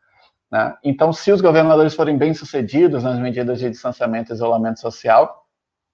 Né? 0.50 0.74
Então, 0.82 1.12
se 1.12 1.30
os 1.30 1.40
governadores 1.40 1.94
forem 1.94 2.16
bem 2.16 2.32
sucedidos 2.32 3.04
nas 3.04 3.18
medidas 3.18 3.58
de 3.58 3.68
distanciamento 3.68 4.32
e 4.32 4.34
isolamento 4.34 4.80
social, 4.80 5.46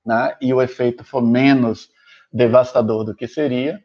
né, 0.04 0.36
e 0.40 0.54
o 0.54 0.62
efeito 0.62 1.04
for 1.04 1.20
menos 1.20 1.90
devastador 2.32 3.04
do 3.04 3.14
que 3.14 3.26
seria, 3.26 3.82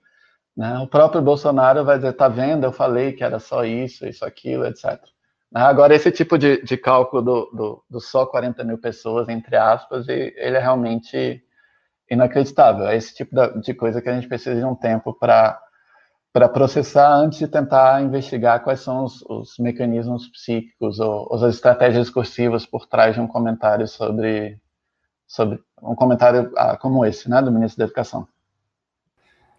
né, 0.56 0.78
o 0.78 0.88
próprio 0.88 1.22
Bolsonaro 1.22 1.84
vai 1.84 1.98
dizer: 1.98 2.14
tá 2.14 2.28
vendo, 2.28 2.66
eu 2.66 2.72
falei 2.72 3.14
que 3.14 3.24
era 3.24 3.40
só 3.40 3.66
isso, 3.66 4.06
isso, 4.06 4.24
aquilo, 4.24 4.66
etc. 4.68 5.00
Né? 5.52 5.62
Agora, 5.62 5.94
esse 5.94 6.12
tipo 6.12 6.38
de, 6.38 6.62
de 6.64 6.78
cálculo 6.78 7.22
do, 7.22 7.46
do, 7.54 7.84
do, 7.90 8.00
só 8.00 8.26
40 8.26 8.64
mil 8.64 8.78
pessoas, 8.78 9.28
entre 9.28 9.56
aspas, 9.58 10.08
ele 10.08 10.34
é 10.38 10.60
realmente 10.60 11.44
inacreditável. 12.10 12.88
É 12.88 12.96
esse 12.96 13.14
tipo 13.14 13.36
de 13.60 13.74
coisa 13.74 14.02
que 14.02 14.10
a 14.10 14.14
gente 14.14 14.28
precisa 14.28 14.56
de 14.56 14.66
um 14.66 14.76
tempo 14.76 15.14
para 15.14 15.60
processar 16.54 17.14
antes 17.14 17.40
de 17.40 17.48
tentar 17.48 18.02
investigar 18.02 18.64
quais 18.64 18.80
são 18.80 19.04
os, 19.04 19.22
os 19.24 19.58
mecanismos 19.60 20.28
psíquicos 20.30 21.00
ou, 21.00 21.28
ou, 21.30 21.46
as 21.46 21.56
estratégias 21.56 22.06
discursivas 22.06 22.66
por 22.66 22.88
trás 22.88 23.16
de 23.16 23.22
um 23.22 23.28
comentário 23.28 23.88
sobre, 23.88 24.58
sobre 25.28 25.62
um 25.82 25.96
comentário 25.96 26.52
ah, 26.56 26.78
como 26.78 27.06
esse, 27.06 27.30
né, 27.30 27.42
do 27.42 27.52
ministro 27.52 27.80
da 27.80 27.86
Educação. 27.86 28.28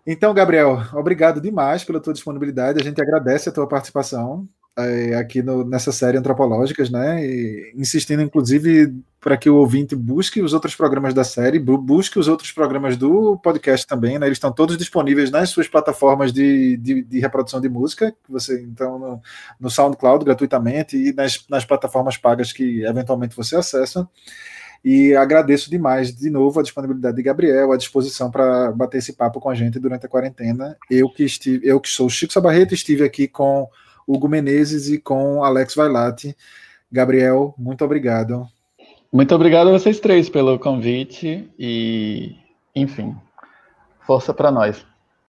Então, 0.04 0.34
Gabriel, 0.34 0.78
obrigado 0.94 1.40
demais 1.40 1.84
pela 1.84 2.00
tua 2.00 2.12
disponibilidade. 2.12 2.80
A 2.80 2.84
gente 2.84 3.00
agradece 3.00 3.48
a 3.48 3.52
tua 3.52 3.68
participação 3.68 4.48
aqui 5.18 5.42
no, 5.42 5.64
nessa 5.64 5.92
série 5.92 6.16
Antropológicas, 6.16 6.90
né? 6.90 7.24
E 7.24 7.72
insistindo, 7.76 8.22
inclusive, 8.22 8.94
para 9.20 9.36
que 9.36 9.50
o 9.50 9.56
ouvinte 9.56 9.94
busque 9.94 10.40
os 10.40 10.54
outros 10.54 10.74
programas 10.74 11.12
da 11.12 11.22
série, 11.24 11.58
busque 11.58 12.18
os 12.18 12.26
outros 12.26 12.50
programas 12.50 12.96
do 12.96 13.36
podcast 13.38 13.86
também, 13.86 14.18
né? 14.18 14.26
Eles 14.26 14.36
estão 14.36 14.50
todos 14.50 14.76
disponíveis 14.78 15.30
nas 15.30 15.50
suas 15.50 15.68
plataformas 15.68 16.32
de, 16.32 16.76
de, 16.78 17.02
de 17.02 17.20
reprodução 17.20 17.60
de 17.60 17.68
música, 17.68 18.12
que 18.24 18.32
você 18.32 18.62
então 18.62 18.98
no, 18.98 19.20
no, 19.60 19.70
SoundCloud 19.70 20.24
gratuitamente 20.24 20.96
e 20.96 21.12
nas, 21.12 21.44
nas 21.48 21.64
plataformas 21.64 22.16
pagas 22.16 22.52
que 22.52 22.82
eventualmente 22.84 23.36
você 23.36 23.56
acessa. 23.56 24.08
E 24.84 25.14
agradeço 25.14 25.70
demais 25.70 26.12
de 26.12 26.28
novo 26.28 26.58
a 26.58 26.62
disponibilidade 26.62 27.16
de 27.16 27.22
Gabriel, 27.22 27.70
a 27.70 27.76
disposição 27.76 28.30
para 28.30 28.72
bater 28.72 28.98
esse 28.98 29.12
papo 29.12 29.38
com 29.38 29.48
a 29.48 29.54
gente 29.54 29.78
durante 29.78 30.06
a 30.06 30.08
quarentena. 30.08 30.76
Eu 30.90 31.08
que 31.08 31.22
estive, 31.22 31.64
eu 31.64 31.78
que 31.78 31.88
sou 31.88 32.08
Chico 32.08 32.32
Sabarreto, 32.32 32.74
estive 32.74 33.04
aqui 33.04 33.28
com 33.28 33.68
Hugo 34.06 34.28
Menezes 34.28 34.88
e 34.88 34.98
com 34.98 35.44
Alex 35.44 35.74
Vailate. 35.74 36.36
Gabriel, 36.90 37.54
muito 37.58 37.84
obrigado. 37.84 38.46
Muito 39.12 39.34
obrigado 39.34 39.68
a 39.68 39.72
vocês 39.72 40.00
três 40.00 40.28
pelo 40.28 40.58
convite 40.58 41.50
e, 41.58 42.36
enfim, 42.74 43.14
força 44.06 44.32
para 44.32 44.50
nós. 44.50 44.91